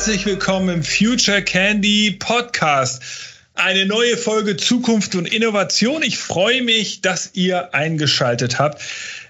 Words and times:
Herzlich 0.00 0.24
willkommen 0.24 0.76
im 0.76 0.82
Future 0.82 1.42
Candy 1.42 2.12
Podcast. 2.12 3.02
Eine 3.54 3.84
neue 3.84 4.16
Folge 4.16 4.56
Zukunft 4.56 5.14
und 5.14 5.26
Innovation. 5.26 6.02
Ich 6.02 6.16
freue 6.16 6.62
mich, 6.62 7.02
dass 7.02 7.32
ihr 7.34 7.74
eingeschaltet 7.74 8.58
habt. 8.58 8.80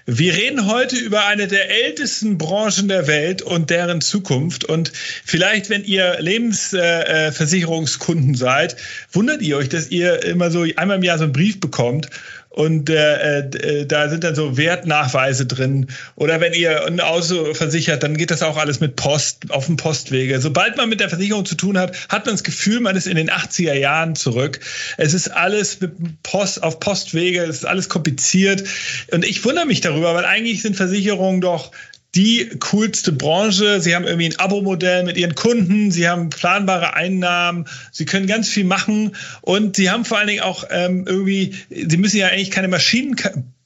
Wir 0.05 0.33
reden 0.33 0.67
heute 0.67 0.95
über 0.95 1.25
eine 1.25 1.49
der 1.49 1.69
ältesten 1.69 2.37
Branchen 2.37 2.87
der 2.87 3.07
Welt 3.07 3.41
und 3.41 3.69
deren 3.69 3.99
Zukunft. 3.99 4.63
Und 4.63 4.93
vielleicht, 4.95 5.69
wenn 5.69 5.83
ihr 5.83 6.21
Lebensversicherungskunden 6.21 8.35
seid, 8.35 8.77
wundert 9.11 9.41
ihr 9.41 9.57
euch, 9.57 9.67
dass 9.67 9.91
ihr 9.91 10.23
immer 10.23 10.51
so 10.51 10.65
einmal 10.77 10.99
im 10.99 11.03
Jahr 11.03 11.17
so 11.17 11.25
einen 11.25 11.33
Brief 11.33 11.59
bekommt 11.59 12.09
und 12.51 12.89
äh, 12.89 13.39
äh, 13.39 13.85
da 13.85 14.09
sind 14.09 14.25
dann 14.25 14.35
so 14.35 14.57
Wertnachweise 14.57 15.45
drin. 15.45 15.87
Oder 16.17 16.41
wenn 16.41 16.53
ihr 16.53 16.85
ein 16.85 16.99
Auto 16.99 17.53
versichert, 17.53 18.03
dann 18.03 18.17
geht 18.17 18.29
das 18.29 18.43
auch 18.43 18.57
alles 18.57 18.81
mit 18.81 18.97
Post, 18.97 19.45
auf 19.49 19.67
dem 19.67 19.77
Postwege. 19.77 20.41
Sobald 20.41 20.75
man 20.75 20.89
mit 20.89 20.99
der 20.99 21.07
Versicherung 21.07 21.45
zu 21.45 21.55
tun 21.55 21.77
hat, 21.77 22.09
hat 22.09 22.25
man 22.25 22.33
das 22.33 22.43
Gefühl, 22.43 22.81
man 22.81 22.97
ist 22.97 23.07
in 23.07 23.15
den 23.15 23.29
80er 23.29 23.73
Jahren 23.73 24.15
zurück. 24.15 24.59
Es 24.97 25.13
ist 25.13 25.29
alles 25.29 25.79
mit 25.79 25.93
Post, 26.23 26.61
auf 26.61 26.81
Postwege, 26.81 27.41
es 27.43 27.57
ist 27.57 27.65
alles 27.65 27.87
kompliziert. 27.87 28.65
Und 29.11 29.23
ich 29.23 29.45
wundere 29.45 29.65
mich 29.65 29.79
darüber, 29.79 30.13
weil 30.13 30.25
eigentlich 30.25 30.61
sind 30.61 30.75
Versicherungen 30.75 31.39
doch 31.39 31.71
die 32.15 32.49
coolste 32.59 33.11
Branche. 33.11 33.79
Sie 33.79 33.95
haben 33.95 34.05
irgendwie 34.05 34.27
ein 34.27 34.39
Abo-Modell 34.39 35.03
mit 35.03 35.17
ihren 35.17 35.35
Kunden, 35.35 35.91
sie 35.91 36.09
haben 36.09 36.29
planbare 36.29 36.93
Einnahmen, 36.93 37.65
sie 37.91 38.05
können 38.05 38.27
ganz 38.27 38.49
viel 38.49 38.65
machen 38.65 39.15
und 39.41 39.75
sie 39.77 39.89
haben 39.89 40.05
vor 40.05 40.17
allen 40.17 40.27
Dingen 40.27 40.41
auch 40.41 40.65
ähm, 40.69 41.05
irgendwie, 41.07 41.55
sie 41.69 41.97
müssen 41.97 42.17
ja 42.17 42.27
eigentlich 42.27 42.51
keine 42.51 42.67
Maschinen 42.67 43.15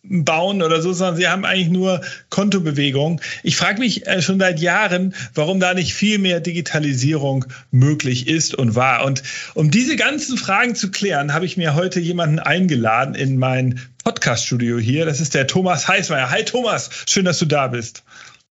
bauen 0.08 0.62
oder 0.62 0.82
so, 0.82 0.94
sondern 0.94 1.16
sie 1.16 1.28
haben 1.28 1.46
eigentlich 1.46 1.70
nur 1.70 2.02
Kontobewegung. 2.30 3.22
Ich 3.44 3.56
frage 3.56 3.80
mich 3.80 4.06
äh, 4.06 4.22
schon 4.22 4.40
seit 4.40 4.60
Jahren, 4.60 5.16
warum 5.34 5.60
da 5.60 5.74
nicht 5.74 5.94
viel 5.94 6.20
mehr 6.20 6.40
Digitalisierung 6.40 7.46
möglich 7.72 8.28
ist 8.28 8.54
und 8.54 8.76
war. 8.76 9.06
Und 9.06 9.24
um 9.54 9.72
diese 9.72 9.96
ganzen 9.96 10.38
Fragen 10.38 10.76
zu 10.76 10.92
klären, 10.92 11.34
habe 11.34 11.46
ich 11.46 11.58
mir 11.58 11.76
heute 11.76 12.00
jemanden 12.00 12.40
eingeladen 12.40 13.16
in 13.16 13.38
mein 13.38 13.82
Podcast-Studio 14.04 14.78
hier. 14.78 15.06
Das 15.06 15.20
ist 15.20 15.34
der 15.34 15.48
Thomas 15.48 15.88
Heißmeier. 15.88 16.30
Hi 16.30 16.46
Thomas, 16.46 16.90
schön, 17.08 17.26
dass 17.26 17.40
du 17.40 17.46
da 17.46 17.68
bist. 17.68 18.04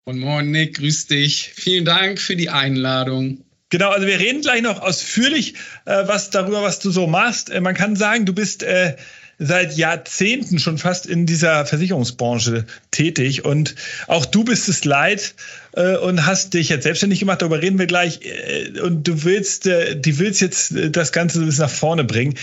Und 0.07 0.19
moin 0.19 0.51
Nick, 0.51 0.77
grüß 0.77 1.07
dich. 1.07 1.51
Vielen 1.53 1.83
Dank 1.83 2.21
für 2.21 2.37
die 2.37 2.49
Einladung. 2.49 3.43
Genau, 3.67 3.89
also 3.89 4.07
wir 4.07 4.17
reden 4.17 4.39
gleich 4.39 4.61
noch 4.61 4.81
ausführlich 4.81 5.55
äh, 5.83 6.07
was 6.07 6.29
darüber, 6.29 6.61
was 6.61 6.79
du 6.79 6.91
so 6.91 7.07
machst. 7.07 7.49
Äh, 7.49 7.59
man 7.59 7.75
kann 7.75 7.97
sagen, 7.97 8.25
du 8.25 8.31
bist 8.31 8.63
äh, 8.63 8.95
seit 9.37 9.75
Jahrzehnten 9.75 10.59
schon 10.59 10.77
fast 10.77 11.07
in 11.07 11.25
dieser 11.25 11.65
Versicherungsbranche 11.65 12.65
tätig 12.89 13.43
und 13.43 13.75
auch 14.07 14.25
du 14.25 14.45
bist 14.45 14.69
es 14.69 14.85
leid 14.85 15.35
äh, 15.73 15.97
und 15.97 16.25
hast 16.25 16.53
dich 16.53 16.69
jetzt 16.69 16.83
selbstständig 16.83 17.19
gemacht. 17.19 17.41
Darüber 17.41 17.61
reden 17.61 17.77
wir 17.77 17.87
gleich. 17.87 18.21
Äh, 18.21 18.79
und 18.79 19.05
du 19.09 19.25
willst, 19.25 19.67
äh, 19.67 19.99
die 19.99 20.19
willst 20.19 20.39
jetzt 20.39 20.73
das 20.73 21.11
Ganze 21.11 21.39
so 21.39 21.43
ein 21.43 21.47
bisschen 21.47 21.63
nach 21.63 21.69
vorne 21.69 22.05
bringen. 22.05 22.35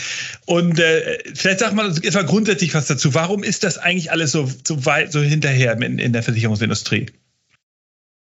Und 0.45 0.83
vielleicht 1.35 1.61
sag 1.61 1.73
mal 1.73 1.89
etwa 1.89 2.20
grundsätzlich 2.20 2.75
was 2.75 2.89
dazu. 2.89 3.15
Warum 3.15 3.42
ist 3.42 3.65
das 3.65 3.79
eigentlich 3.79 4.11
alles 4.11 4.33
so, 4.33 4.51
so 4.69 4.85
weit, 4.85 5.12
so 5.12 5.23
hinterher 5.23 5.81
in, 5.81 5.98
in 5.98 6.12
der 6.12 6.23
Versicherungsindustrie? 6.23 7.07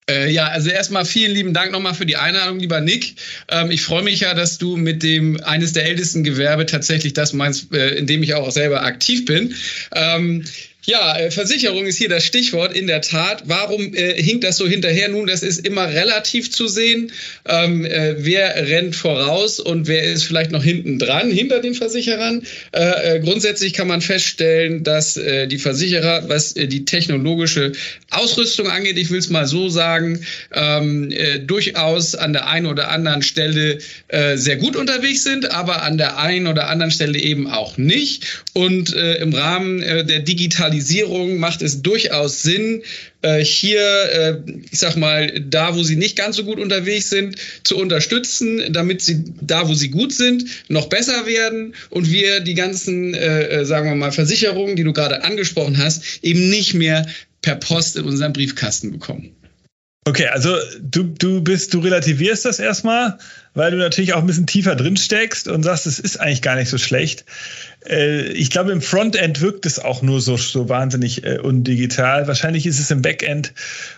Äh, 0.10 0.30
ja, 0.30 0.48
also 0.48 0.70
erstmal 0.70 1.04
vielen 1.04 1.32
lieben 1.32 1.54
Dank 1.54 1.72
nochmal 1.72 1.96
für 1.96 2.06
die 2.06 2.16
Einladung, 2.16 2.60
lieber 2.60 2.80
Nick. 2.80 3.16
Ähm, 3.50 3.72
ich 3.72 3.82
freue 3.82 4.04
mich 4.04 4.20
ja, 4.20 4.36
dass 4.36 4.60
du 4.60 4.78
mit 4.78 5.02
dem 5.02 5.44
eines 5.44 5.74
der 5.74 5.86
ältesten 5.86 6.24
Gewerbe 6.24 6.68
tatsächlich 6.68 7.14
das 7.14 7.34
meinst, 7.34 7.74
äh, 7.74 7.96
in 7.96 8.06
dem 8.06 8.22
ich 8.22 8.36
auch 8.36 8.52
selber 8.52 8.84
aktiv 8.84 9.26
bin. 9.26 9.56
Ähm, 9.94 10.46
ja, 10.86 11.18
äh, 11.18 11.32
Versicherung 11.32 11.86
ist 11.86 11.98
hier 11.98 12.10
das 12.10 12.24
Stichwort, 12.24 12.76
in 12.76 12.88
der 12.88 13.02
Tat. 13.02 13.44
Warum 13.46 13.94
äh, 13.94 14.22
hinkt 14.22 14.44
das 14.44 14.58
so 14.58 14.68
hinterher? 14.68 15.10
Nun, 15.10 15.28
das 15.28 15.42
ist 15.42 15.66
immer 15.66 15.88
relativ 15.88 16.52
zu 16.52 16.68
sehen. 16.68 17.12
Ähm, 17.48 17.86
äh, 17.86 18.16
wer 18.20 18.56
rennt 18.68 18.96
voraus 18.96 19.60
und 19.60 19.88
wer 19.88 20.04
ist 20.04 20.26
vielleicht 20.26 20.52
noch 20.52 20.64
hinten 20.64 21.00
dran, 21.00 21.32
hinter 21.32 21.60
den 21.60 21.74
Versicherern? 21.74 22.44
Äh, 22.72 23.16
äh 23.16 23.20
grundsätzlich 23.20 23.74
kann 23.74 23.88
man 23.88 24.02
feststellen, 24.02 24.84
dass 24.84 25.18
äh, 25.18 25.48
die 25.48 25.58
Versicherer, 25.58 26.30
was 26.30 26.54
die 26.54 26.86
technologische 26.86 27.72
Ausrüstung 28.12 28.70
angeht, 28.70 28.98
ich 28.98 29.10
will 29.10 29.20
es 29.20 29.30
mal 29.30 29.48
so 29.48 29.70
sagen, 29.70 30.24
ähm, 30.54 31.14
durchaus 31.46 32.16
an 32.16 32.34
der 32.34 32.48
einen 32.48 32.66
oder 32.68 32.90
anderen 32.90 33.22
Stelle 33.22 33.80
sehr 34.36 34.58
gut 34.58 34.76
unterwegs 34.76 35.24
sind, 35.24 35.52
aber 35.52 35.84
an 35.84 35.98
der 35.98 36.18
einen 36.18 36.48
oder 36.48 36.70
anderen 36.70 36.92
Stelle 36.92 37.20
eben 37.20 37.50
auch 37.50 37.78
nicht. 37.78 38.44
Und 38.54 38.94
im 38.94 39.34
Rahmen 39.34 39.80
der 39.80 40.20
Digitalisierung 40.20 40.75
Digitalisierung 40.76 41.38
macht 41.38 41.62
es 41.62 41.82
durchaus 41.82 42.42
Sinn, 42.42 42.84
äh, 43.22 43.44
hier, 43.44 43.82
äh, 43.82 44.38
ich 44.72 44.80
sag 44.80 44.98
mal, 44.98 45.32
da, 45.40 45.76
wo 45.76 45.84
sie 45.84 45.96
nicht 45.96 46.16
ganz 46.18 46.36
so 46.36 46.44
gut 46.44 46.60
unterwegs 46.60 47.10
sind, 47.10 47.38
zu 47.64 47.78
unterstützen, 47.78 48.62
damit 48.72 49.02
sie 49.02 49.24
da, 49.42 49.68
wo 49.68 49.74
sie 49.74 49.90
gut 49.90 50.14
sind, 50.14 50.46
noch 50.68 50.88
besser 50.88 51.26
werden 51.26 51.76
und 51.90 52.12
wir 52.12 52.42
die 52.42 52.54
ganzen, 52.54 53.14
äh, 53.14 53.66
sagen 53.66 53.90
wir 53.90 53.96
mal, 53.96 54.12
Versicherungen, 54.12 54.76
die 54.76 54.84
du 54.84 54.94
gerade 54.94 55.24
angesprochen 55.24 55.78
hast, 55.78 56.20
eben 56.22 56.50
nicht 56.50 56.74
mehr 56.74 57.08
per 57.42 57.56
Post 57.56 57.96
in 57.96 58.06
unseren 58.06 58.34
Briefkasten 58.34 58.92
bekommen. 58.92 59.36
Okay, 60.08 60.28
also 60.28 60.56
du, 60.80 61.04
du 61.04 61.42
bist, 61.42 61.74
du 61.74 61.80
relativierst 61.80 62.46
das 62.46 62.60
erstmal, 62.60 63.18
weil 63.56 63.72
du 63.72 63.78
natürlich 63.78 64.14
auch 64.14 64.20
ein 64.20 64.28
bisschen 64.28 64.46
tiefer 64.46 64.76
drin 64.76 64.98
steckst 64.98 65.48
und 65.48 65.64
sagst, 65.64 65.88
es 65.88 65.98
ist 65.98 66.18
eigentlich 66.18 66.44
gar 66.44 66.56
nicht 66.56 66.70
so 66.70 66.78
schlecht. 66.78 67.26
Äh, 67.90 68.28
ich 68.34 68.52
glaube, 68.52 68.72
im 68.72 68.84
Frontend 68.84 69.42
wirkt 69.42 69.66
es 69.66 69.80
auch 69.80 70.04
nur 70.04 70.22
so, 70.22 70.38
so 70.38 70.70
wahnsinnig 70.70 71.24
äh, 71.24 71.40
undigital. 71.40 72.28
Wahrscheinlich 72.28 72.68
ist 72.68 72.80
es 72.80 72.92
im 72.92 73.02
Backend 73.02 73.54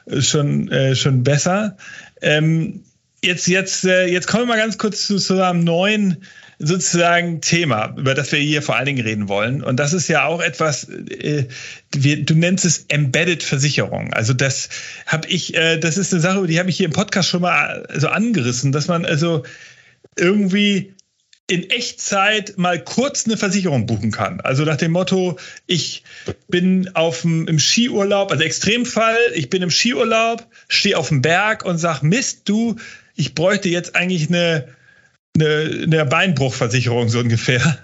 äh, 0.05 0.21
schon, 0.21 0.71
schon 0.95 1.23
besser. 1.23 1.75
Ähm, 2.21 2.85
jetzt, 3.21 3.47
jetzt, 3.47 3.83
jetzt 3.83 4.27
kommen 4.27 4.43
wir 4.43 4.55
mal 4.55 4.57
ganz 4.57 4.77
kurz 4.77 5.07
zu, 5.07 5.17
zu 5.17 5.43
einem 5.43 5.65
neuen 5.65 6.23
sozusagen 6.59 7.41
Thema, 7.41 7.93
über 7.97 8.15
das 8.15 8.31
wir 8.31 8.39
hier 8.39 8.61
vor 8.61 8.75
allen 8.75 8.87
Dingen 8.87 9.05
reden 9.05 9.27
wollen. 9.27 9.63
Und 9.63 9.77
das 9.77 9.93
ist 9.93 10.07
ja 10.07 10.25
auch 10.25 10.41
etwas, 10.41 10.89
äh, 10.89 11.47
wir, 11.95 12.23
du 12.23 12.33
nennst 12.33 12.65
es 12.65 12.85
Embedded 12.87 13.43
Versicherung. 13.43 14.13
Also 14.13 14.33
das 14.33 14.69
habe 15.05 15.27
ich, 15.27 15.55
äh, 15.55 15.77
das 15.77 15.97
ist 15.97 16.13
eine 16.13 16.21
Sache, 16.21 16.47
die 16.47 16.59
habe 16.59 16.69
ich 16.69 16.77
hier 16.77 16.87
im 16.87 16.93
Podcast 16.93 17.29
schon 17.29 17.41
mal 17.41 17.87
so 17.95 18.07
angerissen, 18.07 18.71
dass 18.71 18.87
man 18.87 19.05
also 19.05 19.43
irgendwie 20.15 20.93
in 21.49 21.69
Echtzeit 21.69 22.57
mal 22.57 22.83
kurz 22.83 23.25
eine 23.25 23.37
Versicherung 23.37 23.85
buchen 23.85 24.11
kann. 24.11 24.41
Also 24.41 24.65
nach 24.65 24.75
dem 24.75 24.91
Motto, 24.91 25.37
ich 25.65 26.03
bin 26.49 26.89
auf 26.95 27.21
dem, 27.21 27.47
im 27.47 27.59
Skiurlaub, 27.59 28.31
also 28.31 28.43
Extremfall, 28.43 29.17
ich 29.33 29.49
bin 29.49 29.61
im 29.61 29.69
Skiurlaub, 29.69 30.45
stehe 30.67 30.97
auf 30.97 31.07
dem 31.07 31.21
Berg 31.21 31.63
und 31.63 31.77
sag, 31.77 32.01
Mist, 32.01 32.49
du, 32.49 32.75
ich 33.15 33.33
bräuchte 33.33 33.69
jetzt 33.69 33.95
eigentlich 33.95 34.27
eine 34.27 34.67
eine, 35.41 35.83
eine 35.83 36.05
Beinbruchversicherung 36.05 37.09
so 37.09 37.19
ungefähr. 37.19 37.77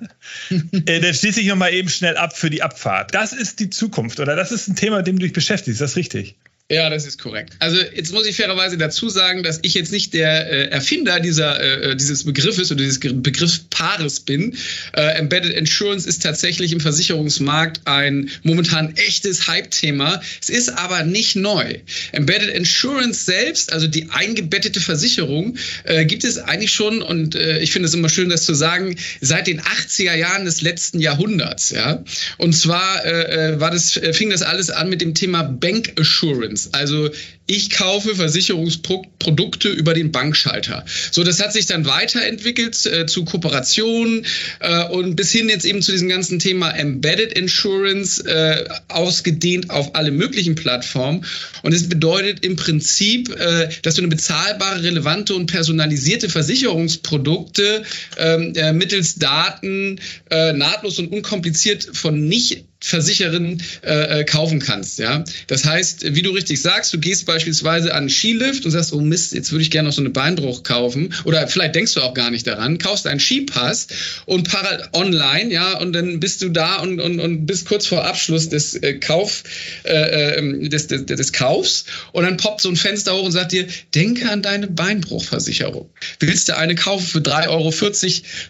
äh, 0.50 1.00
dann 1.00 1.14
schließe 1.14 1.42
ich 1.42 1.48
nochmal 1.48 1.74
eben 1.74 1.90
schnell 1.90 2.18
ab 2.18 2.38
für 2.38 2.50
die 2.50 2.62
Abfahrt. 2.62 3.14
Das 3.14 3.34
ist 3.34 3.60
die 3.60 3.70
Zukunft 3.70 4.20
oder 4.20 4.36
das 4.36 4.52
ist 4.52 4.68
ein 4.68 4.76
Thema, 4.76 4.98
mit 4.98 5.08
dem 5.08 5.18
du 5.18 5.24
dich 5.24 5.34
beschäftigst. 5.34 5.82
Ist 5.82 5.82
das 5.82 5.96
richtig? 5.96 6.36
Ja, 6.74 6.90
das 6.90 7.06
ist 7.06 7.22
korrekt. 7.22 7.54
Also 7.60 7.78
jetzt 7.78 8.12
muss 8.14 8.26
ich 8.26 8.36
fairerweise 8.36 8.78
dazu 8.80 9.08
sagen, 9.08 9.44
dass 9.44 9.60
ich 9.62 9.76
jetzt 9.76 9.92
nicht 9.92 10.14
der 10.16 10.52
äh, 10.52 10.70
Erfinder 10.70 11.20
dieser, 11.20 11.62
äh, 11.62 11.92
äh 11.92 11.96
dieses 11.96 12.24
Begriffes 12.24 12.72
oder 12.72 12.80
dieses 12.80 13.00
Begriffspaares 13.00 14.22
bin. 14.22 14.58
Äh, 14.94 15.20
Embedded 15.20 15.54
Insurance 15.54 16.10
ist 16.10 16.24
tatsächlich 16.24 16.72
im 16.72 16.80
Versicherungsmarkt 16.80 17.82
ein 17.86 18.32
momentan 18.42 18.96
echtes 18.96 19.48
Hype-Thema. 19.48 20.20
Es 20.42 20.50
ist 20.50 20.70
aber 20.70 21.04
nicht 21.04 21.36
neu. 21.36 21.76
Embedded 22.12 22.50
Insurance 22.50 23.24
selbst, 23.26 23.72
also 23.72 23.86
die 23.86 24.10
eingebettete 24.10 24.82
Versicherung, 24.82 25.58
äh, 25.84 26.06
gibt 26.06 26.24
es 26.24 26.40
eigentlich 26.40 26.72
schon, 26.72 27.04
und 27.04 27.36
äh, 27.36 27.60
ich 27.60 27.72
finde 27.72 27.88
es 27.88 27.94
immer 27.94 28.10
schön, 28.10 28.30
das 28.30 28.46
zu 28.46 28.56
sagen, 28.56 28.96
seit 29.22 29.46
den 29.46 29.62
80er 29.62 30.16
Jahren 30.16 30.46
des 30.46 30.62
letzten 30.62 31.00
Jahrhunderts. 31.00 31.70
Ja? 31.70 32.04
Und 32.40 32.54
zwar 32.54 33.04
war 33.04 33.72
das, 33.72 34.00
fing 34.14 34.30
das 34.30 34.42
alles 34.42 34.70
an 34.70 34.90
mit 34.90 35.02
dem 35.02 35.14
Thema 35.14 35.44
Bank 35.44 35.94
Assurance. 36.00 36.63
Also 36.72 37.10
ich 37.46 37.70
kaufe 37.70 38.16
Versicherungsprodukte 38.16 39.68
über 39.68 39.94
den 39.94 40.12
Bankschalter. 40.12 40.86
So, 41.12 41.24
das 41.24 41.42
hat 41.42 41.52
sich 41.52 41.66
dann 41.66 41.86
weiterentwickelt 41.86 42.86
äh, 42.86 43.06
zu 43.06 43.26
Kooperationen 43.26 44.26
äh, 44.62 44.86
und 44.86 45.18
bis 45.18 45.32
hin 45.32 45.50
jetzt 45.50 45.66
eben 45.66 45.82
zu 45.82 45.92
diesem 45.92 46.08
ganzen 46.08 46.40
Thema 46.40 46.72
Embedded 46.72 47.34
Insurance 47.34 48.26
äh, 48.26 48.66
ausgedehnt 48.88 49.70
auf 49.72 49.94
alle 49.96 50.12
möglichen 50.12 50.56
Plattformen. 50.56 51.26
Und 51.64 51.74
es 51.74 51.90
bedeutet 51.90 52.46
im 52.46 52.56
Prinzip, 52.56 53.30
äh, 53.36 53.70
dass 53.82 53.96
du 53.96 54.02
eine 54.02 54.10
bezahlbare, 54.10 54.82
relevante 54.82 55.36
und 55.36 55.48
personalisierte 55.48 56.30
Versicherungsprodukte 56.30 57.84
ähm, 58.18 58.54
äh, 58.56 58.72
mittels 58.72 59.16
Daten 59.16 60.00
äh, 60.30 60.54
nahtlos 60.54 60.98
und 61.00 61.12
unkompliziert 61.12 61.90
von 61.92 62.26
nicht 62.28 62.66
versicheren 62.84 63.64
äh, 63.82 64.20
äh, 64.20 64.24
kaufen 64.26 64.60
kannst. 64.60 65.00
Ja, 65.00 65.24
das 65.48 65.64
heißt, 65.64 66.16
wie 66.16 66.22
du 66.22 66.32
richtig 66.32 66.62
sagst, 66.62 66.94
du 66.94 67.00
gehst 67.00 67.26
beispielsweise 67.26 67.94
an 67.94 68.10
Skilift 68.10 68.66
und 68.66 68.72
sagst, 68.72 68.92
oh 68.92 69.00
Mist, 69.00 69.34
jetzt 69.34 69.54
würde 69.54 69.62
ich 69.62 69.72
gerne 69.72 69.88
noch 69.88 69.96
so 69.96 70.02
eine 70.02 70.10
Beinbruch 70.10 70.64
kaufen 70.64 71.14
oder 71.24 71.48
vielleicht 71.48 71.76
denkst 71.76 71.94
du 71.94 72.02
auch 72.02 72.14
gar 72.14 72.30
nicht 72.30 72.46
daran, 72.46 72.80
kaufst 72.80 73.08
einen 73.08 73.22
Skipass 73.22 73.88
und 74.26 74.50
para 74.50 74.90
online, 74.92 75.54
ja, 75.54 75.78
und 75.78 75.94
dann 75.94 76.20
bist 76.20 76.42
du 76.42 76.50
da 76.50 76.82
und, 76.82 77.00
und, 77.00 77.22
und 77.22 77.46
bist 77.46 77.68
kurz 77.68 77.88
vor 77.88 78.04
Abschluss 78.04 78.50
des 78.50 78.76
äh, 78.76 78.96
Kauf 78.96 79.44
äh, 79.86 80.38
ähm, 80.38 80.70
des, 80.70 80.88
des, 80.88 81.06
des 81.06 81.32
Kaufs 81.32 81.86
und 82.12 82.24
dann 82.26 82.36
poppt 82.36 82.60
so 82.60 82.70
ein 82.70 82.76
Fenster 82.76 83.16
hoch 83.16 83.24
und 83.24 83.32
sagt 83.32 83.54
dir, 83.54 83.66
denke 83.96 84.30
an 84.30 84.42
deine 84.42 84.68
Beinbruchversicherung. 84.68 85.90
Willst 86.20 86.50
du 86.50 86.58
eine 86.58 86.76
kaufen 86.76 87.06
für 87.06 87.20
3,40 87.20 87.48
Euro, 87.48 87.70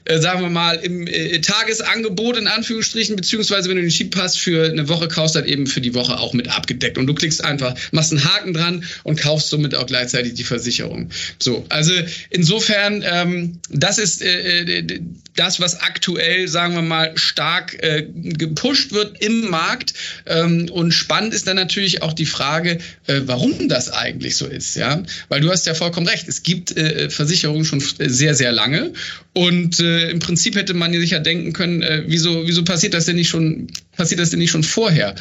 äh, 0.05 0.19
sagen 0.19 0.41
wir 0.41 0.49
mal, 0.49 0.75
im 0.77 1.05
äh, 1.05 1.39
Tagesangebot 1.39 2.37
in 2.37 2.47
Anführungsstrichen, 2.47 3.15
beziehungsweise 3.15 3.69
wenn 3.69 3.75
du 3.75 3.83
den 3.83 3.91
Skipass 3.91 4.22
für 4.31 4.69
eine 4.69 4.87
Woche 4.87 5.07
kaufst, 5.07 5.35
dann 5.35 5.45
eben 5.45 5.67
für 5.67 5.81
die 5.81 5.93
Woche 5.93 6.19
auch 6.19 6.33
mit 6.33 6.47
abgedeckt. 6.47 6.97
Und 6.97 7.07
du 7.07 7.13
klickst 7.13 7.43
einfach, 7.43 7.75
machst 7.91 8.11
einen 8.11 8.23
Haken 8.23 8.53
dran 8.53 8.83
und 9.03 9.19
kaufst 9.19 9.49
somit 9.49 9.75
auch 9.75 9.85
gleichzeitig 9.85 10.33
die 10.33 10.43
Versicherung. 10.43 11.09
So, 11.39 11.65
also 11.69 11.93
insofern, 12.29 13.03
ähm, 13.05 13.59
das 13.69 13.97
ist 13.97 14.21
äh, 14.21 14.79
äh 14.79 15.01
das, 15.35 15.59
was 15.59 15.81
aktuell, 15.81 16.47
sagen 16.47 16.75
wir 16.75 16.81
mal, 16.81 17.17
stark 17.17 17.81
äh, 17.81 18.05
gepusht 18.13 18.91
wird 18.91 19.21
im 19.21 19.49
Markt. 19.49 19.93
Ähm, 20.25 20.69
und 20.71 20.91
spannend 20.91 21.33
ist 21.33 21.47
dann 21.47 21.55
natürlich 21.55 22.01
auch 22.01 22.13
die 22.13 22.25
Frage, 22.25 22.77
äh, 23.07 23.21
warum 23.25 23.67
das 23.67 23.91
eigentlich 23.91 24.35
so 24.35 24.45
ist. 24.45 24.75
Ja, 24.75 25.01
weil 25.29 25.41
du 25.41 25.49
hast 25.49 25.65
ja 25.65 25.73
vollkommen 25.73 26.07
recht. 26.07 26.27
Es 26.27 26.43
gibt 26.43 26.75
äh, 26.77 27.09
Versicherungen 27.09 27.65
schon 27.65 27.81
sehr, 27.99 28.35
sehr 28.35 28.51
lange. 28.51 28.93
Und 29.33 29.79
äh, 29.79 30.11
im 30.11 30.19
Prinzip 30.19 30.55
hätte 30.55 30.75
man 30.75 30.93
sich 30.93 31.11
ja 31.11 31.19
denken 31.19 31.53
können, 31.53 31.81
äh, 31.81 32.03
wieso, 32.05 32.45
wieso 32.45 32.63
passiert 32.63 32.93
das 32.93 33.05
denn 33.05 33.15
nicht 33.15 33.29
schon, 33.29 33.67
passiert 33.95 34.19
das 34.19 34.29
denn 34.29 34.39
nicht 34.39 34.51
schon 34.51 34.63
vorher? 34.63 35.15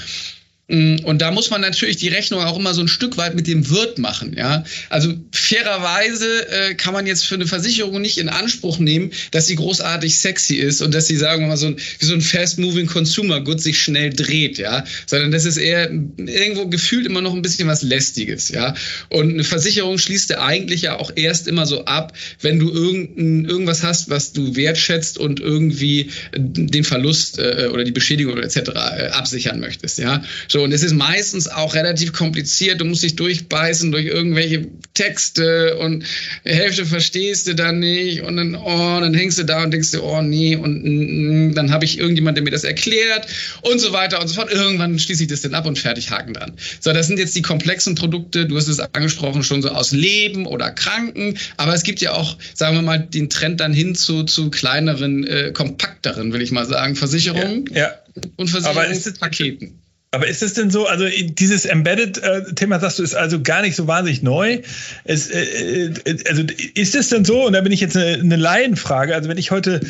Mm, 0.73 1.05
und 1.05 1.21
da 1.21 1.31
muss 1.31 1.51
man 1.51 1.61
natürlich 1.61 1.99
die 1.99 2.09
Rechnung 2.09 2.41
auch 2.41 2.59
immer 2.59 2.73
so 2.73 2.81
ein 2.81 2.89
Stück 2.89 3.19
weit 3.19 3.35
mit 3.35 3.47
dem 3.47 3.69
Wirt 3.69 3.99
machen. 3.99 4.35
Ja? 4.35 4.65
Also 4.89 5.13
fairerweise 5.31 6.49
äh, 6.49 6.75
kann 6.75 6.95
man 6.95 7.07
jetzt 7.07 7.27
für 7.27 7.35
eine 7.35 7.47
Versicherung 7.47 8.01
nicht 8.01 8.17
in 8.17 8.31
Anspruch 8.31 8.79
nehmen, 8.79 9.11
dass 9.33 9.47
sie 9.47 9.57
großartig 9.57 10.19
sexy 10.19 10.57
ist 10.57 10.81
und 10.81 10.95
dass 10.95 11.07
sie, 11.07 11.17
sagen 11.17 11.43
wir 11.43 11.49
mal, 11.49 11.59
so 11.59 11.67
ein, 11.67 11.77
wie 11.99 12.07
so 12.07 12.15
ein 12.15 12.23
fast-moving 12.23 12.87
Consumer 12.87 13.43
Good 13.43 13.61
sich 13.61 13.83
schnell 13.83 14.15
dreht, 14.15 14.57
ja. 14.57 14.85
Sondern 15.05 15.31
das 15.31 15.45
ist 15.45 15.59
eher 15.59 15.91
irgendwo 15.91 16.67
gefühlt 16.69 17.05
immer 17.05 17.21
noch 17.21 17.35
ein 17.35 17.43
bisschen 17.43 17.69
was 17.69 17.83
Lästiges, 17.83 18.49
ja. 18.49 18.75
Und 19.11 19.35
eine 19.35 19.45
Versicherung 19.45 19.99
schließt 19.99 20.31
ja 20.31 20.43
eigentlich 20.43 20.83
ja 20.83 20.99
auch 20.99 21.13
erst 21.15 21.49
immer 21.49 21.67
so 21.67 21.85
ab, 21.85 22.15
wenn 22.41 22.59
du 22.59 22.73
irgendein, 22.73 23.45
irgendwas 23.45 23.83
hast, 23.83 24.09
was 24.09 24.33
du 24.33 24.57
wertschätzt 24.57 25.19
und 25.19 25.39
irgendwie 25.39 26.11
den 26.35 26.85
Verlust 26.85 27.39
äh, 27.39 27.69
oder 27.71 27.85
die 27.85 27.93
Beschädigung 27.93 28.39
etc. 28.39 28.57
Äh, 28.57 29.09
absichern 29.09 29.61
möchtest, 29.61 29.99
ja. 29.99 30.23
So, 30.49 30.62
und 30.63 30.73
es 30.73 30.83
ist 30.83 30.95
meistens 30.95 31.49
auch 31.49 31.75
relativ 31.75 32.13
kompliziert. 32.13 32.81
Du 32.81 32.85
musst 32.85 33.03
dich 33.03 33.17
durchbeißen 33.17 33.93
durch 33.93 34.07
irgendwelche 34.07 34.69
Texte 34.95 35.77
und 35.79 36.05
die 36.45 36.51
Hälfte 36.51 36.87
verstehst 36.87 37.47
du 37.47 37.55
dann 37.55 37.79
nicht 37.79 38.23
und 38.23 38.37
dann, 38.37 38.55
oh, 38.55 39.01
dann 39.01 39.15
hängst 39.15 39.39
du 39.39 39.45
da 39.45 39.63
und 39.63 39.73
denkst 39.73 39.91
dir, 39.93 40.03
oh 40.03 40.23
nee, 40.23 40.57
und 40.57 40.85
mm, 40.85 41.49
mm 41.49 41.55
dann 41.55 41.71
habe 41.71 41.85
ich 41.85 41.99
irgendjemand, 41.99 42.37
der 42.37 42.45
mir 42.45 42.51
das 42.51 42.65
erklärt 42.65 43.27
und 43.63 43.81
so 43.81 43.93
weiter 43.93 44.21
und 44.21 44.29
so 44.29 44.35
fort. 44.35 44.51
Irgendwann 44.51 44.99
schließe 44.99 45.23
ich 45.23 45.29
das 45.29 45.43
dann 45.43 45.55
ab 45.55 45.67
und 45.67 45.79
fertig 45.79 46.11
Haken 46.11 46.35
dran. 46.35 46.53
So, 46.81 46.93
das 46.93 47.07
sind 47.07 47.19
jetzt 47.19 47.37
die 47.37 47.43
komplexen 47.43 47.95
Produkte, 47.95 48.47
du 48.47 48.57
hast 48.57 48.69
es 48.69 48.81
angesprochen, 48.81 49.43
schon 49.43 49.63
so 49.63 49.69
aus 49.69 49.93
Leben 49.93 50.47
oder 50.47 50.71
Kranken, 50.71 51.39
aber 51.57 51.75
es 51.75 51.83
gibt 51.83 52.01
ja 52.01 52.13
auch, 52.13 52.37
sagen 52.55 52.77
wir 52.77 52.83
mal, 52.83 52.99
den 52.99 53.31
Trend 53.31 53.61
dann 53.61 53.73
hin 53.73 53.95
zu, 53.95 54.25
zu 54.25 54.51
kleineren, 54.51 55.27
äh, 55.27 55.53
kompakteren, 55.53 56.33
will 56.33 56.43
ich 56.43 56.53
mal 56.53 56.67
sagen, 56.67 56.97
Versicherungen 56.97 57.67
ja, 57.73 57.89
ja. 57.89 57.93
und 58.37 58.49
Versicherungspaketen. 58.49 59.83
Aber 60.15 60.27
ist 60.27 60.43
es 60.43 60.53
denn 60.53 60.71
so, 60.71 60.87
also 60.87 61.07
dieses 61.09 61.65
Embedded-Thema, 61.65 62.79
sagst 62.81 62.99
du, 62.99 63.03
ist 63.03 63.15
also 63.15 63.43
gar 63.43 63.63
nicht 63.63 63.75
so 63.75 63.87
wahnsinnig 63.87 64.23
neu. 64.23 64.61
Es, 65.05 65.31
äh, 65.31 65.87
äh, 65.87 66.19
also 66.29 66.43
ist 66.75 66.95
es 66.95 67.09
denn 67.09 67.25
so, 67.25 67.47
und 67.47 67.55
da 67.55 67.63
bin 67.63 67.73
ich 67.73 67.81
jetzt 67.81 67.97
eine, 67.97 68.21
eine 68.21 68.37
Laienfrage, 68.37 69.15
also 69.15 69.31
wenn 69.31 69.39
ich 69.39 69.51
heute 69.51 69.81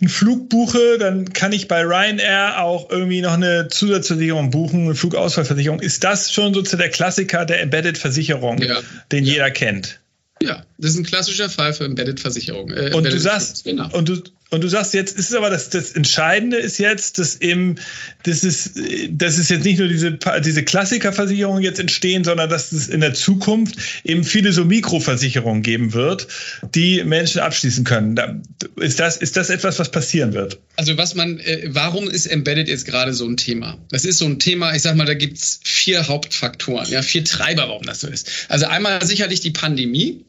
einen 0.00 0.08
Flug 0.08 0.48
buche, 0.50 0.98
dann 0.98 1.32
kann 1.32 1.52
ich 1.52 1.66
bei 1.66 1.82
Ryanair 1.82 2.62
auch 2.62 2.90
irgendwie 2.90 3.22
noch 3.22 3.32
eine 3.32 3.66
Zusatzversicherung 3.66 4.50
buchen, 4.50 4.84
eine 4.84 4.94
Flugausfallversicherung. 4.94 5.80
Ist 5.80 6.04
das 6.04 6.32
schon 6.32 6.54
so 6.54 6.62
zu 6.62 6.76
der 6.76 6.90
Klassiker 6.90 7.44
der 7.44 7.60
Embedded-Versicherung, 7.62 8.58
ja. 8.62 8.78
den 9.10 9.24
ja. 9.24 9.32
jeder 9.32 9.50
kennt? 9.50 9.98
Ja, 10.40 10.64
das 10.78 10.92
ist 10.92 10.98
ein 10.98 11.04
klassischer 11.04 11.48
Fall 11.48 11.72
für 11.72 11.86
Embedded-Versicherung. 11.86 12.70
Äh, 12.70 12.92
und, 12.92 13.04
du 13.04 13.18
sagst, 13.18 13.64
genau. 13.64 13.88
und, 13.92 14.08
du, 14.08 14.22
und 14.50 14.62
du 14.62 14.68
sagst 14.68 14.94
jetzt, 14.94 15.18
ist 15.18 15.30
es 15.30 15.34
aber 15.34 15.50
das, 15.50 15.70
das 15.70 15.90
Entscheidende 15.92 16.56
ist 16.56 16.78
jetzt, 16.78 17.18
dass 17.18 17.40
eben, 17.40 17.76
das 18.22 18.44
ist, 18.44 18.74
dass 19.10 19.38
es 19.38 19.48
jetzt 19.48 19.64
nicht 19.64 19.80
nur 19.80 19.88
diese, 19.88 20.18
diese 20.44 20.62
Klassikerversicherungen 20.62 21.64
jetzt 21.64 21.80
entstehen, 21.80 22.22
sondern 22.22 22.48
dass 22.48 22.70
es 22.70 22.86
in 22.88 23.00
der 23.00 23.12
Zukunft 23.12 23.74
eben 24.04 24.22
viele 24.22 24.52
so 24.52 24.64
Mikroversicherungen 24.64 25.62
geben 25.62 25.94
wird, 25.94 26.28
die 26.76 27.02
Menschen 27.02 27.40
abschließen 27.40 27.82
können. 27.82 28.44
Ist 28.76 29.00
das, 29.00 29.16
ist 29.16 29.36
das 29.36 29.50
etwas, 29.50 29.80
was 29.80 29.90
passieren 29.90 30.32
wird? 30.32 30.60
Also 30.76 30.96
was 30.96 31.16
man, 31.16 31.40
äh, 31.40 31.64
warum 31.70 32.08
ist 32.08 32.26
Embedded 32.26 32.68
jetzt 32.68 32.86
gerade 32.86 33.14
so 33.14 33.26
ein 33.26 33.36
Thema? 33.36 33.78
Das 33.90 34.04
ist 34.04 34.18
so 34.18 34.26
ein 34.26 34.38
Thema, 34.38 34.76
ich 34.76 34.82
sag 34.82 34.94
mal, 34.94 35.06
da 35.06 35.14
gibt's 35.14 35.58
vier 35.64 36.06
Hauptfaktoren, 36.06 36.88
ja, 36.88 37.02
vier 37.02 37.24
Treiber, 37.24 37.68
warum 37.68 37.82
das 37.82 37.98
so 37.98 38.06
ist. 38.06 38.30
Also 38.48 38.66
einmal 38.66 39.04
sicherlich 39.04 39.40
die 39.40 39.50
Pandemie. 39.50 40.24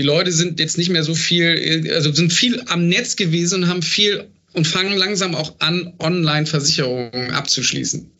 Die 0.00 0.06
Leute 0.06 0.32
sind 0.32 0.60
jetzt 0.60 0.78
nicht 0.78 0.88
mehr 0.88 1.04
so 1.04 1.14
viel, 1.14 1.92
also 1.92 2.10
sind 2.10 2.32
viel 2.32 2.62
am 2.68 2.88
Netz 2.88 3.16
gewesen 3.16 3.64
und 3.64 3.68
haben 3.68 3.82
viel 3.82 4.28
und 4.54 4.66
fangen 4.66 4.96
langsam 4.96 5.34
auch 5.34 5.56
an, 5.58 5.92
Online-Versicherungen 5.98 7.32
abzuschließen. 7.32 8.10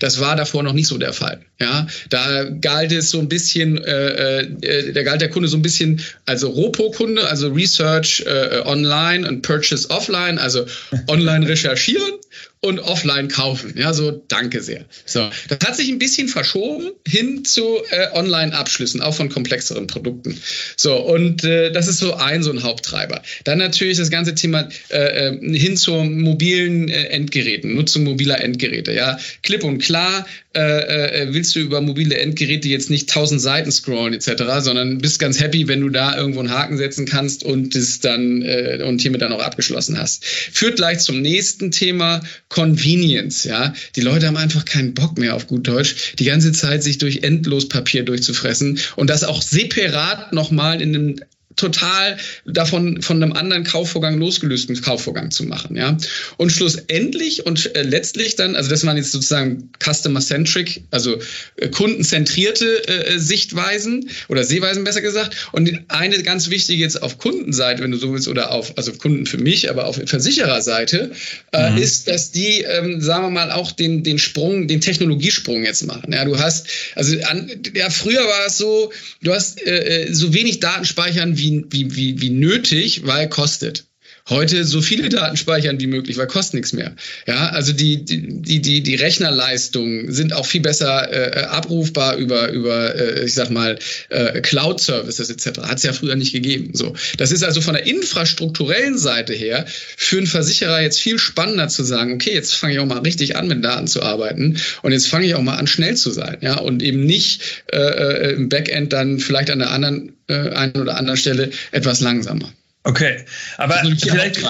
Das 0.00 0.20
war 0.20 0.36
davor 0.36 0.62
noch 0.62 0.74
nicht 0.74 0.86
so 0.86 0.98
der 0.98 1.14
Fall. 1.14 1.40
Ja, 1.58 1.86
da 2.10 2.44
galt 2.44 2.92
es 2.92 3.08
so 3.08 3.20
ein 3.20 3.28
bisschen, 3.30 3.82
äh, 3.82 4.42
äh, 4.42 4.92
da 4.92 5.02
galt 5.02 5.22
der 5.22 5.30
Kunde 5.30 5.48
so 5.48 5.56
ein 5.56 5.62
bisschen 5.62 6.02
also 6.26 6.50
Ropo-Kunde, 6.50 7.26
also 7.26 7.48
Research 7.48 8.22
äh, 8.26 8.60
online 8.66 9.26
und 9.26 9.40
Purchase 9.40 9.88
offline, 9.88 10.36
also 10.36 10.66
online 11.08 11.48
recherchieren 11.48 12.20
und 12.62 12.78
offline 12.78 13.28
kaufen. 13.28 13.74
Ja, 13.78 13.94
so 13.94 14.10
danke 14.28 14.62
sehr. 14.62 14.84
So, 15.06 15.30
das 15.48 15.58
hat 15.66 15.76
sich 15.76 15.88
ein 15.88 15.98
bisschen 15.98 16.28
verschoben 16.28 16.90
hin 17.08 17.44
zu 17.44 17.78
äh, 17.90 18.08
Online-Abschlüssen, 18.12 19.00
auch 19.00 19.14
von 19.14 19.30
komplexeren 19.30 19.86
Produkten. 19.86 20.38
So, 20.76 20.96
und 20.96 21.42
äh, 21.42 21.72
das 21.72 21.88
ist 21.88 21.98
so 21.98 22.14
ein 22.14 22.42
so 22.42 22.50
ein 22.50 22.62
Haupttreiber. 22.62 23.22
Dann 23.44 23.58
natürlich 23.58 23.96
das 23.96 24.10
ganze 24.10 24.34
Thema 24.34 24.68
äh, 24.90 25.28
äh 25.28 25.58
hin 25.58 25.78
zu 25.78 25.92
mobilen 26.04 26.88
äh, 26.88 27.04
Endgeräten, 27.06 27.74
Nutzung 27.74 28.04
mobiler 28.04 28.42
Endgeräte. 28.42 28.92
Ja, 28.92 29.18
klipp 29.42 29.64
und 29.64 29.78
klar 29.78 30.26
äh, 30.52 31.22
äh, 31.22 31.32
willst 31.32 31.54
du 31.54 31.60
über 31.60 31.80
mobile 31.80 32.18
Endgeräte 32.18 32.68
jetzt 32.68 32.90
nicht 32.90 33.08
tausend 33.08 33.40
Seiten 33.40 33.70
scrollen 33.70 34.14
etc., 34.14 34.42
sondern 34.58 34.98
bist 34.98 35.20
ganz 35.20 35.40
happy, 35.40 35.68
wenn 35.68 35.80
du 35.80 35.90
da 35.90 36.16
irgendwo 36.16 36.40
einen 36.40 36.50
Haken 36.50 36.76
setzen 36.76 37.06
kannst 37.06 37.44
und 37.44 37.76
es 37.76 38.00
dann 38.00 38.42
äh, 38.42 38.82
und 38.84 39.00
hiermit 39.00 39.22
dann 39.22 39.32
auch 39.32 39.42
abgeschlossen 39.42 39.96
hast. 39.96 40.24
Führt 40.24 40.76
gleich 40.76 40.98
zum 40.98 41.22
nächsten 41.22 41.70
Thema 41.70 42.20
Convenience. 42.50 43.44
Ja, 43.44 43.72
die 43.96 44.02
Leute 44.02 44.26
haben 44.26 44.36
einfach 44.36 44.66
keinen 44.66 44.92
Bock 44.92 45.16
mehr 45.16 45.34
auf 45.34 45.46
gut 45.46 45.66
Deutsch, 45.66 46.14
die 46.18 46.24
ganze 46.24 46.52
Zeit 46.52 46.82
sich 46.82 46.98
durch 46.98 47.22
endlos 47.22 47.68
Papier 47.68 48.04
durchzufressen 48.04 48.78
und 48.96 49.08
das 49.08 49.24
auch 49.24 49.40
separat 49.40 50.34
nochmal 50.34 50.82
in 50.82 50.94
einem 50.94 51.16
total 51.56 52.16
davon 52.46 53.02
von 53.02 53.22
einem 53.22 53.32
anderen 53.32 53.64
Kaufvorgang 53.64 54.18
losgelösten 54.18 54.80
Kaufvorgang 54.80 55.30
zu 55.30 55.44
machen, 55.44 55.76
ja. 55.76 55.96
Und 56.36 56.50
schlussendlich 56.50 57.44
und 57.44 57.74
äh, 57.74 57.82
letztlich 57.82 58.36
dann, 58.36 58.54
also 58.54 58.70
das 58.70 58.86
waren 58.86 58.96
jetzt 58.96 59.12
sozusagen 59.12 59.70
Customer-centric, 59.82 60.84
also 60.90 61.18
äh, 61.56 61.68
kundenzentrierte 61.68 62.88
äh, 62.88 63.18
Sichtweisen 63.18 64.10
oder 64.28 64.44
Sehweisen 64.44 64.84
besser 64.84 65.00
gesagt. 65.00 65.48
Und 65.52 65.70
eine 65.88 66.22
ganz 66.22 66.50
wichtige 66.50 66.80
jetzt 66.80 67.02
auf 67.02 67.18
Kundenseite, 67.18 67.82
wenn 67.82 67.90
du 67.90 67.98
so 67.98 68.12
willst, 68.12 68.28
oder 68.28 68.52
auf, 68.52 68.78
also 68.78 68.92
Kunden 68.92 69.26
für 69.26 69.38
mich, 69.38 69.70
aber 69.70 69.86
auf 69.86 70.00
Versichererseite, 70.06 71.10
äh, 71.52 71.70
mhm. 71.70 71.78
ist, 71.78 72.06
dass 72.06 72.30
die, 72.30 72.62
ähm, 72.62 73.00
sagen 73.00 73.24
wir 73.24 73.30
mal, 73.30 73.50
auch 73.50 73.72
den, 73.72 74.04
den 74.04 74.18
Sprung, 74.18 74.68
den 74.68 74.80
Technologiesprung 74.80 75.64
jetzt 75.64 75.84
machen. 75.84 76.12
Ja, 76.12 76.24
du 76.24 76.38
hast, 76.38 76.68
also 76.94 77.16
an, 77.24 77.50
ja, 77.74 77.90
früher 77.90 78.22
war 78.22 78.46
es 78.46 78.56
so, 78.56 78.92
du 79.22 79.34
hast 79.34 79.60
äh, 79.66 80.04
äh 80.04 80.14
so 80.14 80.32
wenig 80.32 80.60
Daten 80.60 80.84
speichern 80.84 81.39
wie, 81.40 81.64
wie, 81.70 81.96
wie, 81.96 82.20
wie 82.20 82.30
nötig, 82.30 83.06
weil 83.06 83.28
kostet 83.28 83.89
heute 84.28 84.64
so 84.64 84.80
viele 84.80 85.08
Daten 85.08 85.36
speichern 85.36 85.80
wie 85.80 85.86
möglich, 85.86 86.16
weil 86.16 86.26
kostet 86.26 86.54
nichts 86.54 86.72
mehr. 86.72 86.94
Ja, 87.26 87.50
also 87.50 87.72
die, 87.72 88.04
die, 88.04 88.60
die, 88.60 88.82
die 88.82 88.94
Rechnerleistungen 88.94 90.12
sind 90.12 90.32
auch 90.32 90.46
viel 90.46 90.60
besser 90.60 91.12
äh, 91.12 91.44
abrufbar 91.44 92.16
über, 92.16 92.50
über 92.50 92.94
äh, 92.94 93.24
ich 93.24 93.34
sag 93.34 93.50
mal, 93.50 93.78
äh, 94.08 94.40
Cloud-Services 94.40 95.30
etc. 95.30 95.60
Hat 95.62 95.78
es 95.78 95.82
ja 95.82 95.92
früher 95.92 96.16
nicht 96.16 96.32
gegeben. 96.32 96.70
So. 96.74 96.94
Das 97.16 97.32
ist 97.32 97.42
also 97.42 97.60
von 97.60 97.74
der 97.74 97.86
infrastrukturellen 97.86 98.98
Seite 98.98 99.32
her 99.32 99.64
für 99.96 100.18
einen 100.18 100.26
Versicherer 100.26 100.80
jetzt 100.80 101.00
viel 101.00 101.18
spannender 101.18 101.68
zu 101.68 101.84
sagen, 101.84 102.12
okay, 102.12 102.32
jetzt 102.32 102.54
fange 102.54 102.74
ich 102.74 102.78
auch 102.78 102.86
mal 102.86 102.98
richtig 102.98 103.36
an, 103.36 103.48
mit 103.48 103.64
Daten 103.64 103.86
zu 103.86 104.02
arbeiten 104.02 104.58
und 104.82 104.92
jetzt 104.92 105.08
fange 105.08 105.26
ich 105.26 105.34
auch 105.34 105.42
mal 105.42 105.56
an, 105.56 105.66
schnell 105.66 105.96
zu 105.96 106.10
sein. 106.10 106.38
Ja, 106.40 106.58
und 106.58 106.82
eben 106.82 107.04
nicht 107.04 107.64
äh, 107.72 107.78
äh 107.78 108.30
im 108.34 108.48
Backend 108.48 108.92
dann 108.92 109.18
vielleicht 109.18 109.50
an 109.50 109.58
der 109.58 109.70
anderen, 109.70 110.12
äh, 110.28 110.50
einen 110.50 110.76
oder 110.76 110.96
anderen 110.96 111.16
Stelle 111.16 111.50
etwas 111.72 112.00
langsamer. 112.00 112.52
Okay, 112.84 113.24
aber 113.56 113.82
vielleicht, 113.98 114.42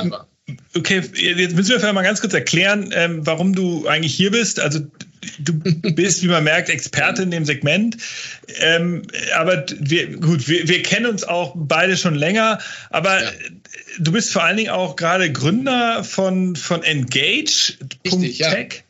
Okay, 0.74 1.02
jetzt 1.14 1.54
müssen 1.54 1.70
wir 1.70 1.80
vielleicht 1.80 1.94
mal 1.94 2.02
ganz 2.02 2.20
kurz 2.20 2.34
erklären, 2.34 2.90
ähm, 2.94 3.26
warum 3.26 3.54
du 3.54 3.86
eigentlich 3.86 4.14
hier 4.14 4.30
bist. 4.30 4.60
Also 4.60 4.80
du 5.38 5.52
bist, 5.94 6.22
wie 6.22 6.28
man 6.28 6.44
merkt, 6.44 6.68
Experte 6.68 7.22
in 7.22 7.30
dem 7.30 7.44
Segment. 7.44 7.96
Ähm, 8.60 9.02
aber 9.36 9.64
wir, 9.78 10.16
gut, 10.16 10.48
wir, 10.48 10.68
wir 10.68 10.82
kennen 10.82 11.06
uns 11.06 11.24
auch 11.24 11.54
beide 11.56 11.96
schon 11.96 12.14
länger, 12.14 12.58
aber 12.90 13.22
ja. 13.22 13.30
du 13.98 14.12
bist 14.12 14.32
vor 14.32 14.44
allen 14.44 14.56
Dingen 14.56 14.70
auch 14.70 14.96
gerade 14.96 15.30
Gründer 15.32 16.04
von, 16.04 16.56
von 16.56 16.82
Engage.tech. 16.82 18.38
Ja. 18.38 18.89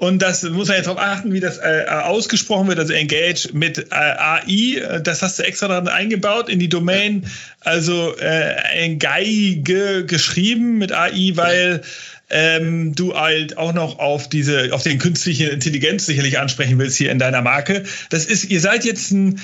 Und 0.00 0.22
das 0.22 0.44
muss 0.44 0.68
man 0.68 0.76
jetzt 0.76 0.86
darauf 0.86 1.02
achten, 1.02 1.32
wie 1.32 1.40
das 1.40 1.58
äh, 1.58 1.86
ausgesprochen 1.88 2.68
wird, 2.68 2.78
also 2.78 2.92
Engage 2.92 3.48
mit 3.52 3.78
äh, 3.78 3.84
AI. 3.90 5.00
Das 5.02 5.22
hast 5.22 5.40
du 5.40 5.42
extra 5.42 5.66
dran 5.66 5.88
eingebaut 5.88 6.48
in 6.48 6.60
die 6.60 6.68
Domain. 6.68 7.28
Also 7.58 8.16
äh, 8.16 8.84
Engage 8.84 10.04
geschrieben 10.04 10.78
mit 10.78 10.92
AI, 10.92 11.32
weil 11.34 11.82
ähm, 12.30 12.94
du 12.94 13.18
halt 13.18 13.58
auch 13.58 13.72
noch 13.72 13.98
auf 13.98 14.28
diese, 14.28 14.72
auf 14.72 14.84
den 14.84 15.00
künstlichen 15.00 15.48
Intelligenz 15.48 16.06
sicherlich 16.06 16.38
ansprechen 16.38 16.78
willst 16.78 16.96
hier 16.96 17.10
in 17.10 17.18
deiner 17.18 17.42
Marke. 17.42 17.82
Das 18.08 18.24
ist, 18.24 18.44
ihr 18.44 18.60
seid 18.60 18.84
jetzt 18.84 19.10
ein, 19.10 19.40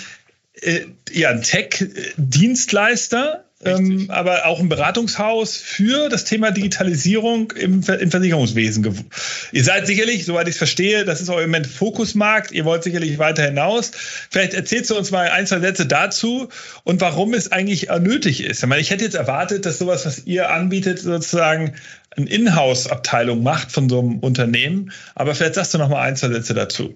äh, 0.61 0.83
ja, 1.11 1.31
ein 1.31 1.43
Tech-Dienstleister 1.43 3.43
ähm, 3.67 4.07
aber 4.09 4.47
auch 4.47 4.61
ein 4.61 4.69
Beratungshaus 4.69 5.57
für 5.57 6.09
das 6.09 6.25
Thema 6.25 6.51
Digitalisierung 6.51 7.53
im, 7.53 7.83
im 7.83 8.11
Versicherungswesen. 8.11 9.07
Ihr 9.53 9.65
seid 9.65 9.87
sicherlich, 9.87 10.25
soweit 10.25 10.49
ich 10.49 10.53
es 10.55 10.59
verstehe, 10.59 11.05
das 11.05 11.21
ist 11.21 11.29
euer 11.29 11.47
Moment 11.47 11.67
Fokusmarkt. 11.67 12.53
Ihr 12.53 12.65
wollt 12.65 12.83
sicherlich 12.83 13.19
weiter 13.19 13.45
hinaus. 13.45 13.93
Vielleicht 14.31 14.55
erzählst 14.55 14.91
du 14.91 14.97
uns 14.97 15.11
mal 15.11 15.29
ein, 15.29 15.47
zwei 15.47 15.61
Sätze 15.61 15.87
dazu 15.87 16.49
und 16.85 17.01
warum 17.01 17.35
es 17.35 17.53
eigentlich 17.53 17.89
nötig 18.01 18.43
ist. 18.45 18.63
Ich, 18.63 18.69
meine, 18.69 18.81
ich 18.81 18.91
hätte 18.91 19.05
jetzt 19.05 19.15
erwartet, 19.15 19.67
dass 19.67 19.79
sowas, 19.79 20.07
was 20.07 20.27
ihr 20.27 20.51
anbietet, 20.51 20.99
sozusagen 20.99 21.75
eine 22.17 22.29
Inhouse-Abteilung 22.29 23.43
macht 23.43 23.73
von 23.73 23.89
so 23.89 24.01
einem 24.01 24.19
Unternehmen. 24.21 24.93
Aber 25.15 25.35
vielleicht 25.35 25.55
sagst 25.55 25.75
du 25.75 25.79
noch 25.79 25.89
mal 25.89 26.03
ein, 26.03 26.17
zwei 26.17 26.29
Sätze 26.29 26.55
dazu. 26.55 26.95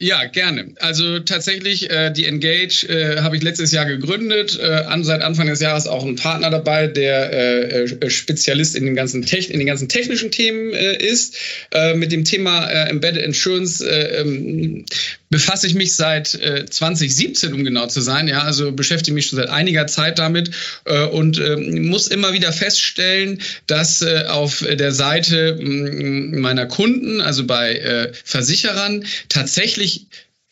Ja, 0.00 0.26
gerne. 0.26 0.74
Also 0.78 1.18
tatsächlich, 1.18 1.90
äh, 1.90 2.12
die 2.12 2.26
Engage 2.26 2.86
äh, 2.88 3.20
habe 3.20 3.36
ich 3.36 3.42
letztes 3.42 3.72
Jahr 3.72 3.84
gegründet. 3.84 4.56
Äh, 4.60 4.66
an, 4.66 5.02
seit 5.02 5.22
Anfang 5.22 5.48
des 5.48 5.60
Jahres 5.60 5.88
auch 5.88 6.04
ein 6.04 6.14
Partner 6.14 6.50
dabei, 6.50 6.86
der 6.86 7.32
äh, 7.32 7.82
äh 7.82 8.10
Spezialist 8.10 8.76
in 8.76 8.84
den 8.84 8.94
ganzen, 8.94 9.22
Techn 9.26 9.50
in 9.50 9.58
den 9.58 9.66
ganzen 9.66 9.88
technischen 9.88 10.30
Themen 10.30 10.72
äh, 10.72 10.96
ist. 10.96 11.36
Äh, 11.72 11.94
mit 11.94 12.12
dem 12.12 12.24
Thema 12.24 12.68
äh, 12.68 12.88
Embedded 12.90 13.24
Insurance 13.24 13.84
äh, 13.84 14.20
ähm, 14.20 14.84
befasse 15.30 15.66
ich 15.66 15.74
mich 15.74 15.94
seit 15.94 16.34
äh, 16.34 16.66
2017, 16.66 17.52
um 17.52 17.64
genau 17.64 17.86
zu 17.86 18.00
sein. 18.00 18.28
Ja, 18.28 18.42
also 18.42 18.72
beschäftige 18.72 19.14
mich 19.14 19.26
schon 19.26 19.38
seit 19.38 19.50
einiger 19.50 19.86
Zeit 19.86 20.18
damit 20.18 20.50
äh, 20.84 21.04
und 21.04 21.38
äh, 21.38 21.56
muss 21.56 22.08
immer 22.08 22.32
wieder 22.32 22.52
feststellen, 22.52 23.40
dass 23.66 24.02
äh, 24.02 24.24
auf 24.28 24.64
der 24.68 24.92
Seite 24.92 25.56
mh, 25.60 26.38
meiner 26.40 26.66
Kunden, 26.66 27.20
also 27.20 27.46
bei 27.46 27.74
äh, 27.74 28.12
Versicherern, 28.24 29.04
tatsächlich 29.28 30.06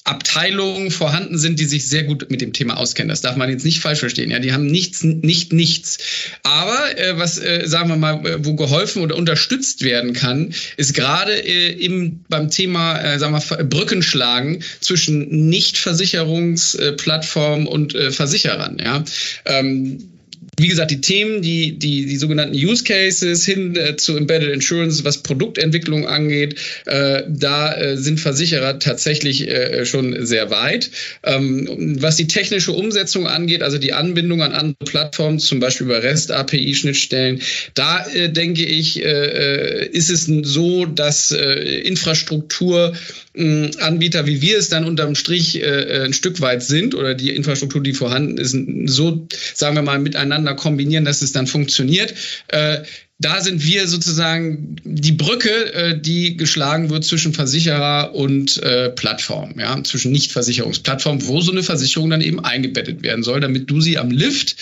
Abteilungen 0.07 0.93
vorhanden 0.93 1.37
sind, 1.37 1.59
die 1.59 1.65
sich 1.65 1.89
sehr 1.89 2.05
gut 2.05 2.31
mit 2.31 2.41
dem 2.41 2.53
Thema 2.53 2.77
auskennen. 2.77 3.09
Das 3.09 3.23
darf 3.23 3.35
man 3.37 3.51
jetzt 3.51 3.65
nicht 3.65 3.81
falsch 3.81 3.99
verstehen. 3.99 4.31
Ja, 4.31 4.39
die 4.39 4.53
haben 4.53 4.67
nichts, 4.67 5.03
nicht 5.03 5.53
nichts. 5.53 5.99
Aber 6.45 6.97
äh, 6.99 7.19
was, 7.19 7.39
äh, 7.39 7.65
sagen 7.67 7.89
wir 7.89 7.97
mal, 7.97 8.25
äh, 8.25 8.45
wo 8.45 8.55
geholfen 8.55 9.03
oder 9.03 9.17
unterstützt 9.17 9.83
werden 9.83 10.13
kann, 10.13 10.55
ist 10.77 10.95
gerade 10.95 11.33
äh, 11.33 11.73
im 11.73 12.21
beim 12.29 12.51
Thema, 12.51 13.01
äh, 13.01 13.19
sagen 13.19 13.35
wir, 13.35 13.65
Brückenschlagen 13.65 14.63
zwischen 14.81 15.49
Nichtversicherungsplattformen 15.49 17.67
und 17.67 17.97
äh, 17.97 18.13
Versicherern. 18.13 18.79
Ja. 18.79 19.03
Ähm, 19.45 20.13
wie 20.59 20.69
gesagt, 20.69 20.91
die 20.91 21.01
Themen, 21.01 21.43
die, 21.43 21.79
die, 21.79 22.07
die 22.07 22.17
sogenannten 22.17 22.55
Use 22.55 22.83
Cases 22.85 23.45
hin 23.45 23.77
äh, 23.77 23.97
zu 23.97 24.17
Embedded 24.17 24.53
Insurance, 24.53 25.05
was 25.05 25.23
Produktentwicklung 25.23 26.07
angeht, 26.07 26.57
äh, 26.87 27.25
da 27.29 27.75
äh, 27.75 27.97
sind 27.99 28.21
Versicherer 28.21 28.79
tatsächlich 28.79 29.47
äh, 29.49 29.85
schon 29.85 30.25
sehr 30.25 30.51
weit. 30.51 30.91
Ähm, 31.25 31.97
was 32.01 32.17
die 32.17 32.27
technische 32.27 32.73
Umsetzung 32.73 33.27
angeht, 33.27 33.63
also 33.63 33.77
die 33.77 33.93
Anbindung 33.93 34.43
an 34.43 34.53
andere 34.53 34.85
Plattformen, 34.87 35.39
zum 35.39 35.61
Beispiel 35.61 35.87
über 35.87 36.03
REST-API-Schnittstellen, 36.03 37.43
da 37.75 38.07
äh, 38.07 38.31
denke 38.31 38.65
ich, 38.65 39.05
äh, 39.05 39.87
ist 39.89 40.11
es 40.11 40.31
so, 40.43 40.87
dass 40.87 41.31
Infrastruktur 41.31 42.95
Anbieter, 43.35 44.27
wie 44.27 44.41
wir 44.41 44.57
es 44.57 44.71
dann 44.71 44.85
unterm 44.87 45.15
Strich 45.15 45.63
ein 45.63 46.15
Stück 46.15 46.41
weit 46.41 46.63
sind 46.63 46.95
oder 46.95 47.15
die 47.15 47.31
Infrastruktur, 47.31 47.83
die 47.83 47.93
vorhanden 47.93 48.39
ist, 48.39 48.57
so, 48.87 49.27
sagen 49.55 49.77
wir 49.77 49.83
mal, 49.83 49.99
miteinander 50.27 50.55
kombinieren, 50.55 51.05
dass 51.05 51.23
es 51.23 51.33
dann 51.33 51.47
funktioniert. 51.47 52.15
Äh, 52.49 52.79
da 53.19 53.41
sind 53.41 53.65
wir 53.65 53.89
sozusagen 53.89 54.77
die 54.85 55.13
Brücke, 55.13 55.73
äh, 55.73 55.99
die 55.99 56.37
geschlagen 56.37 56.91
wird 56.91 57.05
zwischen 57.05 57.33
Versicherer 57.33 58.15
und 58.15 58.63
äh, 58.63 58.91
Plattform, 58.91 59.59
ja, 59.59 59.83
zwischen 59.85 60.13
Nichtversicherungsplattform, 60.13 61.27
wo 61.27 61.41
so 61.41 61.53
eine 61.53 61.63
Versicherung 61.63 62.11
dann 62.11 62.21
eben 62.21 62.45
eingebettet 62.45 63.03
werden 63.03 63.23
soll, 63.23 63.41
damit 63.41 63.71
du 63.71 63.81
sie 63.81 63.97
am 63.97 64.11
Lift 64.11 64.57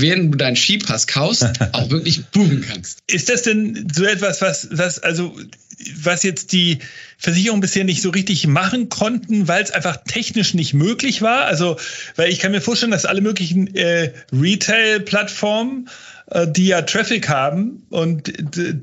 während 0.00 0.34
du 0.34 0.38
deinen 0.38 0.56
Skipass 0.56 1.06
kaufst, 1.06 1.44
auch 1.72 1.90
wirklich 1.90 2.26
buchen 2.26 2.64
kannst. 2.66 2.98
Ist 3.06 3.28
das 3.28 3.42
denn 3.42 3.88
so 3.92 4.04
etwas, 4.04 4.40
was, 4.40 4.68
was, 4.70 4.98
also, 4.98 5.36
was 5.94 6.22
jetzt 6.22 6.52
die 6.52 6.78
Versicherungen 7.18 7.60
bisher 7.60 7.84
nicht 7.84 8.02
so 8.02 8.10
richtig 8.10 8.46
machen 8.46 8.88
konnten, 8.88 9.48
weil 9.48 9.62
es 9.62 9.70
einfach 9.70 9.98
technisch 10.06 10.54
nicht 10.54 10.74
möglich 10.74 11.22
war? 11.22 11.44
Also, 11.44 11.76
weil 12.16 12.30
ich 12.30 12.38
kann 12.38 12.52
mir 12.52 12.60
vorstellen, 12.60 12.92
dass 12.92 13.04
alle 13.04 13.20
möglichen 13.20 13.74
äh, 13.74 14.12
Retail-Plattformen 14.32 15.86
äh, 15.86 15.90
die 16.46 16.66
ja 16.66 16.82
Traffic 16.82 17.28
haben 17.28 17.86
und 17.90 18.32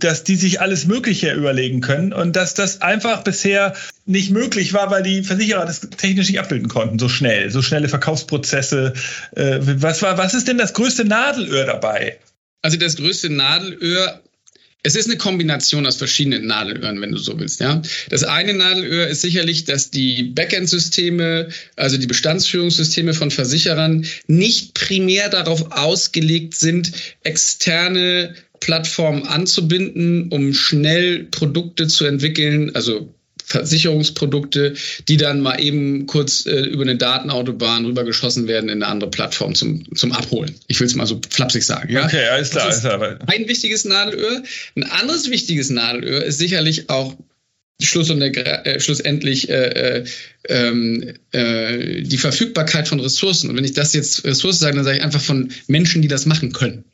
dass 0.02 0.24
die 0.24 0.38
sich 0.38 0.62
alles 0.62 0.86
Mögliche 0.86 1.34
überlegen 1.34 1.82
können 1.82 2.14
und 2.14 2.38
dass 2.38 2.54
das 2.54 2.82
einfach 2.82 3.24
bisher 3.24 3.74
nicht 4.06 4.32
möglich 4.32 4.74
war, 4.74 4.90
weil 4.92 5.04
die 5.04 5.24
Versicherer 5.24 5.66
das 5.66 5.82
technisch 5.82 6.30
nicht 6.30 6.40
abbilden 6.40 6.70
konnten, 6.70 7.00
so 7.00 7.10
schnell, 7.10 7.50
so 7.52 7.62
schnelle 7.62 7.90
Verkaufsprozesse. 7.90 8.94
Äh, 9.36 9.60
was 9.62 10.02
war, 10.02 10.18
was 10.18 10.34
ist 10.34 10.48
denn 10.48 10.58
das 10.58 10.74
größte 10.74 11.04
Nadelöhr 11.04 11.66
dabei? 11.66 12.18
Also 12.62 12.78
das 12.78 12.96
größte 12.96 13.30
Nadelöhr 13.30 14.22
es 14.84 14.96
ist 14.96 15.08
eine 15.08 15.18
Kombination 15.18 15.86
aus 15.86 15.96
verschiedenen 15.96 16.46
Nadelöhren, 16.46 17.02
wenn 17.02 17.12
du 17.12 17.18
so 17.18 17.40
willst. 17.40 17.62
Ja, 17.62 17.82
das 18.10 18.24
eine 18.26 18.54
Nadelöhr 18.54 19.08
ist 19.08 19.22
sicherlich, 19.22 19.64
dass 19.64 19.90
die 19.90 20.24
Backend-Systeme, 20.24 21.48
also 21.78 21.98
die 21.98 22.08
Bestandsführungssysteme 22.08 23.14
von 23.14 23.32
Versicherern, 23.32 24.06
nicht 24.28 24.74
primär 24.74 25.30
darauf 25.30 25.72
ausgelegt 25.72 26.56
sind, 26.56 26.92
externe 27.24 28.36
Plattformen 28.60 29.24
anzubinden, 29.24 30.30
um 30.30 30.54
schnell 30.54 31.26
Produkte 31.26 31.88
zu 31.88 32.06
entwickeln, 32.06 32.76
also 32.76 33.14
Versicherungsprodukte, 33.46 34.74
die 35.08 35.18
dann 35.18 35.42
mal 35.42 35.60
eben 35.60 36.06
kurz 36.06 36.46
äh, 36.46 36.62
über 36.62 36.84
eine 36.84 36.96
Datenautobahn 36.96 37.86
rübergeschossen 37.86 38.48
werden 38.48 38.70
in 38.70 38.82
eine 38.82 38.92
andere 38.92 39.10
Plattform 39.10 39.56
zum, 39.56 39.84
zum 39.96 40.12
Abholen. 40.12 40.56
Ich 40.68 40.80
will 40.80 40.88
es 40.88 40.96
mal 40.96 41.08
so 41.08 41.20
flapsig 41.30 41.66
sagen. 41.66 41.92
Ja? 41.92 42.06
Okay, 42.06 42.26
alles 42.28 42.52
klar. 42.52 42.66
Alles 42.66 42.82
klar. 42.82 43.20
Ein 43.28 43.48
wichtiges 43.48 43.86
Nadelöhr. 43.86 44.44
Ein 44.76 44.84
anderes 44.84 45.30
wichtiges 45.30 45.70
Nadelöhr 45.70 46.24
ist 46.24 46.38
sicherlich 46.38 46.90
auch 46.90 47.16
Schluss 47.82 48.10
und 48.10 48.20
der, 48.20 48.66
äh, 48.66 48.80
schlussendlich 48.80 49.50
äh, 49.50 50.00
äh, 50.00 50.06
ähm, 50.48 51.14
äh, 51.32 52.02
die 52.02 52.18
Verfügbarkeit 52.18 52.88
von 52.88 53.00
Ressourcen. 53.00 53.50
Und 53.50 53.58
wenn 53.58 53.66
ich 53.66 53.74
das 53.74 53.94
jetzt 53.94 54.24
Ressourcen 54.24 54.60
sage, 54.60 54.76
dann 54.76 54.86
sage 54.86 54.98
ich 54.98 55.04
einfach 55.04 55.22
von 55.22 55.52
Menschen, 55.68 56.02
die 56.02 56.08
das 56.08 56.26
machen 56.26 56.54
können. 56.54 56.86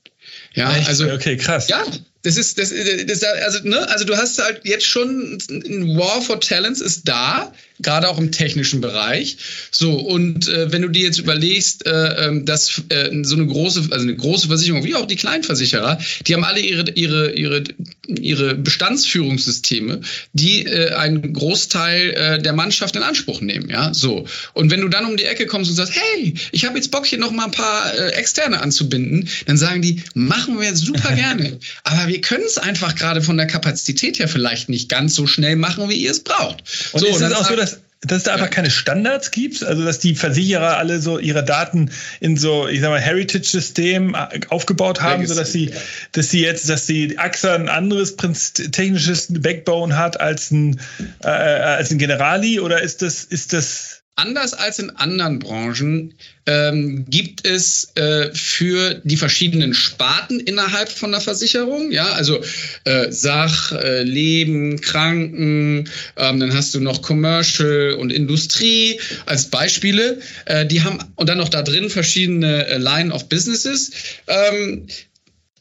Ja, 0.56 0.76
Echt? 0.76 0.88
also 0.88 1.12
okay, 1.12 1.38
krass. 1.38 1.70
Ja, 1.70 1.84
das 2.24 2.36
ist, 2.36 2.58
das, 2.58 2.74
das, 3.06 3.24
also, 3.24 3.60
ne, 3.68 3.88
also 3.90 4.06
du 4.06 4.18
hast 4.18 4.38
halt 4.40 4.62
jetzt 4.66 4.86
schon 4.86 5.38
ein 5.50 5.98
War 5.98 6.22
for 6.22 6.40
Talents 6.40 6.82
ist 6.82 7.08
da, 7.08 7.54
gerade 7.80 8.10
auch 8.10 8.18
im 8.18 8.32
technischen 8.32 8.82
Bereich. 8.82 9.38
So, 9.72 9.94
und 9.94 10.48
äh, 10.48 10.72
wenn 10.72 10.82
du 10.82 10.90
dir 10.90 11.04
jetzt 11.04 11.20
überlegst, 11.20 11.86
äh, 11.86 12.28
ähm, 12.28 12.46
dass 12.46 12.82
äh, 12.90 13.10
so 13.24 13.36
eine 13.36 13.48
große, 13.48 13.88
also 13.92 14.04
eine 14.04 14.16
große 14.16 14.48
Versicherung, 14.48 14.84
wie 14.84 14.96
auch 14.96 15.06
die 15.06 15.16
Kleinversicherer, 15.16 16.00
die 16.28 16.34
haben 16.34 16.44
alle 16.44 16.60
ihre, 16.60 16.92
ihre, 16.92 17.32
ihre, 17.32 17.64
ihre 18.08 18.56
Bestandsführungssysteme, 18.56 20.02
die 20.34 20.66
äh, 20.66 20.94
einen 20.94 21.34
Großteil 21.34 22.10
äh, 22.12 22.42
der 22.42 22.54
Mannschaft 22.54 22.96
in 22.96 23.04
Anspruch 23.04 23.42
nehmen. 23.42 23.70
Ja, 23.70 23.94
so. 23.94 24.26
Und 24.54 24.72
wenn 24.72 24.82
du 24.82 24.90
dann 24.90 25.06
um 25.06 25.16
die 25.16 25.26
Ecke 25.26 25.46
kommst 25.46 25.70
und 25.70 25.78
sagst, 25.78 25.94
hey, 25.96 26.34
ich 26.52 26.66
habe 26.66 26.78
jetzt 26.78 26.92
Bock, 26.92 27.06
hier 27.06 27.20
noch 27.20 27.32
mal 27.32 27.46
ein 27.46 27.52
paar 27.52 27.94
äh, 27.94 28.12
Externe 28.12 28.62
anzubinden, 28.62 29.30
dann 29.46 29.58
sagen 29.58 29.82
die, 29.82 30.04
machen 30.14 30.60
wir 30.60 30.76
super 30.76 31.14
gerne. 31.16 31.60
Aber 31.84 32.08
wir 32.08 32.22
können 32.22 32.44
es 32.46 32.58
einfach 32.58 32.96
gerade 32.96 33.22
von 33.22 33.38
der 33.38 33.48
Kapazität 33.48 34.20
her 34.20 34.28
vielleicht 34.28 34.70
nicht 34.70 34.90
ganz 34.90 35.16
so 35.16 35.28
schnell 35.28 35.56
machen, 35.56 35.90
wie 35.90 35.96
ihr 35.96 36.12
es 36.12 36.22
braucht. 36.22 36.64
Und 36.92 37.00
so, 37.00 37.08
ist 37.08 37.22
es 37.22 37.34
auch 37.34 37.48
so, 37.48 37.56
dass 37.56 37.69
dass 38.02 38.20
es 38.20 38.24
da 38.24 38.34
einfach 38.34 38.46
ja. 38.46 38.52
keine 38.52 38.72
Standards 38.72 39.32
gibt, 39.32 39.62
also 39.64 39.84
dass 39.84 40.00
die 40.00 40.16
Versicherer 40.16 40.78
alle 40.78 41.02
so 41.02 41.20
ihre 41.20 41.44
Daten 41.44 41.92
in 42.22 42.38
so, 42.38 42.68
ich 42.68 42.80
sag 42.80 42.90
mal, 42.90 43.00
Heritage-System 43.00 44.16
aufgebaut 44.48 45.02
haben, 45.02 45.28
so 45.28 45.36
dass 45.36 45.52
sie, 45.52 45.66
ja. 45.66 45.76
dass 46.14 46.30
sie 46.30 46.42
jetzt, 46.42 46.70
dass 46.70 46.86
die 46.86 47.18
AXA 47.18 47.56
ein 47.56 47.68
anderes 47.68 48.16
technisches 48.16 49.28
Backbone 49.30 49.98
hat 49.98 50.20
als 50.22 50.50
ein, 50.52 50.80
äh, 51.24 51.28
als 51.28 51.92
ein 51.92 51.98
Generali 51.98 52.62
oder 52.62 52.82
ist 52.82 53.02
das, 53.02 53.26
ist 53.26 53.52
das 53.52 53.99
anders 54.20 54.54
als 54.54 54.80
in 54.80 54.90
anderen 54.92 55.40
Branchen 55.40 56.14
ähm, 56.46 57.06
gibt 57.10 57.48
es 57.48 57.92
äh, 57.96 58.34
für 58.34 59.02
die 59.04 59.18
verschiedenen 59.18 59.74
Sparten 59.74 60.40
innerhalb 60.40 60.90
von 60.90 61.12
der 61.12 61.22
Versicherung, 61.22 61.92
ja, 61.92 62.12
also 62.12 62.42
äh, 62.84 63.12
Sach, 63.12 63.72
äh, 63.72 64.04
Leben, 64.04 64.82
Kranken, 64.82 65.90
ähm, 66.18 66.40
dann 66.40 66.54
hast 66.54 66.76
du 66.76 66.80
noch 66.80 67.02
Commercial 67.02 67.94
und 67.94 68.12
Industrie 68.12 69.00
als 69.26 69.46
Beispiele. 69.48 70.20
Äh, 70.46 70.66
die 70.66 70.84
haben 70.84 71.00
und 71.16 71.30
dann 71.30 71.38
noch 71.38 71.50
da 71.50 71.62
drin 71.62 71.90
verschiedene 71.90 72.68
äh, 72.68 72.78
Line 72.78 73.14
of 73.14 73.30
Businesses. 73.30 73.92
Ähm, 74.28 74.88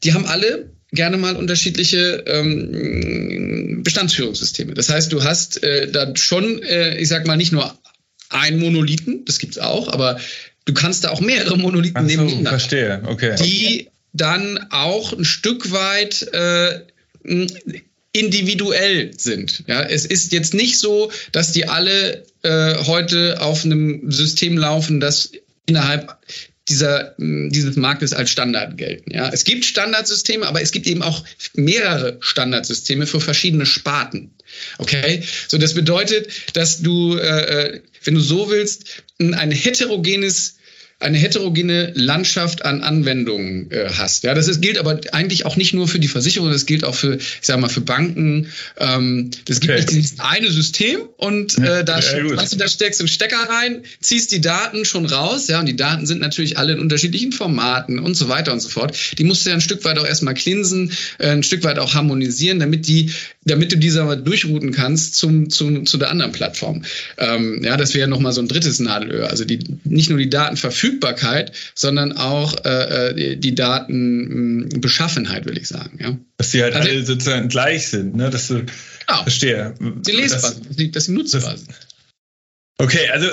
die 0.03 0.13
haben 0.13 0.25
alle 0.25 0.69
gerne 0.91 1.17
mal 1.17 1.35
unterschiedliche 1.35 2.23
ähm, 2.25 3.83
Bestandsführungssysteme. 3.83 4.73
Das 4.73 4.89
heißt, 4.89 5.11
du 5.13 5.23
hast 5.23 5.63
äh, 5.63 5.91
da 5.91 6.15
schon, 6.15 6.61
äh, 6.63 6.97
ich 6.97 7.07
sag 7.07 7.27
mal, 7.27 7.37
nicht 7.37 7.51
nur 7.51 7.78
ein 8.29 8.59
Monolithen, 8.59 9.25
das 9.25 9.39
gibt's 9.39 9.57
auch, 9.57 9.87
aber 9.87 10.19
du 10.65 10.73
kannst 10.73 11.03
da 11.03 11.09
auch 11.09 11.21
mehrere 11.21 11.57
Monolithen 11.57 12.07
so, 12.07 12.15
nebeneinander. 12.15 12.49
Verstehe, 12.51 13.01
okay. 13.05 13.35
Die 13.43 13.87
dann 14.13 14.67
auch 14.71 15.13
ein 15.13 15.25
Stück 15.25 15.71
weit 15.71 16.23
äh, 16.33 16.81
individuell 18.11 19.11
sind. 19.17 19.63
Ja, 19.67 19.83
es 19.83 20.05
ist 20.05 20.31
jetzt 20.31 20.53
nicht 20.53 20.79
so, 20.79 21.11
dass 21.31 21.51
die 21.51 21.67
alle 21.67 22.25
äh, 22.41 22.75
heute 22.85 23.41
auf 23.41 23.65
einem 23.65 24.11
System 24.11 24.57
laufen, 24.57 24.99
das 24.99 25.31
innerhalb 25.65 26.17
dieser, 26.67 27.15
dieses 27.17 27.75
Marktes 27.75 28.13
als 28.13 28.29
Standard 28.29 28.77
gelten. 28.77 29.11
Ja, 29.11 29.29
es 29.29 29.43
gibt 29.43 29.65
Standardsysteme, 29.65 30.47
aber 30.47 30.61
es 30.61 30.71
gibt 30.71 30.85
eben 30.87 31.01
auch 31.01 31.23
mehrere 31.55 32.17
Standardsysteme 32.19 33.07
für 33.07 33.19
verschiedene 33.19 33.65
Sparten. 33.65 34.31
Okay, 34.77 35.23
so 35.47 35.57
das 35.57 35.73
bedeutet, 35.73 36.29
dass 36.53 36.81
du, 36.81 37.17
äh, 37.17 37.75
äh 37.75 37.81
wenn 38.03 38.15
du 38.15 38.21
so 38.21 38.49
willst, 38.49 39.03
ein 39.19 39.51
heterogenes 39.51 40.58
eine 41.01 41.17
heterogene 41.17 41.93
Landschaft 41.95 42.65
an 42.65 42.81
Anwendungen 42.81 43.71
äh, 43.71 43.89
hast. 43.97 44.25
Ja, 44.25 44.33
das 44.33 44.49
ist, 44.49 44.61
gilt 44.61 44.77
aber 44.77 44.99
eigentlich 45.13 45.45
auch 45.45 45.55
nicht 45.55 45.73
nur 45.73 45.87
für 45.87 45.99
die 45.99 46.09
Versicherung, 46.09 46.51
das 46.51 46.65
gilt 46.65 46.83
auch 46.83 46.95
für, 46.95 47.15
ich 47.15 47.39
sag 47.41 47.57
mal, 47.57 47.69
für 47.69 47.79
Banken. 47.79 48.47
Ähm, 48.77 49.31
das 49.45 49.61
gibt 49.61 49.71
okay. 49.71 49.79
nicht 49.79 49.91
dieses 49.91 50.19
eine 50.19 50.51
System 50.51 50.99
und 51.15 51.57
äh, 51.57 51.85
da, 51.85 51.99
ja, 51.99 52.35
weißt 52.35 52.53
du, 52.53 52.57
da 52.57 52.67
steckst 52.67 52.99
du 52.99 53.03
einen 53.03 53.09
Stecker 53.09 53.47
rein, 53.49 53.83
ziehst 54.01 54.33
die 54.33 54.41
Daten 54.41 54.83
schon 54.83 55.05
raus, 55.05 55.47
ja, 55.47 55.61
und 55.61 55.67
die 55.67 55.77
Daten 55.77 56.05
sind 56.05 56.19
natürlich 56.19 56.57
alle 56.57 56.73
in 56.73 56.79
unterschiedlichen 56.79 57.31
Formaten 57.31 57.99
und 57.99 58.15
so 58.15 58.27
weiter 58.27 58.51
und 58.51 58.59
so 58.59 58.67
fort. 58.67 58.93
Die 59.17 59.23
musst 59.23 59.45
du 59.45 59.51
ja 59.51 59.55
ein 59.55 59.61
Stück 59.61 59.85
weit 59.85 59.97
auch 59.99 60.05
erstmal 60.05 60.33
cleansen, 60.33 60.91
äh, 61.17 61.29
ein 61.29 61.43
Stück 61.43 61.63
weit 61.63 61.79
auch 61.79 61.93
harmonisieren, 61.93 62.59
damit 62.59 62.89
die, 62.89 63.13
damit 63.45 63.71
du 63.71 63.77
diese 63.77 64.17
durchrouten 64.17 64.73
kannst 64.73 65.15
zum, 65.15 65.49
zum, 65.49 65.85
zu 65.85 65.97
der 65.97 66.09
anderen 66.09 66.33
Plattform. 66.33 66.83
Ähm, 67.17 67.61
ja, 67.63 67.77
das 67.77 67.93
wäre 67.93 68.09
nochmal 68.09 68.33
so 68.33 68.41
ein 68.41 68.49
drittes 68.49 68.79
Nadelöhr. 68.81 69.29
Also 69.29 69.45
die, 69.45 69.59
nicht 69.85 70.09
nur 70.09 70.19
die 70.19 70.29
Daten 70.29 70.57
verfügbar 70.57 70.88
Verfügbarkeit, 70.89 71.51
sondern 71.75 72.13
auch 72.13 72.53
äh, 72.65 73.09
äh 73.09 73.35
die 73.35 73.55
Datenbeschaffenheit, 73.55 75.45
will 75.45 75.57
ich 75.57 75.67
sagen. 75.67 75.99
Ja. 76.01 76.17
Dass 76.37 76.51
die 76.51 76.61
halt 76.61 76.75
also, 76.75 76.89
alle 76.89 77.05
sozusagen 77.05 77.49
gleich 77.49 77.87
sind, 77.89 78.15
ne? 78.15 78.29
Dass 78.29 78.47
du 78.47 78.65
genau. 79.07 79.21
verstehe. 79.23 79.75
Die 79.79 80.11
lesbar 80.11 80.53
sind, 80.69 80.95
dass 80.95 81.05
sie 81.05 81.11
nutzbar 81.13 81.57
sind. 81.57 81.69
Okay, 82.77 83.09
also 83.09 83.27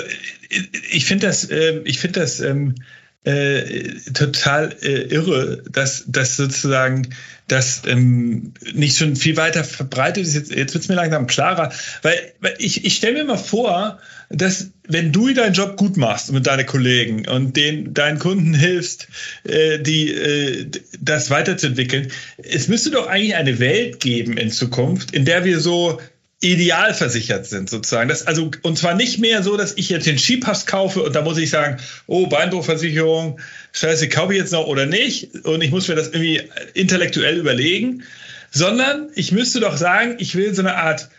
ich 0.91 1.05
finde 1.05 1.27
das, 1.27 1.49
äh, 1.49 1.81
ich 1.85 1.99
finde 1.99 2.19
das 2.19 2.39
ähm, 2.41 2.75
äh, 3.23 3.93
total 4.13 4.75
äh, 4.81 5.01
irre, 5.13 5.63
dass, 5.69 6.05
dass 6.07 6.37
sozusagen 6.37 7.09
das 7.47 7.83
ähm, 7.85 8.53
nicht 8.73 8.97
schon 8.97 9.15
viel 9.15 9.37
weiter 9.37 9.63
verbreitet 9.63 10.25
ist. 10.25 10.35
Jetzt, 10.35 10.51
jetzt 10.51 10.73
wird 10.73 10.83
es 10.83 10.89
mir 10.89 10.95
langsam 10.95 11.27
klarer, 11.27 11.71
weil, 12.01 12.33
weil 12.39 12.55
ich, 12.57 12.85
ich 12.85 12.95
stelle 12.95 13.13
mir 13.13 13.23
mal 13.25 13.37
vor, 13.37 13.99
dass 14.29 14.71
wenn 14.87 15.11
du 15.11 15.33
deinen 15.33 15.53
Job 15.53 15.77
gut 15.77 15.97
machst 15.97 16.31
mit 16.31 16.47
deinen 16.47 16.65
Kollegen 16.65 17.27
und 17.27 17.55
den 17.55 17.93
deinen 17.93 18.19
Kunden 18.19 18.53
hilfst, 18.53 19.07
äh, 19.43 19.79
die 19.79 20.11
äh, 20.11 20.69
das 20.99 21.29
weiterzuentwickeln, 21.29 22.11
es 22.37 22.67
müsste 22.67 22.91
doch 22.91 23.07
eigentlich 23.07 23.35
eine 23.35 23.59
Welt 23.59 23.99
geben 23.99 24.37
in 24.37 24.51
Zukunft, 24.51 25.11
in 25.11 25.25
der 25.25 25.45
wir 25.45 25.59
so 25.59 25.99
ideal 26.39 26.93
versichert 26.93 27.47
sind, 27.47 27.69
sozusagen. 27.69 28.09
Das, 28.09 28.27
also, 28.27 28.51
und 28.61 28.77
zwar 28.77 28.93
nicht 28.93 29.17
mehr 29.17 29.41
so, 29.41 29.57
dass 29.57 29.73
ich 29.75 29.89
jetzt 29.89 30.05
den 30.05 30.19
Skipass 30.19 30.67
kaufe 30.67 31.01
und 31.01 31.15
da 31.15 31.23
muss 31.23 31.37
ich 31.37 31.49
sagen, 31.49 31.77
oh, 32.05 32.27
Beinbruchversicherung, 32.27 33.39
scheiße, 33.73 34.09
kaufe 34.09 34.33
ich 34.33 34.39
jetzt 34.39 34.53
noch 34.53 34.67
oder 34.67 34.85
nicht? 34.85 35.33
Und 35.45 35.63
ich 35.63 35.71
muss 35.71 35.87
mir 35.87 35.95
das 35.95 36.09
irgendwie 36.09 36.43
intellektuell 36.75 37.37
überlegen, 37.37 38.03
sondern 38.51 39.09
ich 39.15 39.31
müsste 39.31 39.59
doch 39.59 39.77
sagen, 39.77 40.15
ich 40.19 40.35
will 40.35 40.53
so 40.53 40.61
eine 40.61 40.75
Art 40.75 41.09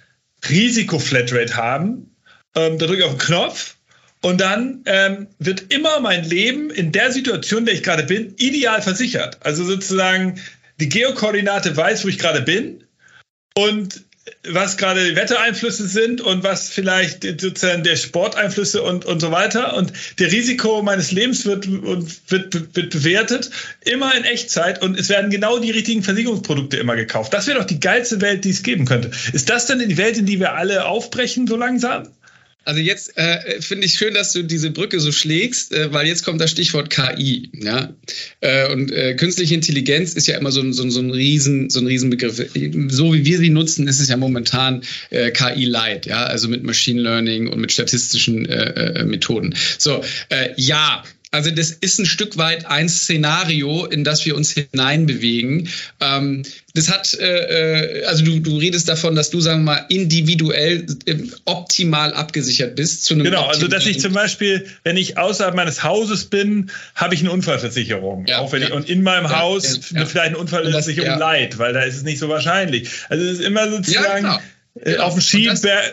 Risiko-Flatrate 0.49 1.57
haben. 1.57 2.15
Ähm, 2.55 2.79
da 2.79 2.87
drücke 2.87 3.01
ich 3.01 3.05
auf 3.05 3.17
den 3.17 3.19
Knopf 3.19 3.75
und 4.23 4.41
dann 4.41 4.83
ähm, 4.87 5.27
wird 5.41 5.73
immer 5.73 5.99
mein 5.99 6.25
Leben 6.25 6.71
in 6.71 6.93
der 6.93 7.11
Situation, 7.11 7.61
in 7.61 7.67
der 7.67 7.75
ich 7.75 7.83
gerade 7.83 8.05
bin, 8.05 8.35
ideal 8.37 8.83
versichert. 8.83 9.39
Also 9.41 9.65
sozusagen 9.65 10.41
die 10.79 10.89
Geokoordinate 10.89 11.77
weiß, 11.77 12.05
wo 12.05 12.09
ich 12.09 12.19
gerade 12.19 12.43
bin 12.43 12.85
und 13.57 14.05
was 14.49 14.77
gerade 14.77 15.05
die 15.05 15.17
Wettereinflüsse 15.17 15.87
sind 15.87 16.21
und 16.21 16.43
was 16.43 16.69
vielleicht 16.69 17.23
sozusagen 17.41 17.83
der 17.83 17.97
Sporteinflüsse 17.97 18.83
und, 18.83 19.05
und 19.05 19.21
so 19.21 19.31
weiter. 19.31 19.77
Und 19.77 19.93
der 20.19 20.31
Risiko 20.33 20.83
meines 20.83 21.13
Lebens 21.13 21.47
wird, 21.47 21.67
wird, 21.69 22.77
wird 22.77 22.91
bewertet, 22.91 23.51
immer 23.85 24.15
in 24.15 24.25
Echtzeit 24.25 24.83
und 24.83 24.99
es 24.99 25.09
werden 25.09 25.31
genau 25.31 25.59
die 25.59 25.71
richtigen 25.71 26.03
Versicherungsprodukte 26.03 26.77
immer 26.77 26.97
gekauft. 26.97 27.33
Das 27.33 27.47
wäre 27.47 27.59
doch 27.59 27.67
die 27.67 27.81
geilste 27.81 28.21
Welt, 28.21 28.45
die 28.45 28.51
es 28.51 28.63
geben 28.63 28.85
könnte. 28.85 29.11
Ist 29.33 29.51
das 29.51 29.67
dann 29.67 29.79
die 29.79 29.97
Welt, 29.97 30.19
in 30.19 30.27
die 30.27 30.41
wir 30.41 30.55
alle 30.55 30.87
aufbrechen, 30.87 31.47
so 31.47 31.57
langsam? 31.57 32.09
Also 32.69 32.83
jetzt 32.83 33.17
äh, 33.17 33.63
finde 33.63 33.87
ich 33.87 33.95
schön, 33.95 34.13
dass 34.13 34.35
du 34.35 34.43
diese 34.43 34.71
Brücke 34.71 35.01
so 35.01 35.11
schlägst, 35.11 35.73
äh, 35.73 35.91
weil 35.91 36.07
jetzt 36.07 36.23
kommt 36.23 36.39
das 36.39 36.51
Stichwort 36.51 36.91
KI. 36.91 37.51
Ja? 37.55 37.95
Äh, 38.41 38.71
und 38.71 38.93
äh, 38.93 39.15
künstliche 39.15 39.55
Intelligenz 39.55 40.13
ist 40.13 40.27
ja 40.27 40.37
immer 40.37 40.53
so, 40.53 40.71
so, 40.73 40.91
so, 40.91 41.01
ein 41.01 41.11
Riesen, 41.11 41.71
so 41.71 41.81
ein 41.81 41.87
Riesenbegriff. 41.87 42.37
So 42.89 43.15
wie 43.15 43.25
wir 43.25 43.39
sie 43.39 43.49
nutzen, 43.49 43.89
ist 43.89 44.01
es 44.01 44.11
ja 44.11 44.19
momentan 44.19 44.83
äh, 45.09 45.31
KI 45.31 45.65
Light, 45.65 46.05
ja, 46.05 46.25
also 46.25 46.47
mit 46.49 46.63
Machine 46.63 47.01
Learning 47.01 47.49
und 47.49 47.59
mit 47.59 47.73
statistischen 47.73 48.45
äh, 48.45 49.03
Methoden. 49.07 49.55
So, 49.79 50.05
ja, 50.57 51.05
also 51.31 51.51
das 51.51 51.71
ist 51.71 51.99
ein 51.99 52.07
Stück 52.07 52.39
weit 52.39 52.67
ein 52.67 52.89
Szenario, 52.89 53.85
in 53.85 54.03
das 54.03 54.25
wir 54.25 54.35
uns 54.35 54.53
hineinbewegen. 54.53 55.69
Ähm, 56.01 56.43
das 56.75 56.91
hat, 56.91 57.13
äh, 57.15 58.01
äh, 58.01 58.05
also 58.05 58.25
du, 58.25 58.41
du 58.41 58.57
redest 58.57 58.89
davon, 58.89 59.15
dass 59.15 59.29
du, 59.31 59.41
sagen 59.41 59.61
wir 59.61 59.73
mal, 59.73 59.87
individuell 59.89 60.87
äh, 61.05 61.17
optimal 61.45 62.15
abgesichert 62.15 62.77
bist. 62.77 63.05
Zu 63.05 63.15
einem 63.15 63.25
genau, 63.25 63.47
also 63.47 63.69
dass 63.69 63.85
ich 63.87 64.01
zum 64.01 64.15
Beispiel, 64.15 64.67
wenn 64.85 64.97
ich 64.97 65.19
außerhalb 65.19 65.55
meines 65.55 65.83
Hauses 65.83 66.27
bin, 66.27 66.71
habe 66.95 67.15
ich 67.15 67.21
eine 67.21 67.31
Unfallversicherung. 67.31 68.27
Ja, 68.27 68.39
auch 68.39 68.53
wenn 68.53 68.63
ja. 68.63 68.69
ich, 68.69 68.75
und 68.75 68.89
in 68.89 69.03
meinem 69.03 69.25
ja, 69.25 69.41
Haus 69.41 69.81
vielleicht 69.93 70.19
eine 70.19 70.39
Unfallversicherung 70.39 71.11
das, 71.11 71.19
leid, 71.19 71.59
weil 71.59 71.75
da 71.75 71.83
ist 71.83 71.97
es 71.97 72.03
nicht 72.05 72.19
so 72.19 72.29
wahrscheinlich. 72.29 72.89
Also 73.11 73.25
es 73.25 73.39
ist 73.39 73.45
immer 73.45 73.69
sozusagen. 73.69 74.23
Genau. 74.23 74.39
Äh, 74.85 74.99
auf 74.99 75.15
dem 75.15 75.23
Ski, 75.23 75.51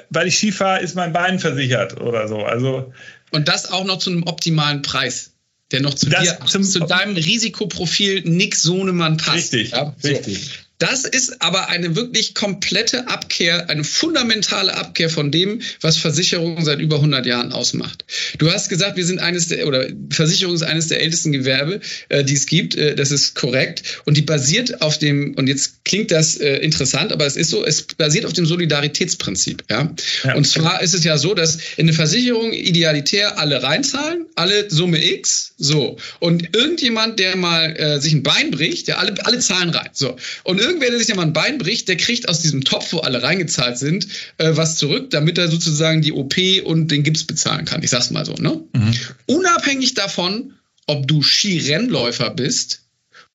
weil 0.10 0.28
ich 0.28 0.38
Ski 0.38 0.52
fahre, 0.52 0.82
ist 0.82 0.96
mein 0.96 1.12
Bein 1.12 1.40
versichert 1.40 2.00
oder 2.00 2.28
so. 2.28 2.44
Also 2.44 2.94
und 3.36 3.48
das 3.48 3.72
auch 3.72 3.86
noch 3.86 4.00
zu 4.00 4.10
einem 4.10 4.24
optimalen 4.24 4.82
Preis, 4.82 5.34
der 5.72 5.82
noch 5.82 5.94
zu, 5.94 6.10
dir, 6.10 6.38
zu 6.46 6.80
deinem 6.80 7.16
Risikoprofil 7.16 8.22
Nick 8.22 8.56
Sohnemann 8.56 9.18
passt. 9.18 9.54
Richtig, 9.54 9.72
ja? 9.72 9.94
so. 10.00 10.08
richtig. 10.08 10.65
Das 10.78 11.06
ist 11.06 11.42
aber 11.42 11.70
eine 11.70 11.96
wirklich 11.96 12.36
komplette 12.36 13.08
Abkehr, 13.08 13.70
eine 13.70 13.84
fundamentale 13.84 14.76
Abkehr 14.76 15.10
von 15.10 15.32
dem, 15.32 15.62
was 15.80 15.98
Versicherung 15.98 16.66
seit 16.66 16.80
über 16.80 16.98
100 16.98 17.26
Jahren 17.26 17.54
ausmacht. 17.54 18.04
Du 18.40 18.52
hast 18.52 18.68
gesagt, 18.68 18.98
wir 18.98 19.06
sind 19.06 19.20
eines 19.20 19.48
der, 19.48 19.68
oder 19.68 19.88
Versicherung 20.10 20.54
ist 20.54 20.64
eines 20.64 20.88
der 20.88 21.02
ältesten 21.02 21.32
Gewerbe, 21.32 21.80
äh, 22.10 22.24
die 22.26 22.34
es 22.34 22.46
gibt. 22.46 22.76
Äh, 22.76 22.96
das 22.96 23.12
ist 23.12 23.36
korrekt. 23.36 24.02
Und 24.06 24.18
die 24.18 24.22
basiert 24.22 24.82
auf 24.82 25.00
dem, 25.00 25.34
und 25.36 25.48
jetzt 25.48 25.86
klingt 25.86 26.12
das 26.12 26.38
äh, 26.38 26.58
interessant, 26.58 27.14
aber 27.14 27.26
es 27.26 27.38
ist 27.38 27.52
so, 27.52 27.64
es 27.66 27.84
basiert 27.84 28.26
auf 28.26 28.34
dem 28.34 28.46
Solidaritätsprinzip. 28.46 29.64
Ja? 29.70 29.94
ja. 30.24 30.36
Und 30.36 30.46
zwar 30.46 30.82
ist 30.82 30.94
es 30.94 31.06
ja 31.06 31.18
so, 31.18 31.34
dass 31.34 31.56
in 31.78 31.86
eine 31.86 31.94
Versicherung 31.94 32.52
idealitär 32.52 33.40
alle 33.40 33.64
reinzahlen, 33.64 34.26
alle 34.36 34.70
Summe 34.70 35.04
X, 35.04 35.54
so. 35.58 35.98
Und 36.20 36.54
irgendjemand, 36.54 37.20
der 37.20 37.38
mal 37.38 37.76
äh, 37.78 38.02
sich 38.02 38.14
ein 38.14 38.24
Bein 38.24 38.52
bricht, 38.52 38.90
ja, 38.90 38.98
alle, 38.98 39.14
alle 39.26 39.40
zahlen 39.40 39.70
rein. 39.70 39.90
So. 39.94 40.18
Und 40.44 40.60
irgendwer, 40.66 40.90
der 40.90 41.00
sich 41.00 41.08
ja 41.08 41.16
mal 41.16 41.24
ein 41.24 41.34
Bein 41.34 41.58
bricht, 41.58 41.88
der 41.88 41.98
kriegt 41.98 42.28
aus 42.28 42.42
diesem 42.42 42.64
Topf, 42.64 42.92
wo 42.94 43.00
alle 43.00 43.24
reingezahlt 43.24 43.78
sind, 43.78 44.08
äh, 44.38 44.52
was 44.54 44.78
zurück, 44.78 45.10
damit 45.12 45.38
er 45.38 45.50
sozusagen 45.50 46.02
die 46.02 46.12
OP 46.12 46.36
und 46.64 46.90
den 46.90 47.04
Gips 47.04 47.24
bezahlen 47.24 47.66
kann. 47.66 47.84
Ich 47.84 47.90
sag's 47.90 48.12
mal 48.12 48.26
so, 48.26 48.34
ne? 48.34 48.62
Mhm. 48.74 48.94
Unabhängig 49.28 49.94
davon, 49.94 50.54
ob 50.88 51.08
du 51.08 51.22
Skirennläufer 51.22 52.30
bist 52.32 52.82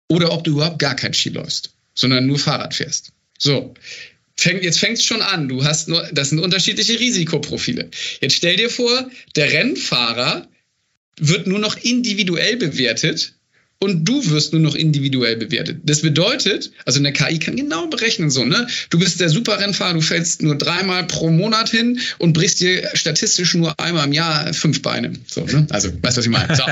oder 0.09 0.33
ob 0.33 0.45
du 0.45 0.53
überhaupt 0.53 0.79
gar 0.79 0.97
kein 0.97 1.14
Ski 1.14 1.31
läufst, 1.31 1.71
sondern 1.95 2.27
nur 2.27 2.38
Fahrrad 2.38 2.75
fährst. 2.75 3.12
So. 3.38 3.75
Fäng, 4.37 4.62
jetzt 4.62 4.79
fängst 4.79 5.05
schon 5.05 5.21
an. 5.21 5.49
Du 5.49 5.64
hast 5.64 5.88
nur, 5.88 6.03
das 6.12 6.31
sind 6.31 6.38
unterschiedliche 6.38 6.99
Risikoprofile. 6.99 7.90
Jetzt 8.21 8.37
stell 8.37 8.57
dir 8.57 8.71
vor, 8.71 9.11
der 9.37 9.53
Rennfahrer 9.53 10.49
wird 11.19 11.47
nur 11.47 11.59
noch 11.59 11.77
individuell 11.77 12.57
bewertet 12.57 13.35
und 13.83 14.05
du 14.05 14.31
wirst 14.31 14.53
nur 14.53 14.61
noch 14.61 14.75
individuell 14.75 15.37
bewertet. 15.37 15.81
Das 15.85 16.03
bedeutet, 16.03 16.71
also 16.85 16.99
eine 16.99 17.12
KI 17.12 17.38
kann 17.38 17.57
genau 17.57 17.87
berechnen 17.87 18.31
so, 18.31 18.45
ne? 18.45 18.66
Du 18.90 18.99
bist 18.99 19.21
der 19.21 19.31
Superrennfahrer, 19.31 19.95
du 19.95 20.03
fällst 20.03 20.43
nur 20.43 20.57
dreimal 20.57 21.07
pro 21.07 21.31
Monat 21.31 21.71
hin 21.71 21.99
und 22.19 22.35
brichst 22.35 22.61
dir 22.61 22.90
statistisch 22.95 23.55
nur 23.55 23.79
einmal 23.81 24.07
im 24.07 24.12
Jahr 24.12 24.53
fünf 24.53 24.83
Beine. 24.83 25.12
So, 25.27 25.45
ne? 25.45 25.66
Also, 25.71 25.88
weißt 25.88 26.16
du, 26.16 26.21
was 26.21 26.27
ich 26.27 26.31
meine? 26.31 26.55
So. 26.55 26.64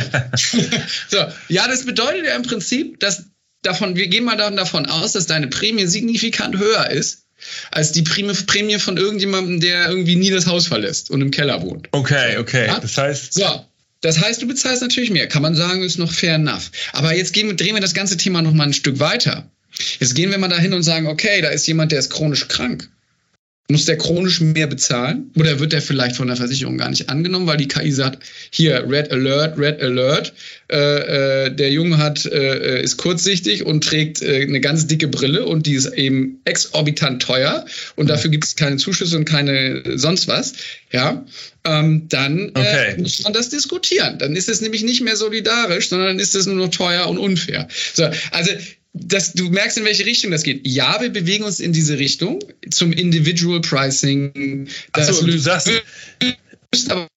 so. 1.08 1.24
Ja, 1.48 1.66
das 1.66 1.86
bedeutet 1.86 2.26
ja 2.26 2.36
im 2.36 2.42
Prinzip, 2.42 3.00
dass 3.00 3.24
davon, 3.62 3.96
wir 3.96 4.08
gehen 4.08 4.24
mal 4.24 4.36
davon 4.36 4.86
aus, 4.86 5.12
dass 5.12 5.26
deine 5.26 5.48
Prämie 5.48 5.86
signifikant 5.86 6.58
höher 6.58 6.90
ist 6.90 7.24
als 7.70 7.92
die 7.92 8.02
Prämie 8.02 8.78
von 8.78 8.96
irgendjemandem, 8.96 9.60
der 9.60 9.88
irgendwie 9.88 10.16
nie 10.16 10.30
das 10.30 10.46
Haus 10.46 10.66
verlässt 10.66 11.10
und 11.10 11.20
im 11.20 11.30
Keller 11.30 11.62
wohnt. 11.62 11.88
Okay, 11.92 12.36
okay. 12.38 12.70
Das 12.80 12.98
heißt. 12.98 13.34
So. 13.34 13.64
Das 14.00 14.20
heißt, 14.20 14.40
du 14.42 14.46
bezahlst 14.46 14.82
natürlich 14.82 15.10
mehr. 15.10 15.26
Kann 15.26 15.42
man 15.42 15.54
sagen, 15.54 15.82
ist 15.82 15.98
noch 15.98 16.12
fair 16.12 16.34
enough. 16.34 16.70
Aber 16.92 17.14
jetzt 17.14 17.32
gehen, 17.32 17.56
drehen 17.56 17.74
wir 17.74 17.80
das 17.80 17.94
ganze 17.94 18.16
Thema 18.16 18.42
noch 18.42 18.52
mal 18.52 18.64
ein 18.64 18.72
Stück 18.72 19.00
weiter. 19.00 19.50
Jetzt 19.98 20.14
gehen 20.14 20.30
wir 20.30 20.38
mal 20.38 20.48
dahin 20.48 20.72
und 20.72 20.82
sagen, 20.82 21.06
okay, 21.06 21.40
da 21.40 21.48
ist 21.48 21.66
jemand, 21.66 21.92
der 21.92 21.98
ist 21.98 22.10
chronisch 22.10 22.48
krank. 22.48 22.88
Muss 23.70 23.84
der 23.84 23.98
chronisch 23.98 24.40
mehr 24.40 24.66
bezahlen? 24.66 25.30
Oder 25.36 25.60
wird 25.60 25.74
der 25.74 25.82
vielleicht 25.82 26.16
von 26.16 26.26
der 26.26 26.36
Versicherung 26.36 26.78
gar 26.78 26.88
nicht 26.88 27.10
angenommen, 27.10 27.46
weil 27.46 27.58
die 27.58 27.68
KI 27.68 27.92
sagt, 27.92 28.22
hier, 28.50 28.88
Red 28.88 29.10
Alert, 29.10 29.58
Red 29.58 29.82
Alert, 29.82 30.32
äh, 30.72 31.46
äh, 31.46 31.54
der 31.54 31.70
Junge 31.70 31.98
hat, 31.98 32.24
äh, 32.24 32.82
ist 32.82 32.96
kurzsichtig 32.96 33.66
und 33.66 33.84
trägt 33.84 34.22
äh, 34.22 34.42
eine 34.42 34.62
ganz 34.62 34.86
dicke 34.86 35.08
Brille 35.08 35.44
und 35.44 35.66
die 35.66 35.74
ist 35.74 35.92
eben 35.92 36.40
exorbitant 36.46 37.20
teuer 37.20 37.66
und 37.96 38.08
dafür 38.08 38.30
gibt 38.30 38.44
es 38.46 38.56
keine 38.56 38.78
Zuschüsse 38.78 39.18
und 39.18 39.26
keine 39.26 39.82
sonst 39.98 40.28
was, 40.28 40.54
ja, 40.90 41.26
ähm, 41.64 42.06
dann 42.08 42.48
äh, 42.48 42.50
okay. 42.54 42.94
muss 43.02 43.22
man 43.22 43.34
das 43.34 43.50
diskutieren. 43.50 44.18
Dann 44.18 44.34
ist 44.34 44.48
es 44.48 44.62
nämlich 44.62 44.82
nicht 44.82 45.02
mehr 45.02 45.16
solidarisch, 45.16 45.90
sondern 45.90 46.08
dann 46.08 46.18
ist 46.18 46.34
es 46.34 46.46
nur 46.46 46.56
noch 46.56 46.70
teuer 46.70 47.06
und 47.06 47.18
unfair. 47.18 47.68
So, 47.92 48.08
also 48.30 48.50
das, 48.92 49.32
du 49.32 49.48
merkst, 49.50 49.78
in 49.78 49.84
welche 49.84 50.04
Richtung 50.06 50.30
das 50.30 50.42
geht. 50.42 50.66
Ja, 50.66 51.00
wir 51.00 51.10
bewegen 51.10 51.44
uns 51.44 51.60
in 51.60 51.72
diese 51.72 51.98
Richtung 51.98 52.40
zum 52.70 52.92
Individual 52.92 53.60
Pricing. 53.60 54.68
Das 54.92 55.08
Achso, 55.08 55.26
löst, 55.26 55.44
sagst. 55.44 55.70
Löst 56.72 56.90
aber, 56.90 57.08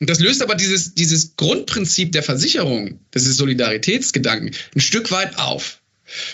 das 0.00 0.20
löst 0.20 0.42
aber 0.42 0.54
dieses, 0.54 0.94
dieses 0.94 1.36
Grundprinzip 1.36 2.12
der 2.12 2.22
Versicherung, 2.22 3.00
das 3.10 3.26
ist 3.26 3.38
Solidaritätsgedanken, 3.38 4.54
ein 4.74 4.80
Stück 4.80 5.10
weit 5.10 5.38
auf. 5.38 5.80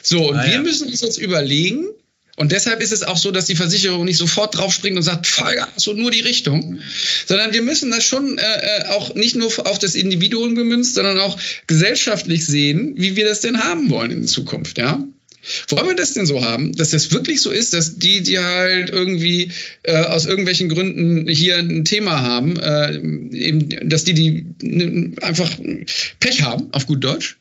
So, 0.02 0.30
und 0.30 0.36
ah, 0.36 0.44
wir 0.44 0.52
ja. 0.54 0.62
müssen 0.62 0.88
uns 0.88 1.00
jetzt 1.00 1.18
überlegen, 1.18 1.86
und 2.36 2.50
deshalb 2.50 2.80
ist 2.80 2.92
es 2.92 3.04
auch 3.04 3.16
so, 3.16 3.30
dass 3.30 3.46
die 3.46 3.54
Versicherung 3.54 4.04
nicht 4.04 4.16
sofort 4.16 4.56
draufspringt 4.56 4.96
und 4.96 5.02
sagt, 5.02 5.26
Vollgas 5.26 5.86
und 5.86 5.98
nur 5.98 6.10
die 6.10 6.20
Richtung, 6.20 6.80
sondern 7.26 7.52
wir 7.52 7.62
müssen 7.62 7.92
das 7.92 8.04
schon 8.04 8.38
äh, 8.38 8.42
äh, 8.42 8.88
auch 8.88 9.14
nicht 9.14 9.36
nur 9.36 9.46
auf 9.66 9.78
das 9.78 9.94
Individuum 9.94 10.56
gemünzt, 10.56 10.94
sondern 10.96 11.20
auch 11.20 11.38
gesellschaftlich 11.68 12.44
sehen, 12.44 12.94
wie 12.96 13.14
wir 13.14 13.24
das 13.24 13.40
denn 13.40 13.62
haben 13.62 13.88
wollen 13.90 14.10
in 14.10 14.26
Zukunft, 14.26 14.78
ja. 14.78 15.04
Wollen 15.68 15.88
wir 15.88 15.94
das 15.94 16.14
denn 16.14 16.24
so 16.24 16.42
haben, 16.42 16.72
dass 16.72 16.90
das 16.90 17.12
wirklich 17.12 17.42
so 17.42 17.50
ist, 17.50 17.74
dass 17.74 17.98
die, 17.98 18.22
die 18.22 18.38
halt 18.38 18.88
irgendwie 18.88 19.50
äh, 19.82 19.96
aus 19.96 20.24
irgendwelchen 20.24 20.70
Gründen 20.70 21.28
hier 21.28 21.58
ein 21.58 21.84
Thema 21.84 22.22
haben, 22.22 22.58
äh, 22.58 22.96
eben, 22.96 23.68
dass 23.88 24.04
die, 24.04 24.14
die 24.14 25.12
einfach 25.20 25.50
Pech 26.18 26.42
haben, 26.42 26.68
auf 26.72 26.86
gut 26.86 27.04
Deutsch, 27.04 27.36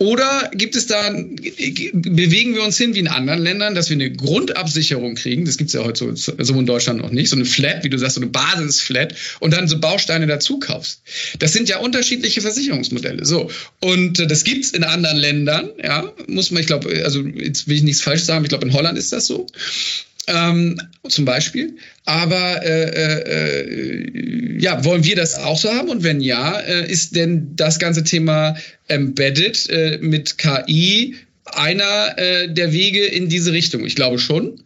oder 0.00 0.48
gibt 0.54 0.76
es 0.76 0.86
da, 0.86 1.10
bewegen 1.10 2.54
wir 2.54 2.62
uns 2.62 2.78
hin 2.78 2.94
wie 2.94 3.00
in 3.00 3.08
anderen 3.08 3.42
Ländern, 3.42 3.74
dass 3.74 3.90
wir 3.90 3.94
eine 3.94 4.12
Grundabsicherung 4.12 5.16
kriegen, 5.16 5.44
das 5.44 5.56
gibt 5.56 5.68
es 5.68 5.74
ja 5.74 5.84
heute 5.84 6.16
so, 6.16 6.32
so 6.38 6.54
in 6.54 6.66
Deutschland 6.66 7.00
noch 7.00 7.10
nicht, 7.10 7.30
so 7.30 7.36
eine 7.36 7.44
Flat, 7.44 7.82
wie 7.82 7.90
du 7.90 7.98
sagst, 7.98 8.14
so 8.14 8.20
eine 8.20 8.30
Basisflat 8.30 9.16
und 9.40 9.52
dann 9.52 9.66
so 9.66 9.80
Bausteine 9.80 10.28
dazu 10.28 10.60
kaufst. 10.60 11.02
Das 11.40 11.52
sind 11.52 11.68
ja 11.68 11.78
unterschiedliche 11.78 12.40
Versicherungsmodelle. 12.40 13.24
So. 13.24 13.50
Und 13.80 14.20
äh, 14.20 14.28
das 14.28 14.44
gibt 14.44 14.66
es 14.66 14.70
in 14.70 14.84
anderen 14.84 15.16
Ländern, 15.16 15.70
ja, 15.82 16.12
muss 16.28 16.52
man, 16.52 16.60
ich 16.60 16.68
glaube, 16.68 17.02
also 17.04 17.22
jetzt 17.22 17.66
will 17.66 17.76
ich 17.76 17.82
nichts 17.82 18.00
falsch 18.00 18.22
sagen, 18.22 18.44
ich 18.44 18.50
glaube, 18.50 18.66
in 18.68 18.74
Holland 18.74 18.96
ist 18.96 19.12
das 19.12 19.26
so 19.26 19.46
ähm, 20.28 20.80
zum 21.08 21.24
Beispiel. 21.24 21.76
Aber 22.04 22.62
äh, 22.64 22.90
äh, 22.90 23.60
äh, 23.60 24.60
ja, 24.60 24.84
wollen 24.84 25.04
wir 25.04 25.16
das 25.16 25.38
auch 25.38 25.58
so 25.58 25.72
haben? 25.72 25.88
Und 25.88 26.04
wenn 26.04 26.20
ja, 26.20 26.60
äh, 26.60 26.90
ist 26.90 27.16
denn 27.16 27.56
das 27.56 27.78
ganze 27.78 28.04
Thema 28.04 28.56
Embedded 28.86 29.68
äh, 29.70 29.98
mit 30.00 30.38
KI 30.38 31.16
einer 31.44 32.18
äh, 32.18 32.52
der 32.52 32.72
Wege 32.72 33.04
in 33.04 33.28
diese 33.28 33.52
Richtung? 33.52 33.84
Ich 33.84 33.96
glaube 33.96 34.18
schon. 34.18 34.62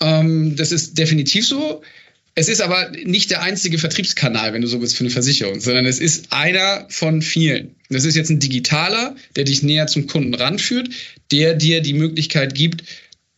Ähm, 0.00 0.56
das 0.56 0.72
ist 0.72 0.98
definitiv 0.98 1.46
so. 1.46 1.82
Es 2.34 2.48
ist 2.48 2.62
aber 2.62 2.90
nicht 3.04 3.30
der 3.30 3.42
einzige 3.42 3.76
Vertriebskanal, 3.76 4.54
wenn 4.54 4.62
du 4.62 4.68
so 4.68 4.80
willst, 4.80 4.96
für 4.96 5.04
eine 5.04 5.10
Versicherung, 5.10 5.60
sondern 5.60 5.84
es 5.84 5.98
ist 5.98 6.32
einer 6.32 6.86
von 6.88 7.20
vielen. 7.20 7.74
Das 7.90 8.06
ist 8.06 8.16
jetzt 8.16 8.30
ein 8.30 8.40
digitaler, 8.40 9.16
der 9.36 9.44
dich 9.44 9.62
näher 9.62 9.86
zum 9.86 10.06
Kunden 10.06 10.32
ranführt, 10.32 10.88
der 11.30 11.54
dir 11.54 11.82
die 11.82 11.92
Möglichkeit 11.92 12.54
gibt, 12.54 12.84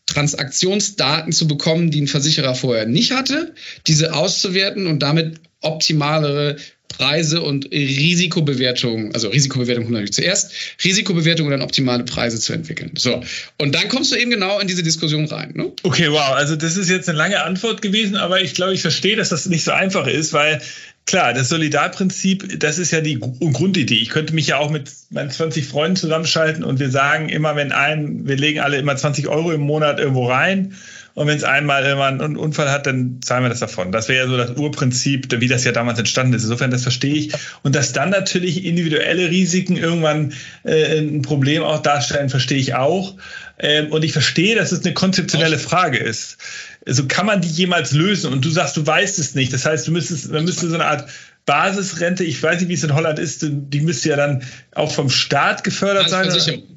Transaktionsdaten 0.06 1.32
zu 1.32 1.48
bekommen, 1.48 1.90
die 1.90 2.02
ein 2.02 2.08
Versicherer 2.08 2.54
vorher 2.54 2.86
nicht 2.86 3.12
hatte, 3.12 3.54
diese 3.86 4.14
auszuwerten 4.14 4.86
und 4.86 5.00
damit 5.00 5.40
optimalere 5.60 6.56
Preise 6.88 7.42
und 7.42 7.70
Risikobewertung, 7.72 9.12
also 9.14 9.28
Risikobewertung 9.28 9.90
natürlich 9.90 10.12
zuerst, 10.12 10.52
Risikobewertung 10.84 11.46
und 11.46 11.52
dann 11.52 11.62
optimale 11.62 12.04
Preise 12.04 12.38
zu 12.38 12.52
entwickeln. 12.52 12.92
So. 12.96 13.22
Und 13.58 13.74
dann 13.74 13.88
kommst 13.88 14.12
du 14.12 14.16
eben 14.16 14.30
genau 14.30 14.60
in 14.60 14.68
diese 14.68 14.82
Diskussion 14.84 15.24
rein. 15.26 15.52
Ne? 15.54 15.72
Okay, 15.82 16.10
wow. 16.10 16.34
Also 16.34 16.54
das 16.54 16.76
ist 16.76 16.88
jetzt 16.88 17.08
eine 17.08 17.18
lange 17.18 17.42
Antwort 17.42 17.82
gewesen, 17.82 18.16
aber 18.16 18.40
ich 18.40 18.54
glaube, 18.54 18.74
ich 18.74 18.80
verstehe, 18.80 19.16
dass 19.16 19.30
das 19.30 19.46
nicht 19.46 19.64
so 19.64 19.72
einfach 19.72 20.06
ist, 20.06 20.32
weil 20.32 20.60
Klar, 21.06 21.34
das 21.34 21.50
Solidarprinzip, 21.50 22.60
das 22.60 22.78
ist 22.78 22.90
ja 22.90 23.02
die 23.02 23.20
Grundidee. 23.20 23.96
Ich 23.96 24.08
könnte 24.08 24.34
mich 24.34 24.46
ja 24.46 24.56
auch 24.56 24.70
mit 24.70 24.90
meinen 25.10 25.30
20 25.30 25.66
Freunden 25.66 25.96
zusammenschalten 25.96 26.64
und 26.64 26.80
wir 26.80 26.88
sagen 26.88 27.28
immer, 27.28 27.56
wenn 27.56 27.72
ein, 27.72 28.26
wir 28.26 28.36
legen 28.36 28.60
alle 28.60 28.78
immer 28.78 28.96
20 28.96 29.28
Euro 29.28 29.52
im 29.52 29.60
Monat 29.60 29.98
irgendwo 29.98 30.26
rein 30.26 30.74
und 31.14 31.28
wenn 31.28 31.36
es 31.36 31.44
einmal 31.44 31.84
irgendwann 31.84 32.20
einen 32.20 32.36
Unfall 32.36 32.70
hat, 32.70 32.86
dann 32.86 33.20
zahlen 33.22 33.44
wir 33.44 33.48
das 33.48 33.60
davon. 33.60 33.92
Das 33.92 34.08
wäre 34.08 34.24
ja 34.24 34.28
so 34.28 34.36
das 34.36 34.58
Urprinzip, 34.58 35.28
wie 35.40 35.46
das 35.46 35.64
ja 35.64 35.70
damals 35.70 36.00
entstanden 36.00 36.34
ist. 36.34 36.42
Insofern, 36.42 36.72
das 36.72 36.82
verstehe 36.82 37.14
ich. 37.14 37.32
Und 37.62 37.76
dass 37.76 37.92
dann 37.92 38.10
natürlich 38.10 38.64
individuelle 38.64 39.30
Risiken 39.30 39.76
irgendwann 39.76 40.32
äh, 40.64 40.98
ein 40.98 41.22
Problem 41.22 41.62
auch 41.62 41.80
darstellen, 41.80 42.30
verstehe 42.30 42.58
ich 42.58 42.74
auch. 42.74 43.16
Ähm, 43.60 43.92
und 43.92 44.02
ich 44.04 44.12
verstehe, 44.12 44.56
dass 44.56 44.72
es 44.72 44.84
eine 44.84 44.92
konzeptionelle 44.92 45.58
Frage 45.58 45.98
ist. 45.98 46.38
Also 46.84 47.06
kann 47.06 47.26
man 47.26 47.40
die 47.40 47.48
jemals 47.48 47.92
lösen? 47.92 48.32
Und 48.32 48.44
du 48.44 48.50
sagst, 48.50 48.76
du 48.76 48.84
weißt 48.84 49.20
es 49.20 49.36
nicht. 49.36 49.52
Das 49.52 49.64
heißt, 49.64 49.86
du 49.86 49.92
müsstest, 49.92 50.32
man 50.32 50.44
müsste 50.44 50.68
so 50.68 50.74
eine 50.74 50.86
Art 50.86 51.08
Basisrente, 51.46 52.24
ich 52.24 52.42
weiß 52.42 52.60
nicht, 52.60 52.70
wie 52.70 52.74
es 52.74 52.82
in 52.82 52.94
Holland 52.94 53.18
ist, 53.18 53.46
die 53.46 53.80
müsste 53.80 54.08
ja 54.08 54.16
dann 54.16 54.42
auch 54.74 54.90
vom 54.90 55.10
Staat 55.10 55.62
gefördert 55.62 56.10
sein. 56.10 56.30
Versicherung. 56.30 56.73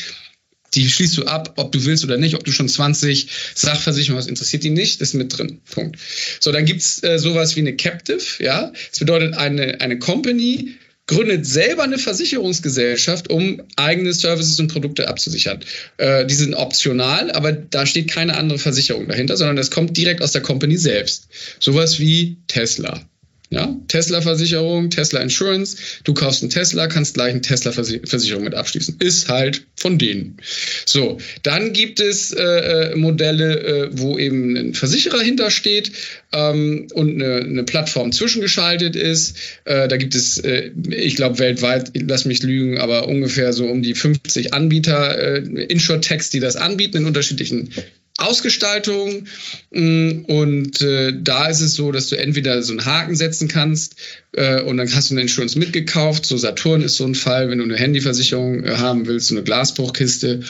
Die 0.74 0.90
schließt 0.90 1.16
du 1.16 1.24
ab, 1.24 1.54
ob 1.56 1.72
du 1.72 1.84
willst 1.84 2.04
oder 2.04 2.18
nicht, 2.18 2.34
ob 2.34 2.44
du 2.44 2.50
schon 2.50 2.68
20 2.68 3.28
Sachversicherungen 3.54 4.20
hast, 4.20 4.28
interessiert 4.28 4.64
die 4.64 4.70
nicht, 4.70 5.00
ist 5.00 5.14
mit 5.14 5.36
drin. 5.36 5.60
Punkt. 5.70 5.98
So, 6.40 6.50
dann 6.50 6.64
gibt's 6.64 7.02
äh, 7.04 7.18
sowas 7.18 7.54
wie 7.54 7.60
eine 7.60 7.76
Captive, 7.76 8.20
ja. 8.40 8.72
Das 8.90 8.98
bedeutet, 8.98 9.34
eine, 9.34 9.80
eine 9.80 9.98
Company 9.98 10.74
gründet 11.06 11.46
selber 11.46 11.84
eine 11.84 11.98
Versicherungsgesellschaft, 11.98 13.30
um 13.30 13.62
eigene 13.76 14.12
Services 14.12 14.58
und 14.58 14.72
Produkte 14.72 15.08
abzusichern. 15.08 15.60
Äh, 15.98 16.26
die 16.26 16.34
sind 16.34 16.54
optional, 16.54 17.30
aber 17.30 17.52
da 17.52 17.86
steht 17.86 18.10
keine 18.10 18.36
andere 18.36 18.58
Versicherung 18.58 19.06
dahinter, 19.08 19.36
sondern 19.36 19.56
das 19.56 19.70
kommt 19.70 19.96
direkt 19.96 20.22
aus 20.22 20.32
der 20.32 20.42
Company 20.42 20.76
selbst. 20.76 21.28
Sowas 21.60 22.00
wie 22.00 22.38
Tesla. 22.48 23.00
Ja, 23.48 23.76
Tesla-Versicherung, 23.86 24.90
Tesla 24.90 25.20
Insurance. 25.20 25.76
Du 26.02 26.14
kaufst 26.14 26.42
einen 26.42 26.50
Tesla, 26.50 26.88
kannst 26.88 27.14
gleich 27.14 27.30
eine 27.30 27.42
Tesla-Versicherung 27.42 28.42
mit 28.42 28.54
abschließen. 28.54 28.96
Ist 28.98 29.28
halt 29.28 29.62
von 29.76 29.98
denen. 29.98 30.38
So, 30.84 31.18
dann 31.44 31.72
gibt 31.72 32.00
es 32.00 32.32
äh, 32.32 32.42
äh, 32.42 32.96
Modelle, 32.96 33.60
äh, 33.60 33.88
wo 33.92 34.18
eben 34.18 34.56
ein 34.56 34.74
Versicherer 34.74 35.20
hintersteht 35.20 35.92
ähm, 36.32 36.88
und 36.92 37.22
eine, 37.22 37.36
eine, 37.36 37.62
Plattform 37.62 38.10
zwischengeschaltet 38.10 38.96
ist. 38.96 39.36
Äh, 39.64 39.86
da 39.86 39.96
gibt 39.96 40.16
es, 40.16 40.38
äh, 40.38 40.72
ich 40.90 41.14
glaube, 41.14 41.38
weltweit, 41.38 41.92
lass 41.94 42.24
mich 42.24 42.42
lügen, 42.42 42.78
aber 42.78 43.06
ungefähr 43.06 43.52
so 43.52 43.66
um 43.66 43.80
die 43.80 43.94
50 43.94 44.54
Anbieter, 44.54 45.18
äh, 45.18 45.64
Insurtechs, 45.66 46.30
die 46.30 46.40
das 46.40 46.56
anbieten 46.56 46.96
in 46.96 47.06
unterschiedlichen 47.06 47.70
Ausgestaltung. 48.18 49.26
Mm, 49.70 50.24
und 50.26 50.80
äh, 50.80 51.12
da 51.20 51.48
ist 51.48 51.60
es 51.60 51.74
so, 51.74 51.92
dass 51.92 52.08
du 52.08 52.16
entweder 52.16 52.62
so 52.62 52.72
einen 52.72 52.84
Haken 52.84 53.14
setzen 53.14 53.48
kannst 53.48 53.96
äh, 54.32 54.62
und 54.62 54.78
dann 54.78 54.92
hast 54.94 55.10
du 55.10 55.14
eine 55.14 55.22
Insurance 55.22 55.58
mitgekauft. 55.58 56.24
So 56.24 56.36
Saturn 56.36 56.80
ist 56.80 56.96
so 56.96 57.04
ein 57.04 57.14
Fall, 57.14 57.50
wenn 57.50 57.58
du 57.58 57.64
eine 57.64 57.76
Handyversicherung 57.76 58.64
äh, 58.64 58.76
haben 58.76 59.06
willst, 59.06 59.28
so 59.28 59.34
eine 59.34 59.44
Glasbruchkiste. 59.44 60.40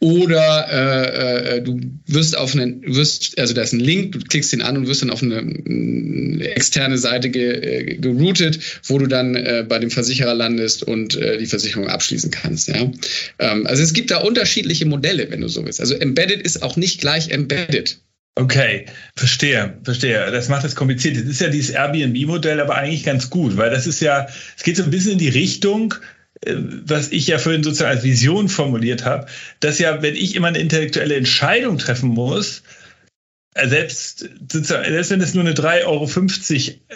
Oder 0.00 0.66
äh, 0.70 1.56
äh, 1.56 1.62
du 1.62 1.78
wirst 2.06 2.36
auf 2.36 2.54
einen, 2.54 2.82
wirst, 2.86 3.38
also 3.38 3.52
da 3.52 3.60
ist 3.60 3.74
ein 3.74 3.80
Link, 3.80 4.12
du 4.12 4.18
klickst 4.20 4.50
ihn 4.54 4.62
an 4.62 4.78
und 4.78 4.86
wirst 4.86 5.02
dann 5.02 5.10
auf 5.10 5.22
eine, 5.22 5.38
eine 5.38 6.48
externe 6.56 6.96
Seite 6.96 7.28
ge, 7.28 7.50
äh, 7.50 7.96
geroutet, 7.96 8.58
wo 8.84 8.98
du 8.98 9.06
dann 9.06 9.36
äh, 9.36 9.62
bei 9.68 9.78
dem 9.78 9.90
Versicherer 9.90 10.32
landest 10.32 10.82
und 10.82 11.16
äh, 11.16 11.36
die 11.36 11.44
Versicherung 11.44 11.88
abschließen 11.88 12.30
kannst. 12.30 12.68
Ja? 12.68 12.90
Ähm, 13.38 13.66
also 13.66 13.82
es 13.82 13.92
gibt 13.92 14.10
da 14.10 14.18
unterschiedliche 14.22 14.86
Modelle, 14.86 15.30
wenn 15.30 15.42
du 15.42 15.48
so 15.48 15.66
willst. 15.66 15.80
Also 15.80 15.94
Embedded 15.94 16.40
ist 16.40 16.62
auch 16.62 16.76
nicht 16.76 17.02
gleich 17.02 17.28
Embedded. 17.28 18.00
Okay, 18.36 18.86
verstehe, 19.16 19.78
verstehe. 19.84 20.30
Das 20.30 20.48
macht 20.48 20.64
es 20.64 20.74
kompliziert. 20.74 21.16
Das 21.16 21.24
ist 21.24 21.42
ja 21.42 21.48
dieses 21.48 21.74
Airbnb-Modell 21.74 22.60
aber 22.60 22.76
eigentlich 22.76 23.04
ganz 23.04 23.28
gut, 23.28 23.58
weil 23.58 23.68
das 23.68 23.86
ist 23.86 24.00
ja, 24.00 24.28
es 24.56 24.62
geht 24.62 24.78
so 24.78 24.84
ein 24.84 24.90
bisschen 24.90 25.12
in 25.12 25.18
die 25.18 25.28
Richtung, 25.28 25.94
was 26.46 27.12
ich 27.12 27.26
ja 27.26 27.38
vorhin 27.38 27.62
sozusagen 27.62 27.90
als 27.90 28.04
Vision 28.04 28.48
formuliert 28.48 29.04
habe, 29.04 29.26
dass 29.60 29.78
ja, 29.78 30.00
wenn 30.02 30.16
ich 30.16 30.34
immer 30.34 30.48
eine 30.48 30.58
intellektuelle 30.58 31.16
Entscheidung 31.16 31.78
treffen 31.78 32.08
muss, 32.08 32.60
äh, 32.60 32.62
selbst, 33.56 34.28
selbst 34.48 35.10
wenn 35.10 35.20
es 35.20 35.34
nur 35.34 35.42
eine 35.42 35.54
3,50 35.54 35.84
Euro 35.86 36.06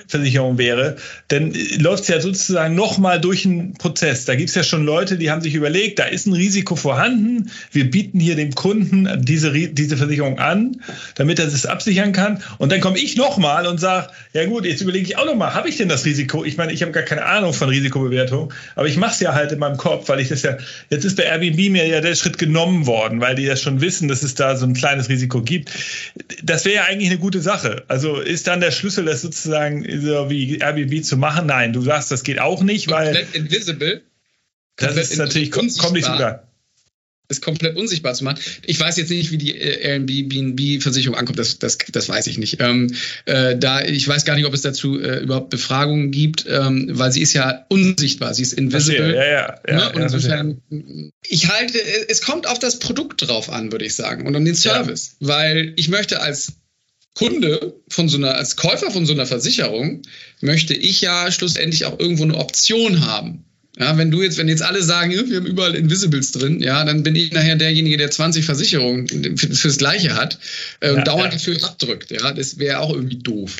Versicherung 0.06 0.56
wäre, 0.56 0.96
dann 1.26 1.52
läuft 1.78 2.04
es 2.04 2.08
ja 2.08 2.20
sozusagen 2.20 2.76
nochmal 2.76 3.20
durch 3.20 3.44
einen 3.44 3.74
Prozess. 3.74 4.24
Da 4.24 4.36
gibt 4.36 4.50
es 4.50 4.54
ja 4.54 4.62
schon 4.62 4.84
Leute, 4.84 5.18
die 5.18 5.32
haben 5.32 5.40
sich 5.40 5.54
überlegt, 5.54 5.98
da 5.98 6.04
ist 6.04 6.26
ein 6.26 6.32
Risiko 6.32 6.76
vorhanden, 6.76 7.50
wir 7.72 7.90
bieten 7.90 8.20
hier 8.20 8.36
dem 8.36 8.54
Kunden 8.54 9.08
diese, 9.24 9.50
diese 9.50 9.96
Versicherung 9.96 10.38
an, 10.38 10.80
damit 11.16 11.40
er 11.40 11.48
es 11.48 11.66
absichern 11.66 12.12
kann. 12.12 12.40
Und 12.58 12.70
dann 12.70 12.80
komme 12.80 12.98
ich 12.98 13.16
nochmal 13.16 13.66
und 13.66 13.80
sage, 13.80 14.12
ja 14.32 14.44
gut, 14.46 14.64
jetzt 14.64 14.80
überlege 14.80 15.06
ich 15.06 15.16
auch 15.16 15.26
nochmal, 15.26 15.54
habe 15.54 15.68
ich 15.68 15.76
denn 15.76 15.88
das 15.88 16.04
Risiko? 16.04 16.44
Ich 16.44 16.56
meine, 16.56 16.72
ich 16.72 16.82
habe 16.82 16.92
gar 16.92 17.02
keine 17.02 17.24
Ahnung 17.24 17.52
von 17.52 17.68
Risikobewertung, 17.68 18.52
aber 18.76 18.86
ich 18.86 18.96
mache 18.96 19.14
es 19.14 19.20
ja 19.20 19.34
halt 19.34 19.50
in 19.50 19.58
meinem 19.58 19.76
Kopf, 19.76 20.08
weil 20.08 20.20
ich 20.20 20.28
das 20.28 20.42
ja, 20.42 20.56
jetzt 20.88 21.04
ist 21.04 21.16
bei 21.16 21.24
Airbnb 21.24 21.72
mir 21.72 21.88
ja 21.88 22.00
der 22.00 22.14
Schritt 22.14 22.38
genommen 22.38 22.86
worden, 22.86 23.20
weil 23.20 23.34
die 23.34 23.42
ja 23.42 23.56
schon 23.56 23.80
wissen, 23.80 24.06
dass 24.06 24.22
es 24.22 24.36
da 24.36 24.56
so 24.56 24.66
ein 24.66 24.74
kleines 24.74 25.08
Risiko 25.08 25.42
gibt 25.42 25.72
das 26.44 26.64
wäre 26.64 26.76
ja 26.76 26.84
eigentlich 26.84 27.10
eine 27.10 27.18
gute 27.18 27.40
Sache. 27.40 27.84
Also 27.88 28.18
ist 28.18 28.46
dann 28.46 28.60
der 28.60 28.70
Schlüssel, 28.70 29.04
das 29.04 29.22
sozusagen 29.22 29.84
so 30.00 30.30
wie 30.30 30.58
Airbnb 30.58 31.04
zu 31.04 31.16
machen? 31.16 31.46
Nein, 31.46 31.72
du 31.72 31.80
sagst, 31.80 32.10
das 32.10 32.22
geht 32.22 32.40
auch 32.40 32.62
nicht, 32.62 32.90
weil. 32.90 33.06
Komplett 33.06 33.34
invisible. 33.34 34.02
Das 34.76 34.96
ist 34.96 35.16
natürlich, 35.18 35.50
kommt 35.50 35.92
nicht 35.92 36.04
sogar 36.04 36.48
ist 37.28 37.42
komplett 37.42 37.76
unsichtbar 37.76 38.14
zu 38.14 38.24
machen. 38.24 38.38
Ich 38.66 38.78
weiß 38.78 38.96
jetzt 38.98 39.10
nicht, 39.10 39.30
wie 39.30 39.38
die 39.38 39.56
äh, 39.56 39.80
Airbnb-Versicherung 39.80 41.16
ankommt, 41.16 41.38
das, 41.38 41.58
das, 41.58 41.78
das 41.90 42.08
weiß 42.08 42.26
ich 42.26 42.38
nicht. 42.38 42.60
Ähm, 42.60 42.94
äh, 43.24 43.56
da, 43.56 43.82
ich 43.82 44.06
weiß 44.06 44.24
gar 44.24 44.34
nicht, 44.36 44.44
ob 44.44 44.52
es 44.52 44.62
dazu 44.62 45.00
äh, 45.00 45.20
überhaupt 45.20 45.50
Befragungen 45.50 46.10
gibt, 46.10 46.44
ähm, 46.48 46.90
weil 46.92 47.12
sie 47.12 47.22
ist 47.22 47.32
ja 47.32 47.64
unsichtbar, 47.70 48.34
sie 48.34 48.42
ist 48.42 48.52
invisible. 48.52 49.14
Ja, 49.14 49.24
ja, 49.24 49.60
ja, 49.66 49.74
ne? 49.74 49.92
Und 49.94 50.02
insofern, 50.02 50.62
ich 51.26 51.48
halte, 51.48 51.78
es 52.08 52.20
kommt 52.20 52.46
auf 52.46 52.58
das 52.58 52.78
Produkt 52.78 53.26
drauf 53.26 53.48
an, 53.48 53.72
würde 53.72 53.86
ich 53.86 53.94
sagen, 53.94 54.26
und 54.26 54.36
um 54.36 54.44
den 54.44 54.54
Service. 54.54 55.16
Ja. 55.20 55.28
Weil 55.28 55.72
ich 55.76 55.88
möchte 55.88 56.20
als 56.20 56.52
Kunde 57.14 57.74
von 57.88 58.08
so 58.08 58.18
einer, 58.18 58.34
als 58.34 58.56
Käufer 58.56 58.90
von 58.90 59.06
so 59.06 59.12
einer 59.12 59.26
Versicherung, 59.26 60.02
möchte 60.40 60.74
ich 60.74 61.00
ja 61.00 61.30
schlussendlich 61.30 61.86
auch 61.86 61.98
irgendwo 61.98 62.24
eine 62.24 62.36
Option 62.36 63.06
haben. 63.06 63.44
Ja, 63.78 63.98
wenn 63.98 64.12
du 64.12 64.22
jetzt, 64.22 64.38
wenn 64.38 64.48
jetzt 64.48 64.62
alle 64.62 64.82
sagen, 64.82 65.10
wir 65.10 65.36
haben 65.36 65.46
überall 65.46 65.74
Invisibles 65.74 66.30
drin, 66.30 66.60
ja, 66.60 66.84
dann 66.84 67.02
bin 67.02 67.16
ich 67.16 67.32
nachher 67.32 67.56
derjenige, 67.56 67.96
der 67.96 68.10
20 68.10 68.44
Versicherungen 68.44 69.08
fürs 69.36 69.78
Gleiche 69.78 70.14
hat 70.14 70.38
äh, 70.78 70.90
und 70.90 70.98
ja, 70.98 71.04
dauernd 71.04 71.32
ja. 71.32 71.38
dafür 71.38 71.64
abdrückt. 71.64 72.12
Ja, 72.12 72.32
das 72.32 72.58
wäre 72.58 72.78
auch 72.78 72.92
irgendwie 72.94 73.18
doof. 73.18 73.56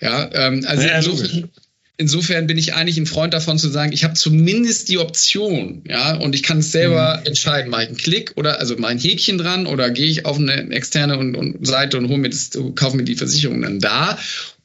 Ja, 0.00 0.30
ähm, 0.32 0.64
also 0.66 0.86
ja, 0.86 0.96
insofern, 0.96 1.50
insofern, 1.98 2.46
bin 2.46 2.56
ich 2.56 2.72
eigentlich 2.72 2.96
ein 2.96 3.04
Freund 3.04 3.34
davon 3.34 3.58
zu 3.58 3.68
sagen, 3.68 3.92
ich 3.92 4.04
habe 4.04 4.14
zumindest 4.14 4.88
die 4.88 4.96
Option, 4.96 5.82
ja, 5.86 6.14
und 6.16 6.34
ich 6.34 6.42
kann 6.42 6.60
es 6.60 6.72
selber 6.72 7.18
mhm. 7.20 7.26
entscheiden, 7.26 7.70
mache 7.70 7.82
ich 7.82 7.88
einen 7.88 7.98
Klick 7.98 8.32
oder 8.36 8.60
also 8.60 8.74
mache 8.78 8.92
ein 8.92 8.98
Häkchen 8.98 9.36
dran 9.36 9.66
oder 9.66 9.90
gehe 9.90 10.06
ich 10.06 10.24
auf 10.24 10.38
eine 10.38 10.70
externe 10.70 11.18
und, 11.18 11.34
und 11.34 11.66
Seite 11.66 11.98
und 11.98 12.08
hole 12.08 12.18
mir 12.18 12.30
das, 12.30 12.52
kaufe 12.74 12.96
mir 12.96 13.04
die 13.04 13.16
Versicherung 13.16 13.60
dann 13.60 13.80
da 13.80 14.18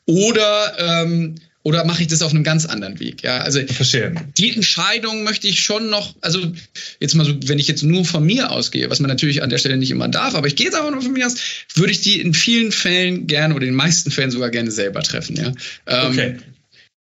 oder 0.06 0.78
ähm, 0.78 1.36
oder 1.64 1.86
mache 1.86 2.02
ich 2.02 2.08
das 2.10 2.22
auf 2.22 2.32
einem 2.32 2.44
ganz 2.44 2.66
anderen 2.66 3.00
Weg? 3.00 3.24
Ja, 3.24 3.38
also 3.38 3.66
Verstehe. 3.66 4.14
die 4.38 4.54
Entscheidung 4.54 5.24
möchte 5.24 5.48
ich 5.48 5.62
schon 5.62 5.90
noch, 5.90 6.14
also 6.22 6.52
jetzt 7.00 7.16
mal 7.16 7.26
so, 7.26 7.34
wenn 7.46 7.58
ich 7.58 7.68
jetzt 7.70 7.84
nur 7.84 8.04
von 8.04 8.26
mir 8.26 8.52
ausgehe, 8.52 8.90
was 8.90 9.00
man 9.00 9.10
natürlich 9.10 9.42
an 9.42 9.50
der 9.50 9.58
Stelle 9.58 9.78
nicht 9.78 9.92
immer 9.92 10.10
darf, 10.10 10.36
aber 10.36 10.48
ich 10.48 10.58
gehe 10.58 10.66
jetzt 10.66 10.76
einfach 10.76 10.92
nur 10.92 11.02
von 11.02 11.14
mir 11.14 11.26
aus, 11.26 11.36
würde 11.76 11.92
ich 11.92 12.02
die 12.02 12.20
in 12.20 12.34
vielen 12.34 12.72
Fällen 12.72 13.28
gerne 13.28 13.56
oder 13.56 13.64
in 13.64 13.72
den 13.72 13.78
meisten 13.78 14.12
Fällen 14.12 14.32
sogar 14.32 14.50
gerne 14.50 14.72
selber 14.72 15.02
treffen. 15.02 15.38
Ja. 15.38 15.54
Ähm, 15.88 16.12
okay. 16.12 16.38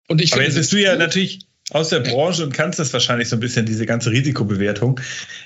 Und 0.07 0.21
ich 0.21 0.33
aber 0.33 0.43
jetzt 0.43 0.55
bist 0.55 0.73
du 0.73 0.81
ja 0.81 0.95
natürlich 0.95 1.39
aus 1.71 1.89
der 1.89 1.99
Branche 1.99 2.43
und 2.43 2.53
kannst 2.53 2.79
das 2.79 2.91
wahrscheinlich 2.93 3.29
so 3.29 3.35
ein 3.35 3.39
bisschen, 3.39 3.65
diese 3.65 3.85
ganze 3.85 4.11
Risikobewertung. 4.11 4.99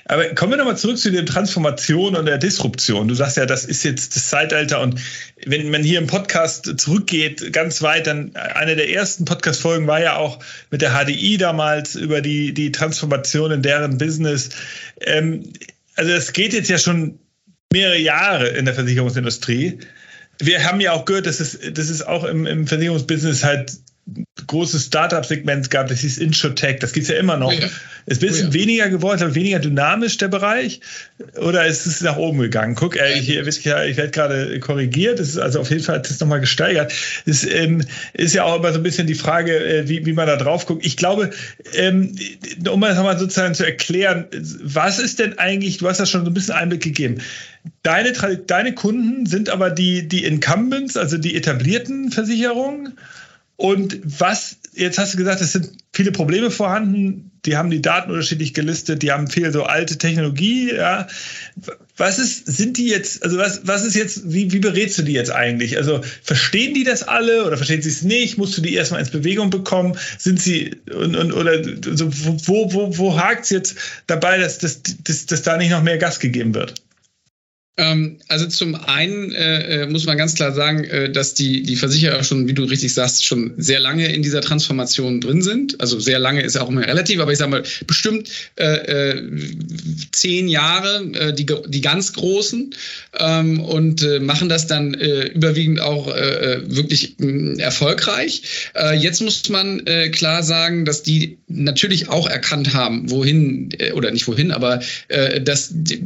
Aber 0.06 0.24
kommen 0.34 0.52
wir 0.52 0.56
nochmal 0.56 0.76
zurück 0.76 0.98
zu 0.98 1.10
der 1.10 1.26
Transformation 1.26 2.16
und 2.16 2.26
der 2.26 2.38
Disruption. 2.38 3.08
Du 3.08 3.14
sagst 3.14 3.36
ja, 3.36 3.46
das 3.46 3.64
ist 3.64 3.84
jetzt 3.84 4.16
das 4.16 4.28
Zeitalter 4.28 4.80
und 4.80 5.00
wenn 5.44 5.70
man 5.70 5.82
hier 5.82 5.98
im 5.98 6.06
Podcast 6.06 6.78
zurückgeht, 6.78 7.52
ganz 7.52 7.82
weit, 7.82 8.06
dann 8.06 8.34
eine 8.36 8.76
der 8.76 8.90
ersten 8.90 9.24
Podcast-Folgen 9.24 9.86
war 9.86 10.00
ja 10.00 10.16
auch 10.16 10.38
mit 10.70 10.80
der 10.80 10.92
HDI 10.92 11.36
damals 11.36 11.94
über 11.94 12.22
die, 12.22 12.54
die 12.54 12.72
Transformation 12.72 13.52
in 13.52 13.62
deren 13.62 13.98
Business. 13.98 14.50
Ähm, 15.00 15.52
also 15.96 16.10
das 16.10 16.32
geht 16.32 16.54
jetzt 16.54 16.70
ja 16.70 16.78
schon 16.78 17.18
mehrere 17.72 17.98
Jahre 17.98 18.48
in 18.48 18.64
der 18.64 18.74
Versicherungsindustrie. 18.74 19.78
Wir 20.40 20.64
haben 20.64 20.80
ja 20.80 20.92
auch 20.92 21.04
gehört, 21.04 21.26
dass 21.26 21.40
es, 21.40 21.58
dass 21.72 21.90
es 21.90 22.02
auch 22.02 22.24
im, 22.24 22.46
im 22.46 22.66
Versicherungsbusiness 22.66 23.44
halt 23.44 23.72
großes 24.46 24.84
Startup-Segment 24.86 25.70
gab, 25.70 25.88
das 25.88 26.00
hieß 26.00 26.18
Insurtech, 26.18 26.78
das 26.80 26.92
gibt 26.92 27.04
es 27.04 27.10
ja 27.10 27.18
immer 27.18 27.36
noch. 27.36 27.52
Oh 27.52 27.58
ja. 27.58 27.68
Ist 28.06 28.22
ein 28.22 28.28
bisschen 28.28 28.48
oh 28.48 28.50
ja. 28.50 28.54
weniger 28.54 28.88
geworden, 28.90 29.34
weniger 29.34 29.58
dynamisch 29.58 30.18
der 30.18 30.28
Bereich 30.28 30.80
oder 31.38 31.64
ist 31.64 31.86
es 31.86 32.02
nach 32.02 32.18
oben 32.18 32.38
gegangen? 32.38 32.74
Guck, 32.74 32.96
äh, 32.96 33.18
ich, 33.18 33.30
ich 33.30 33.66
werde 33.66 34.10
gerade 34.10 34.60
korrigiert, 34.60 35.18
das 35.20 35.28
ist 35.28 35.38
also 35.38 35.60
auf 35.60 35.70
jeden 35.70 35.82
Fall 35.82 35.96
hat 35.96 36.10
das 36.10 36.20
nochmal 36.20 36.40
gesteigert. 36.40 36.92
Das 37.24 37.44
ähm, 37.44 37.82
ist 38.12 38.34
ja 38.34 38.44
auch 38.44 38.58
immer 38.58 38.72
so 38.72 38.78
ein 38.78 38.82
bisschen 38.82 39.06
die 39.06 39.14
Frage, 39.14 39.56
äh, 39.56 39.88
wie, 39.88 40.04
wie 40.04 40.12
man 40.12 40.26
da 40.26 40.36
drauf 40.36 40.66
guckt. 40.66 40.84
Ich 40.84 40.98
glaube, 40.98 41.30
ähm, 41.74 42.14
um 42.68 42.80
das 42.82 42.96
nochmal 42.96 43.18
sozusagen 43.18 43.54
zu 43.54 43.64
erklären, 43.64 44.26
was 44.62 44.98
ist 44.98 45.18
denn 45.18 45.38
eigentlich, 45.38 45.78
du 45.78 45.88
hast 45.88 45.98
ja 45.98 46.06
schon 46.06 46.24
so 46.24 46.30
ein 46.30 46.34
bisschen 46.34 46.54
Einblick 46.54 46.82
gegeben, 46.82 47.22
Deine, 47.82 48.12
deine 48.46 48.74
Kunden 48.74 49.24
sind 49.24 49.48
aber 49.48 49.70
die, 49.70 50.06
die 50.06 50.24
Incumbents, 50.24 50.98
also 50.98 51.16
die 51.16 51.34
etablierten 51.34 52.10
Versicherungen. 52.10 52.98
Und 53.56 54.00
was, 54.04 54.56
jetzt 54.72 54.98
hast 54.98 55.14
du 55.14 55.18
gesagt, 55.18 55.40
es 55.40 55.52
sind 55.52 55.70
viele 55.92 56.10
Probleme 56.10 56.50
vorhanden, 56.50 57.30
die 57.44 57.56
haben 57.56 57.70
die 57.70 57.82
Daten 57.82 58.10
unterschiedlich 58.10 58.54
gelistet, 58.54 59.02
die 59.02 59.12
haben 59.12 59.28
viel 59.28 59.52
so 59.52 59.64
alte 59.64 59.98
Technologie, 59.98 60.74
ja. 60.74 61.06
Was 61.96 62.18
ist, 62.18 62.46
sind 62.46 62.78
die 62.78 62.88
jetzt, 62.88 63.22
also 63.22 63.38
was, 63.38 63.66
was 63.66 63.84
ist 63.84 63.94
jetzt, 63.94 64.32
wie, 64.32 64.50
wie 64.50 64.58
berätst 64.58 64.98
du 64.98 65.02
die 65.02 65.12
jetzt 65.12 65.30
eigentlich? 65.30 65.76
Also 65.76 66.00
verstehen 66.22 66.74
die 66.74 66.82
das 66.82 67.04
alle 67.04 67.44
oder 67.44 67.56
verstehen 67.56 67.82
sie 67.82 67.90
es 67.90 68.02
nicht? 68.02 68.38
Musst 68.38 68.56
du 68.56 68.62
die 68.62 68.74
erstmal 68.74 69.00
ins 69.00 69.10
Bewegung 69.10 69.50
bekommen? 69.50 69.96
Sind 70.18 70.40
sie, 70.40 70.74
und, 70.92 71.14
und, 71.14 71.32
oder 71.32 71.62
so, 71.94 72.10
wo, 72.10 72.72
wo, 72.72 72.98
wo 72.98 73.16
hakt 73.16 73.44
es 73.44 73.50
jetzt 73.50 73.76
dabei, 74.08 74.38
dass, 74.38 74.58
dass, 74.58 74.82
dass, 74.82 75.26
dass 75.26 75.42
da 75.42 75.56
nicht 75.56 75.70
noch 75.70 75.82
mehr 75.82 75.98
Gas 75.98 76.18
gegeben 76.18 76.54
wird? 76.54 76.74
Ähm, 77.76 78.18
also 78.28 78.46
zum 78.46 78.76
einen 78.76 79.32
äh, 79.32 79.82
äh, 79.82 79.86
muss 79.88 80.06
man 80.06 80.16
ganz 80.16 80.36
klar 80.36 80.52
sagen, 80.52 80.84
äh, 80.84 81.10
dass 81.10 81.34
die, 81.34 81.64
die 81.64 81.74
Versicherer 81.74 82.22
schon, 82.22 82.46
wie 82.46 82.52
du 82.52 82.62
richtig 82.62 82.94
sagst, 82.94 83.24
schon 83.24 83.54
sehr 83.56 83.80
lange 83.80 84.12
in 84.14 84.22
dieser 84.22 84.42
Transformation 84.42 85.20
drin 85.20 85.42
sind. 85.42 85.80
Also 85.80 85.98
sehr 85.98 86.20
lange 86.20 86.42
ist 86.42 86.56
auch 86.56 86.68
immer 86.68 86.86
relativ, 86.86 87.18
aber 87.18 87.32
ich 87.32 87.38
sage 87.38 87.50
mal, 87.50 87.64
bestimmt 87.88 88.28
äh, 88.56 89.16
äh, 89.16 89.22
zehn 90.12 90.46
Jahre, 90.46 91.04
äh, 91.14 91.32
die, 91.32 91.46
die 91.66 91.80
ganz 91.80 92.12
großen, 92.12 92.74
ähm, 93.18 93.58
und 93.58 94.06
machen 94.20 94.48
das 94.48 94.66
dann 94.66 94.94
überwiegend 94.94 95.80
auch 95.80 96.06
wirklich 96.06 97.18
äh, 97.20 97.58
erfolgreich. 97.58 98.42
Jetzt 98.98 99.20
muss 99.20 99.48
man 99.48 99.84
klar 100.12 100.42
sagen, 100.42 100.84
dass 100.84 101.02
die 101.02 101.38
natürlich 101.48 102.08
auch 102.08 102.28
erkannt 102.28 102.74
haben, 102.74 103.10
wohin, 103.10 103.70
oder 103.94 104.10
nicht 104.10 104.26
wohin, 104.26 104.50
aber 104.50 104.80
dass 105.42 105.70
die, 105.72 106.04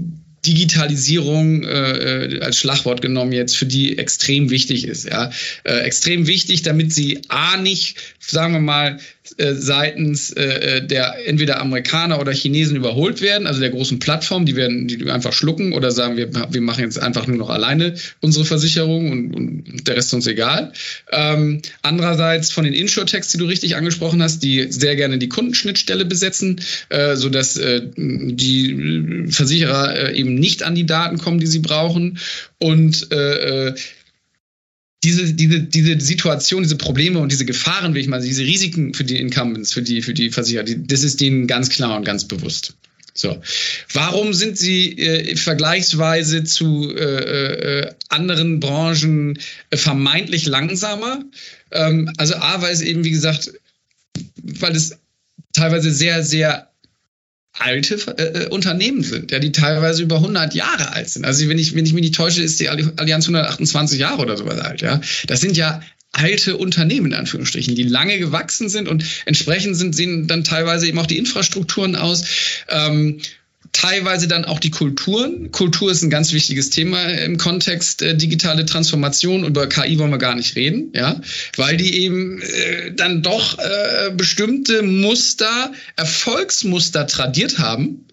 Digitalisierung 0.48 1.62
äh, 1.64 2.34
äh, 2.34 2.40
als 2.40 2.58
Schlagwort 2.58 3.02
genommen 3.02 3.32
jetzt 3.32 3.56
für 3.56 3.66
die 3.66 3.98
extrem 3.98 4.50
wichtig 4.50 4.86
ist. 4.86 5.04
Ja, 5.04 5.30
äh, 5.64 5.80
extrem 5.80 6.26
wichtig, 6.26 6.62
damit 6.62 6.92
sie 6.92 7.20
a 7.28 7.56
nicht, 7.58 7.96
sagen 8.18 8.54
wir 8.54 8.60
mal, 8.60 8.98
äh, 9.36 9.54
seitens 9.54 10.32
äh, 10.32 10.82
der 10.84 11.26
entweder 11.26 11.60
Amerikaner 11.60 12.20
oder 12.20 12.32
Chinesen 12.32 12.76
überholt 12.76 13.20
werden, 13.20 13.46
also 13.46 13.60
der 13.60 13.70
großen 13.70 13.98
Plattform, 13.98 14.46
die 14.46 14.56
werden 14.56 14.88
die 14.88 15.10
einfach 15.10 15.32
schlucken 15.32 15.74
oder 15.74 15.90
sagen 15.90 16.16
wir, 16.16 16.30
wir 16.32 16.60
machen 16.60 16.82
jetzt 16.82 16.98
einfach 16.98 17.26
nur 17.26 17.36
noch 17.36 17.50
alleine 17.50 17.94
unsere 18.20 18.44
Versicherung 18.44 19.12
und, 19.12 19.34
und 19.34 19.86
der 19.86 19.96
Rest 19.96 20.08
ist 20.08 20.14
uns 20.14 20.26
egal. 20.26 20.72
Ähm, 21.12 21.60
andererseits 21.82 22.50
von 22.50 22.64
den 22.64 22.72
Insurtechs, 22.72 23.28
die 23.28 23.38
du 23.38 23.44
richtig 23.44 23.76
angesprochen 23.76 24.22
hast, 24.22 24.42
die 24.42 24.66
sehr 24.70 24.96
gerne 24.96 25.18
die 25.18 25.28
Kundenschnittstelle 25.28 26.04
besetzen, 26.04 26.60
äh, 26.88 27.16
sodass 27.16 27.56
äh, 27.56 27.82
die 27.96 29.26
Versicherer 29.28 29.96
äh, 29.96 30.18
eben 30.18 30.34
nicht 30.38 30.62
an 30.62 30.74
die 30.74 30.86
Daten 30.86 31.18
kommen, 31.18 31.40
die 31.40 31.46
sie 31.46 31.60
brauchen 31.60 32.18
und 32.58 33.10
äh, 33.12 33.74
diese, 35.04 35.32
diese, 35.32 35.60
diese 35.60 36.00
Situation, 36.00 36.62
diese 36.62 36.76
Probleme 36.76 37.20
und 37.20 37.30
diese 37.30 37.44
Gefahren, 37.44 37.94
wie 37.94 38.00
ich 38.00 38.08
mal, 38.08 38.20
diese 38.20 38.42
Risiken 38.42 38.94
für 38.94 39.04
die 39.04 39.18
Incumbents, 39.18 39.72
für 39.72 39.82
die, 39.82 40.02
für 40.02 40.14
die 40.14 40.30
Versicherer, 40.30 40.64
die, 40.64 40.86
das 40.86 41.04
ist 41.04 41.20
denen 41.20 41.46
ganz 41.46 41.68
klar 41.68 41.96
und 41.96 42.04
ganz 42.04 42.26
bewusst. 42.26 42.74
So. 43.14 43.40
Warum 43.92 44.32
sind 44.32 44.58
sie 44.58 44.96
äh, 44.98 45.36
vergleichsweise 45.36 46.44
zu 46.44 46.94
äh, 46.94 47.80
äh, 47.80 47.94
anderen 48.08 48.60
Branchen 48.60 49.38
äh, 49.70 49.76
vermeintlich 49.76 50.46
langsamer? 50.46 51.24
Ähm, 51.72 52.12
also 52.16 52.36
A, 52.36 52.62
weil 52.62 52.72
es 52.72 52.80
eben, 52.80 53.04
wie 53.04 53.10
gesagt, 53.10 53.52
weil 54.42 54.74
es 54.74 54.98
teilweise 55.52 55.90
sehr, 55.92 56.22
sehr 56.22 56.67
alte 57.58 57.94
äh, 58.16 58.22
äh, 58.22 58.48
Unternehmen 58.48 59.02
sind, 59.02 59.30
ja, 59.30 59.38
die 59.38 59.52
teilweise 59.52 60.02
über 60.02 60.16
100 60.16 60.54
Jahre 60.54 60.92
alt 60.92 61.08
sind. 61.08 61.24
Also 61.24 61.48
wenn 61.48 61.58
ich, 61.58 61.74
wenn 61.74 61.86
ich 61.86 61.92
mich 61.92 62.02
nicht 62.02 62.14
täusche, 62.14 62.42
ist 62.42 62.60
die 62.60 62.68
Allianz 62.68 63.24
128 63.24 63.98
Jahre 63.98 64.22
oder 64.22 64.36
sowas 64.36 64.58
alt. 64.58 64.82
Ja, 64.82 65.00
das 65.26 65.40
sind 65.40 65.56
ja 65.56 65.82
alte 66.12 66.56
Unternehmen 66.56 67.06
in 67.06 67.14
Anführungsstrichen, 67.14 67.74
die 67.74 67.82
lange 67.82 68.18
gewachsen 68.18 68.68
sind 68.68 68.88
und 68.88 69.04
entsprechend 69.26 69.76
sind, 69.76 69.94
sehen 69.94 70.26
dann 70.26 70.42
teilweise 70.42 70.88
eben 70.88 70.98
auch 70.98 71.06
die 71.06 71.18
Infrastrukturen 71.18 71.96
aus. 71.96 72.24
Ähm, 72.68 73.20
teilweise 73.78 74.26
dann 74.26 74.44
auch 74.44 74.58
die 74.58 74.70
Kulturen. 74.70 75.52
Kultur 75.52 75.92
ist 75.92 76.02
ein 76.02 76.10
ganz 76.10 76.32
wichtiges 76.32 76.70
Thema 76.70 77.04
im 77.04 77.38
Kontext 77.38 78.02
äh, 78.02 78.16
digitale 78.16 78.66
Transformation. 78.66 79.44
Über 79.44 79.68
KI 79.68 80.00
wollen 80.00 80.10
wir 80.10 80.18
gar 80.18 80.34
nicht 80.34 80.56
reden, 80.56 80.90
ja, 80.94 81.20
weil 81.56 81.76
die 81.76 82.02
eben 82.02 82.42
äh, 82.42 82.92
dann 82.92 83.22
doch 83.22 83.56
äh, 83.58 84.10
bestimmte 84.10 84.82
Muster, 84.82 85.72
Erfolgsmuster 85.94 87.06
tradiert 87.06 87.60
haben, 87.60 88.06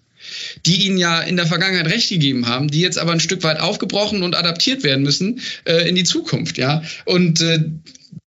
die 0.66 0.86
ihnen 0.86 0.98
ja 0.98 1.20
in 1.20 1.36
der 1.36 1.46
Vergangenheit 1.46 1.92
recht 1.92 2.10
gegeben 2.10 2.46
haben, 2.46 2.68
die 2.68 2.80
jetzt 2.80 2.98
aber 2.98 3.10
ein 3.10 3.20
Stück 3.20 3.42
weit 3.42 3.58
aufgebrochen 3.58 4.22
und 4.22 4.36
adaptiert 4.36 4.84
werden 4.84 5.02
müssen 5.02 5.40
äh, 5.64 5.88
in 5.88 5.96
die 5.96 6.04
Zukunft, 6.04 6.58
ja. 6.58 6.84
Und 7.06 7.40
äh, 7.40 7.58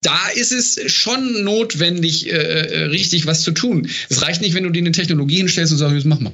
da 0.01 0.29
ist 0.35 0.53
es 0.53 0.81
schon 0.91 1.45
notwendig, 1.45 2.33
äh, 2.33 2.85
richtig 2.85 3.27
was 3.27 3.43
zu 3.43 3.51
tun. 3.51 3.91
Es 4.09 4.23
reicht 4.23 4.41
nicht, 4.41 4.55
wenn 4.55 4.65
du 4.65 4.71
dir 4.71 4.79
eine 4.79 4.93
Technologie 4.93 5.37
hinstellst 5.37 5.73
und 5.73 5.79
sagst, 5.79 6.07
mach 6.07 6.21
mal. 6.21 6.33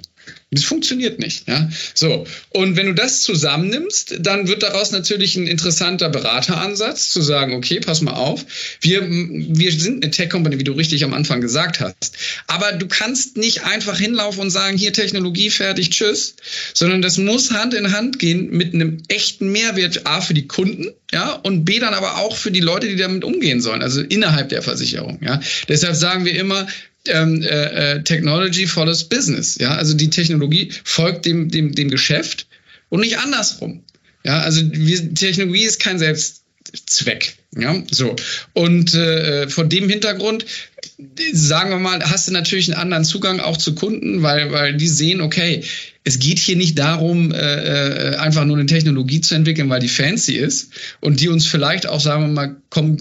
Das 0.53 0.65
funktioniert 0.65 1.19
nicht. 1.19 1.49
Ja? 1.49 1.71
So. 1.95 2.27
Und 2.51 2.77
wenn 2.77 2.87
du 2.87 2.93
das 2.93 3.23
zusammennimmst, 3.23 4.17
dann 4.21 4.49
wird 4.49 4.63
daraus 4.63 4.91
natürlich 4.91 5.35
ein 5.37 5.47
interessanter 5.47 6.11
Berateransatz, 6.11 7.11
zu 7.11 7.23
sagen, 7.23 7.55
okay, 7.55 7.81
pass 7.81 8.03
mal 8.03 8.13
auf, 8.13 8.45
wir, 8.83 9.03
wir 9.09 9.73
sind 9.73 10.05
eine 10.05 10.11
Tech-Company, 10.11 10.59
wie 10.59 10.65
du 10.65 10.73
richtig 10.73 11.05
am 11.05 11.15
Anfang 11.15 11.41
gesagt 11.41 11.81
hast. 11.81 12.17
Aber 12.49 12.73
du 12.73 12.87
kannst 12.87 13.39
nicht 13.39 13.65
einfach 13.65 13.99
hinlaufen 13.99 14.43
und 14.43 14.51
sagen, 14.51 14.77
hier 14.77 14.93
Technologie 14.93 15.49
fertig, 15.49 15.89
tschüss, 15.89 16.37
sondern 16.75 17.01
das 17.01 17.17
muss 17.17 17.51
Hand 17.51 17.73
in 17.73 17.93
Hand 17.93 18.19
gehen 18.19 18.51
mit 18.51 18.75
einem 18.75 18.99
echten 19.09 19.51
Mehrwert, 19.53 20.07
A, 20.07 20.21
für 20.21 20.35
die 20.35 20.47
Kunden, 20.47 20.93
ja, 21.13 21.33
und 21.33 21.65
B, 21.65 21.79
dann 21.79 21.95
aber 21.95 22.19
auch 22.19 22.37
für 22.37 22.51
die 22.51 22.61
Leute, 22.61 22.89
die 22.89 22.97
damit 22.97 23.25
umgehen 23.25 23.61
sollen, 23.63 23.83
also 23.83 24.03
innerhalb 24.03 24.51
der 24.51 24.63
Versicherung. 24.63 25.19
Ja. 25.23 25.41
Deshalb 25.69 25.95
sagen 25.95 26.27
wir 26.27 26.35
immer, 26.35 26.67
ähm, 27.09 27.43
äh, 27.43 27.47
äh, 27.97 28.03
Technology 28.03 28.67
follows 28.67 29.09
Business. 29.09 29.57
Ja, 29.59 29.75
also 29.75 29.95
die 29.95 30.11
Technologie 30.11 30.73
folgt 30.85 31.27
dem, 31.27 31.51
dem, 31.51 31.75
dem 31.75 31.91
Geschäft 31.91 32.47
und 32.89 33.01
nicht 33.01 33.19
andersrum. 33.19 33.83
Ja, 34.25 34.41
also 34.41 34.63
wir, 34.73 35.15
Technologie 35.15 35.65
ist 35.65 35.81
kein 35.81 35.99
Selbstzweck. 35.99 37.37
Ja, 37.57 37.83
so. 37.91 38.17
Und 38.55 38.95
äh, 38.95 39.49
vor 39.49 39.65
dem 39.65 39.89
Hintergrund, 39.89 40.47
sagen 41.33 41.71
wir 41.71 41.79
mal, 41.79 42.03
hast 42.05 42.29
du 42.29 42.33
natürlich 42.33 42.71
einen 42.71 42.81
anderen 42.81 43.05
Zugang 43.05 43.41
auch 43.41 43.57
zu 43.57 43.75
Kunden, 43.75 44.23
weil, 44.23 44.53
weil 44.53 44.77
die 44.77 44.89
sehen, 44.89 45.21
okay, 45.21 45.63
es 46.05 46.19
geht 46.19 46.39
hier 46.39 46.57
nicht 46.57 46.79
darum, 46.79 47.33
äh, 47.33 47.37
äh, 47.37 48.17
einfach 48.17 48.45
nur 48.45 48.57
eine 48.57 48.67
Technologie 48.67 49.21
zu 49.21 49.35
entwickeln, 49.35 49.69
weil 49.71 49.81
die 49.81 49.89
fancy 49.89 50.35
ist 50.35 50.73
und 51.01 51.21
die 51.21 51.29
uns 51.29 51.47
vielleicht 51.47 51.87
auch, 51.87 52.01
sagen 52.01 52.23
wir 52.23 52.29
mal, 52.29 52.57
komm, 52.71 52.97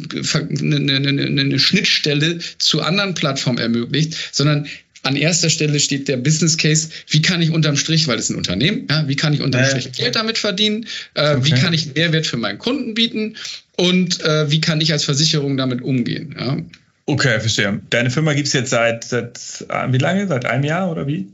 eine, 0.62 0.96
eine, 0.96 1.42
eine 1.42 1.60
Schnittstelle 1.60 2.40
zu 2.58 2.82
anderen 2.82 3.16
Plattformen 3.16 3.58
ermöglicht, 3.58 4.16
sondern 4.32 4.68
an 5.04 5.16
erster 5.16 5.50
Stelle 5.50 5.80
steht 5.80 6.08
der 6.08 6.18
Business 6.18 6.58
Case, 6.58 6.90
wie 7.10 7.22
kann 7.22 7.42
ich 7.42 7.50
unterm 7.50 7.76
Strich, 7.76 8.08
weil 8.08 8.20
es 8.20 8.30
ein 8.30 8.36
Unternehmen, 8.36 8.86
ja, 8.90 9.08
wie 9.08 9.16
kann 9.16 9.34
ich 9.34 9.42
unterm 9.42 9.66
Strich 9.66 9.92
Geld 9.94 10.16
damit 10.16 10.38
verdienen, 10.38 10.86
äh, 11.16 11.36
okay. 11.36 11.46
wie 11.46 11.52
kann 11.52 11.74
ich 11.74 11.96
Mehrwert 11.96 12.28
für 12.28 12.38
meinen 12.38 12.60
Kunden 12.60 12.94
bieten 12.94 13.36
und 13.78 14.22
äh, 14.22 14.52
wie 14.52 14.62
kann 14.62 14.80
ich 14.80 14.92
als 14.92 15.04
Versicherung 15.04 15.58
damit 15.58 15.82
umgehen. 15.82 16.36
Ja. 16.40 16.58
Okay, 17.06 17.40
verstehe. 17.40 17.82
Deine 17.90 18.10
Firma 18.10 18.34
gibt 18.34 18.48
es 18.48 18.54
jetzt 18.54 18.70
seit, 18.70 19.04
seit 19.04 19.66
wie 19.90 19.98
lange? 19.98 20.28
Seit 20.28 20.46
einem 20.46 20.64
Jahr 20.64 20.92
oder 20.92 21.08
wie? 21.08 21.32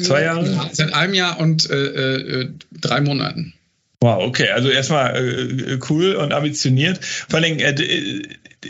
Zwei 0.00 0.22
Jahre? 0.22 0.44
Ja, 0.50 0.68
seit 0.72 0.92
einem 0.92 1.14
Jahr 1.14 1.38
und 1.38 1.70
äh, 1.70 1.74
äh, 1.76 2.48
drei 2.72 3.00
Monaten. 3.00 3.54
Wow, 4.00 4.22
okay, 4.24 4.50
also 4.50 4.68
erstmal 4.68 5.16
äh, 5.16 5.78
cool 5.88 6.14
und 6.16 6.32
ambitioniert. 6.32 7.02
Vor 7.02 7.38
allem, 7.38 7.58
äh, 7.58 8.22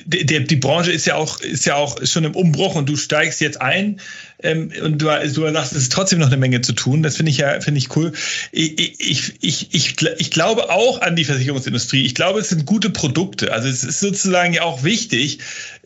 die, 0.04 0.44
die, 0.44 0.56
Branche 0.56 0.92
ist 0.92 1.06
ja 1.06 1.16
auch 1.16 1.40
ist 1.40 1.66
ja 1.66 1.76
auch 1.76 2.04
schon 2.04 2.24
im 2.24 2.34
Umbruch 2.34 2.74
und 2.74 2.88
du 2.88 2.96
steigst 2.96 3.40
jetzt 3.40 3.60
ein 3.60 4.00
ähm, 4.42 4.72
und 4.82 4.98
du, 5.00 5.06
du 5.06 5.52
sagst, 5.52 5.72
es 5.72 5.82
ist 5.82 5.92
trotzdem 5.92 6.18
noch 6.18 6.26
eine 6.26 6.36
Menge 6.36 6.60
zu 6.60 6.72
tun. 6.72 7.02
Das 7.02 7.16
finde 7.16 7.30
ich 7.30 7.38
ja 7.38 7.60
finde 7.60 7.78
ich 7.78 7.94
cool. 7.96 8.12
Ich, 8.52 9.00
ich, 9.00 9.34
ich, 9.40 9.74
ich, 9.74 9.96
ich 10.02 10.30
glaube 10.30 10.70
auch 10.70 11.00
an 11.00 11.16
die 11.16 11.24
Versicherungsindustrie. 11.24 12.04
Ich 12.04 12.14
glaube, 12.14 12.40
es 12.40 12.48
sind 12.48 12.66
gute 12.66 12.90
Produkte. 12.90 13.52
Also 13.52 13.68
es 13.68 13.84
ist 13.84 14.00
sozusagen 14.00 14.52
ja 14.52 14.62
auch 14.62 14.84
wichtig. 14.84 15.38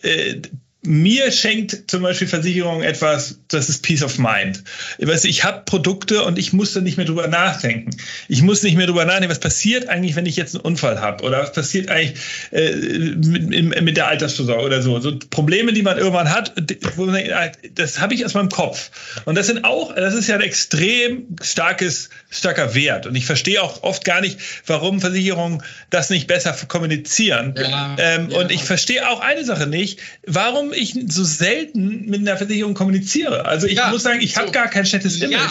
Äh, 0.03 0.43
mir 0.83 1.33
schenkt 1.33 1.91
zum 1.91 2.03
Beispiel 2.03 2.29
Versicherung 2.29 2.83
etwas, 2.83 3.41
das 3.49 3.69
ist 3.69 3.83
Peace 3.83 4.03
of 4.05 4.17
Mind. 4.19 4.63
Ich 4.99 5.43
habe 5.43 5.63
Produkte 5.65 6.23
und 6.23 6.39
ich 6.39 6.53
muss 6.53 6.73
da 6.73 6.81
nicht 6.81 6.97
mehr 6.97 7.05
drüber 7.05 7.27
nachdenken. 7.27 7.91
Ich 8.29 8.43
muss 8.43 8.63
nicht 8.63 8.77
mehr 8.77 8.87
drüber 8.87 9.05
nachdenken, 9.05 9.31
was 9.31 9.41
passiert 9.41 9.89
eigentlich, 9.89 10.15
wenn 10.15 10.27
ich 10.27 10.37
jetzt 10.37 10.55
einen 10.55 10.65
Unfall 10.65 11.01
habe 11.01 11.25
oder 11.25 11.41
was 11.43 11.53
passiert 11.53 11.91
eigentlich 11.91 12.21
äh, 12.53 12.71
mit, 12.77 13.83
mit, 13.83 13.97
der 13.97 14.07
Altersvorsorge 14.07 14.65
oder 14.65 14.81
so. 14.81 15.01
So 15.01 15.19
Probleme, 15.31 15.73
die 15.73 15.83
man 15.83 15.99
irgendwann 15.99 16.31
hat, 16.31 16.55
ah, 16.57 17.51
das 17.75 18.01
habe 18.01 18.15
ich 18.15 18.25
aus 18.25 18.35
meinem 18.35 18.49
Kopf. 18.49 18.91
Und 19.25 19.35
das 19.35 19.49
sind 19.49 19.65
auch, 19.65 19.93
das 19.97 20.15
ist 20.15 20.29
ja 20.29 20.37
ein 20.37 20.43
extrem 20.43 21.27
starkes, 21.43 22.09
starker 22.31 22.77
Wert. 22.77 23.07
Und 23.07 23.17
ich 23.17 23.27
verstehe 23.27 23.61
auch 23.63 23.83
oft 23.83 24.05
gar 24.05 24.21
nicht, 24.21 24.39
warum 24.67 25.01
Versicherungen 25.01 25.61
das 25.91 26.09
nicht 26.09 26.29
besser 26.29 26.57
kommunizieren. 26.69 27.55
Ja, 27.59 27.97
ähm, 27.99 28.31
ja. 28.31 28.39
Und 28.39 28.53
ich 28.53 28.63
verstehe 28.63 29.09
auch 29.09 29.21
eine 29.21 29.45
Sache 29.45 29.67
nicht, 29.67 29.99
warum 30.25 30.68
warum 30.69 30.73
ich 30.73 30.95
so 31.13 31.25
selten 31.25 32.07
mit 32.07 32.21
einer 32.21 32.37
Versicherung 32.37 32.75
kommuniziere. 32.75 33.45
Also 33.45 33.67
ich 33.67 33.77
ja, 33.77 33.91
muss 33.91 34.03
sagen, 34.03 34.21
ich 34.21 34.35
so. 34.35 34.41
habe 34.41 34.51
gar 34.53 34.69
kein 34.69 34.87
schlechtes 34.87 35.21
Image. 35.21 35.33
Ja. 35.33 35.51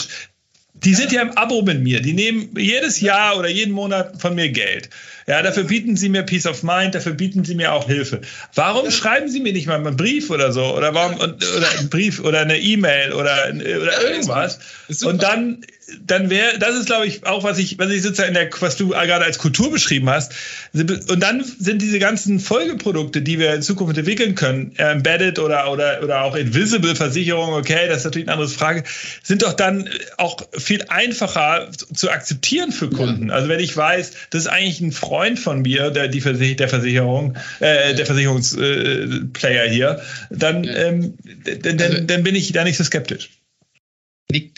Die 0.84 0.94
sind 0.94 1.12
ja 1.12 1.24
im 1.24 1.32
Abo 1.32 1.64
mit 1.64 1.82
mir. 1.82 2.02
Die 2.02 2.14
nehmen 2.14 2.50
jedes 2.56 3.02
Jahr 3.02 3.38
oder 3.38 3.50
jeden 3.50 3.74
Monat 3.74 4.22
von 4.22 4.36
mir 4.36 4.50
Geld. 4.50 4.90
Ja, 5.26 5.42
dafür 5.42 5.64
bieten 5.64 5.98
sie 5.98 6.08
mir 6.08 6.22
Peace 6.22 6.46
of 6.46 6.62
Mind, 6.62 6.94
dafür 6.94 7.14
bieten 7.14 7.44
sie 7.44 7.56
mir 7.56 7.74
auch 7.74 7.88
Hilfe. 7.88 8.22
Warum 8.54 8.86
ja. 8.86 8.92
schreiben 8.92 9.28
sie 9.28 9.40
mir 9.40 9.54
nicht 9.54 9.66
mal 9.66 9.76
einen 9.76 9.98
Brief 9.98 10.30
oder 10.30 10.54
so? 10.54 10.78
Oder 10.78 10.94
warum, 10.94 11.16
oder 11.20 11.70
einen 11.80 11.90
Brief 11.90 12.20
oder 12.20 12.42
eine 12.42 12.60
E-Mail 12.60 13.12
oder, 13.14 13.50
oder 13.50 14.02
irgendwas? 14.04 14.60
Und 15.04 15.24
dann 15.24 15.66
dann 16.06 16.30
wäre, 16.30 16.60
das 16.60 16.76
ist, 16.76 16.88
glaube 16.88 17.08
ich, 17.08 17.26
auch, 17.26 17.44
was 17.44 17.58
ich, 17.60 17.80
was 17.80 17.90
ich 17.92 18.02
sozusagen 18.02 18.30
in 18.30 18.34
der, 18.34 18.50
was 18.60 18.76
du 18.76 18.90
gerade 18.90 19.24
als 19.24 19.38
Kultur 19.38 19.72
beschrieben 19.72 20.10
hast. 20.10 20.34
Und 20.74 21.22
dann 21.22 21.44
sind 21.44 21.82
diese 21.82 22.00
ganzen 22.00 22.42
Folgeprodukte, 22.42 23.22
die 23.22 23.40
wir 23.40 23.54
in 23.54 23.62
Zukunft 23.62 23.98
entwickeln 23.98 24.36
können, 24.36 24.74
Embedded 24.76 25.40
oder, 25.40 25.72
oder, 25.72 26.04
oder 26.04 26.24
auch 26.24 26.36
Invisible 26.36 26.94
Versicherung, 26.96 27.54
okay, 27.54 27.88
das 27.88 28.00
ist 28.00 28.04
natürlich 28.06 28.28
eine 28.28 28.34
andere 28.34 28.50
Frage, 28.50 28.84
sind 29.24 29.44
doch 29.44 29.54
dann 29.54 29.90
auch 30.18 30.38
viel 30.58 30.84
einfacher 30.90 31.70
zu 31.72 32.12
akzeptieren 32.12 32.74
für 32.74 32.90
Kunden. 32.90 33.30
Ja. 33.30 33.36
Also 33.36 33.48
wenn 33.48 33.62
ich 33.62 33.76
weiß, 33.76 34.12
das 34.32 34.42
ist 34.42 34.48
eigentlich 34.48 34.82
ein 34.82 34.92
Freund 34.92 35.40
von 35.40 35.62
mir, 35.62 35.92
der, 35.92 36.10
die 36.10 36.22
Versich 36.22 36.58
der 36.58 36.68
Versicherung, 36.68 37.38
äh, 37.62 37.96
der 37.96 38.06
Versicherungsplayer 38.06 39.66
äh, 39.66 39.70
hier, 39.70 40.02
dann, 40.30 40.66
ja. 40.66 40.74
ähm, 40.74 41.14
dann, 41.62 41.78
dann, 41.78 42.08
dann 42.08 42.24
bin 42.24 42.36
ich 42.36 42.52
da 42.52 42.66
nicht 42.66 42.78
so 42.78 42.84
skeptisch 42.84 43.30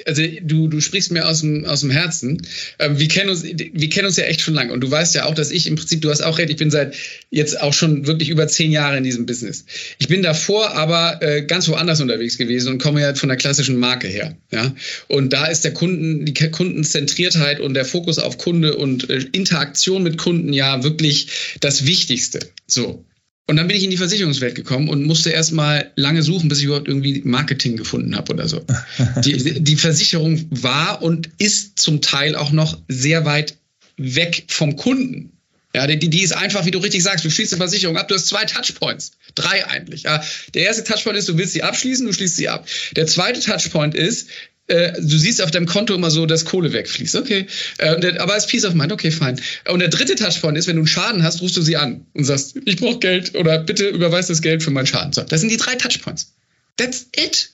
also 0.08 0.24
du, 0.42 0.68
du 0.68 0.82
sprichst 0.82 1.12
mir 1.12 1.28
aus 1.28 1.42
dem, 1.42 1.66
aus 1.66 1.82
dem 1.82 1.92
Herzen. 1.92 2.42
Ähm, 2.80 2.98
wir, 2.98 3.08
kennen 3.08 3.30
uns, 3.30 3.44
wir 3.44 3.90
kennen 3.90 4.08
uns 4.08 4.18
ja 4.18 4.24
echt 4.24 4.42
schon 4.42 4.56
lange 4.56 4.74
und 4.74 4.82
du 4.82 4.90
weißt 4.90 5.14
ja 5.14 5.26
auch, 5.26 5.36
dass 5.36 5.52
ich 5.52 5.68
im 5.68 5.76
Prinzip, 5.76 6.02
du 6.02 6.10
hast 6.10 6.22
auch 6.22 6.40
recht, 6.40 6.50
ich 6.50 6.56
bin 6.56 6.72
seit 6.72 6.96
jetzt 7.30 7.62
auch 7.62 7.74
schon 7.74 8.08
wirklich 8.08 8.30
über 8.30 8.48
zehn 8.48 8.72
Jahre 8.72 8.98
in 8.98 9.04
diesem 9.04 9.28
Business. 9.28 9.66
Ich 10.00 10.08
bin 10.08 10.24
davor 10.24 10.72
aber 10.72 11.22
äh, 11.22 11.44
ganz 11.44 11.68
woanders 11.68 12.02
unterwegs 12.02 12.40
gewesen 12.40 12.74
und 12.74 12.82
komme 12.82 13.02
ja 13.02 13.14
von 13.14 13.30
der 13.30 13.38
klassischen 13.38 13.78
Marke 13.78 14.08
her. 14.08 14.36
Ja? 14.52 14.74
Und 15.08 15.34
da 15.34 15.46
ist 15.46 15.64
der 15.64 15.74
Kunden, 15.74 16.26
die 16.26 16.34
Kundenzentriertheit 16.34 17.60
und 17.60 17.76
der 17.76 17.86
Fokus 17.86 18.18
auf 18.18 18.40
Kunde 18.40 18.76
und 18.76 19.08
äh, 19.12 19.24
Interaktion 19.34 20.02
mit 20.02 20.18
Kunden 20.18 20.52
ja 20.52 20.84
wirklich 20.84 21.28
das 21.60 21.86
Wichtigste. 21.86 22.40
So. 22.66 23.06
Und 23.50 23.56
dann 23.56 23.68
bin 23.68 23.76
ich 23.76 23.84
in 23.84 23.90
die 23.90 23.98
Versicherungswelt 23.98 24.54
gekommen 24.54 24.90
und 24.90 25.06
musste 25.06 25.32
erstmal 25.32 25.92
lange 25.96 26.22
suchen, 26.22 26.50
bis 26.50 26.60
ich 26.60 26.66
überhaupt 26.66 26.88
irgendwie 26.88 27.24
Marketing 27.26 27.78
gefunden 27.78 28.16
habe 28.16 28.32
oder 28.32 28.48
so. 28.48 28.64
Die, 29.26 29.64
die 29.64 29.76
Versicherung 29.76 30.46
war 30.52 31.02
und 31.02 31.32
ist 31.40 31.80
zum 31.80 32.00
Teil 32.02 32.36
auch 32.36 32.52
noch 32.52 32.78
sehr 32.88 33.26
weit 33.26 33.56
weg 33.98 34.44
vom 34.50 34.76
Kunden. 34.76 35.32
Ja, 35.74 35.88
die, 35.88 35.98
die 35.98 36.22
ist 36.22 36.34
einfach, 36.34 36.68
wie 36.68 36.72
du 36.72 36.78
richtig 36.78 37.02
sagst, 37.02 37.26
du 37.26 37.32
schließt 37.32 37.54
eine 37.54 37.58
Versicherung 37.58 37.98
ab, 37.98 38.08
du 38.08 38.14
hast 38.14 38.28
zwei 38.28 38.46
Touchpoints. 38.46 39.14
Drei 39.34 39.66
eigentlich. 39.66 40.04
Ja. 40.04 40.24
Der 40.54 40.66
erste 40.66 40.84
Touchpoint 40.84 41.18
ist, 41.18 41.28
du 41.28 41.36
willst 41.36 41.54
sie 41.54 41.64
abschließen, 41.64 42.06
du 42.06 42.14
schließt 42.14 42.36
sie 42.36 42.50
ab. 42.50 42.68
Der 42.96 43.08
zweite 43.08 43.40
Touchpoint 43.40 43.96
ist, 43.96 44.30
äh, 44.70 44.94
du 45.02 45.18
siehst 45.18 45.42
auf 45.42 45.52
deinem 45.52 45.66
Konto 45.66 45.94
immer 45.94 46.12
so, 46.12 46.26
dass 46.26 46.46
Kohle 46.46 46.72
wegfließt. 46.72 47.16
Okay. 47.16 47.48
Äh, 47.78 48.00
der, 48.00 48.22
aber 48.22 48.34
als 48.34 48.48
Peace 48.48 48.66
of 48.66 48.74
Mind, 48.74 48.92
okay, 48.92 49.12
fein. 49.12 49.40
Und 49.68 49.80
der 49.80 49.90
dritte 49.90 50.16
Touchpoint 50.16 50.58
ist, 50.58 50.68
wenn 50.68 50.76
du 50.76 50.82
einen 50.82 50.88
Schaden 50.88 51.24
hast, 51.24 51.42
rufst 51.42 51.58
du 51.58 51.62
sie 51.62 51.78
an 51.78 52.06
und 52.14 52.26
sagst, 52.26 52.56
ich 52.66 52.78
brauche 52.78 53.00
Geld 53.00 53.36
oder 53.36 53.60
bitte 53.60 53.88
überweis 53.88 54.28
das 54.28 54.42
Geld 54.42 54.64
für 54.64 54.72
meinen 54.72 54.86
Schaden. 54.86 55.12
So, 55.14 55.22
das 55.22 55.42
sind 55.42 55.50
die 55.50 55.58
drei 55.58 55.76
Touchpoints. 55.76 56.34
That's 56.78 57.08
it. 57.16 57.50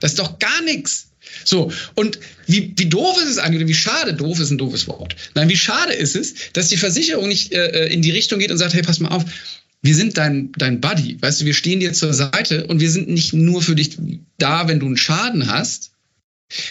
Das 0.00 0.12
ist 0.12 0.18
doch 0.18 0.38
gar 0.38 0.62
nichts. 0.62 1.08
So, 1.44 1.72
und 1.94 2.18
wie, 2.46 2.72
wie 2.76 2.88
doof 2.88 3.16
ist 3.22 3.30
es 3.30 3.38
eigentlich, 3.38 3.60
oder 3.60 3.68
wie 3.68 3.74
schade, 3.74 4.14
doof 4.14 4.40
ist 4.40 4.50
ein 4.50 4.58
doofes 4.58 4.86
Wort. 4.88 5.16
Nein, 5.34 5.48
wie 5.48 5.56
schade 5.56 5.92
ist 5.92 6.16
es, 6.16 6.34
dass 6.52 6.68
die 6.68 6.76
Versicherung 6.76 7.28
nicht 7.28 7.52
äh, 7.52 7.86
in 7.86 8.02
die 8.02 8.10
Richtung 8.10 8.38
geht 8.38 8.50
und 8.50 8.58
sagt, 8.58 8.74
hey, 8.74 8.82
pass 8.82 9.00
mal 9.00 9.08
auf, 9.08 9.24
wir 9.82 9.94
sind 9.94 10.18
dein, 10.18 10.52
dein 10.56 10.80
Buddy, 10.80 11.20
weißt 11.20 11.40
du, 11.40 11.44
wir 11.44 11.54
stehen 11.54 11.80
dir 11.80 11.92
zur 11.92 12.12
Seite 12.12 12.66
und 12.66 12.80
wir 12.80 12.90
sind 12.90 13.08
nicht 13.08 13.32
nur 13.32 13.62
für 13.62 13.74
dich 13.74 13.96
da, 14.38 14.68
wenn 14.68 14.80
du 14.80 14.86
einen 14.86 14.96
Schaden 14.96 15.46
hast, 15.48 15.92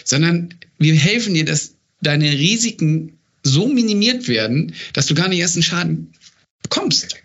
sondern 0.03 0.53
wir 0.78 0.95
helfen 0.95 1.34
dir, 1.34 1.45
dass 1.45 1.76
deine 2.01 2.32
Risiken 2.32 3.17
so 3.43 3.67
minimiert 3.67 4.28
werden, 4.28 4.73
dass 4.93 5.05
du 5.05 5.15
gar 5.15 5.28
nicht 5.28 5.39
erst 5.39 5.55
einen 5.55 5.63
Schaden 5.63 6.13
bekommst. 6.61 7.15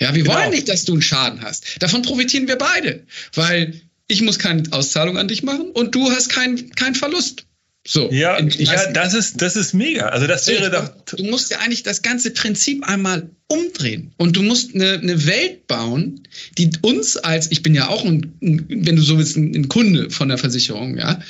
Ja, 0.00 0.14
wir 0.14 0.24
genau. 0.24 0.34
wollen 0.34 0.50
nicht, 0.50 0.68
dass 0.68 0.84
du 0.84 0.92
einen 0.92 1.02
Schaden 1.02 1.42
hast. 1.42 1.82
Davon 1.82 2.02
profitieren 2.02 2.48
wir 2.48 2.56
beide, 2.56 3.06
weil 3.34 3.80
ich 4.08 4.22
muss 4.22 4.38
keine 4.38 4.70
Auszahlung 4.72 5.16
an 5.16 5.28
dich 5.28 5.42
machen 5.42 5.70
und 5.70 5.94
du 5.94 6.10
hast 6.10 6.28
keinen 6.28 6.70
keinen 6.74 6.94
Verlust. 6.94 7.45
So. 7.86 8.10
Ja, 8.10 8.38
ja 8.40 8.92
das, 8.92 9.14
ist, 9.14 9.40
das 9.40 9.56
ist 9.56 9.72
mega. 9.72 10.08
Also 10.08 10.26
das 10.26 10.46
wäre 10.48 10.70
doch. 10.70 11.16
Du 11.16 11.24
musst 11.24 11.50
ja 11.50 11.58
eigentlich 11.58 11.84
das 11.84 12.02
ganze 12.02 12.32
Prinzip 12.32 12.86
einmal 12.86 13.30
umdrehen. 13.48 14.12
Und 14.16 14.36
du 14.36 14.42
musst 14.42 14.74
eine, 14.74 14.94
eine 14.94 15.26
Welt 15.26 15.66
bauen, 15.68 16.26
die 16.58 16.70
uns 16.82 17.16
als, 17.16 17.50
ich 17.52 17.62
bin 17.62 17.74
ja 17.74 17.88
auch 17.88 18.04
ein, 18.04 18.34
wenn 18.40 18.96
du 18.96 19.02
so 19.02 19.18
willst, 19.18 19.36
ein 19.36 19.68
Kunde 19.68 20.10
von 20.10 20.28
der 20.28 20.38
Versicherung, 20.38 20.98
ja, 20.98 21.20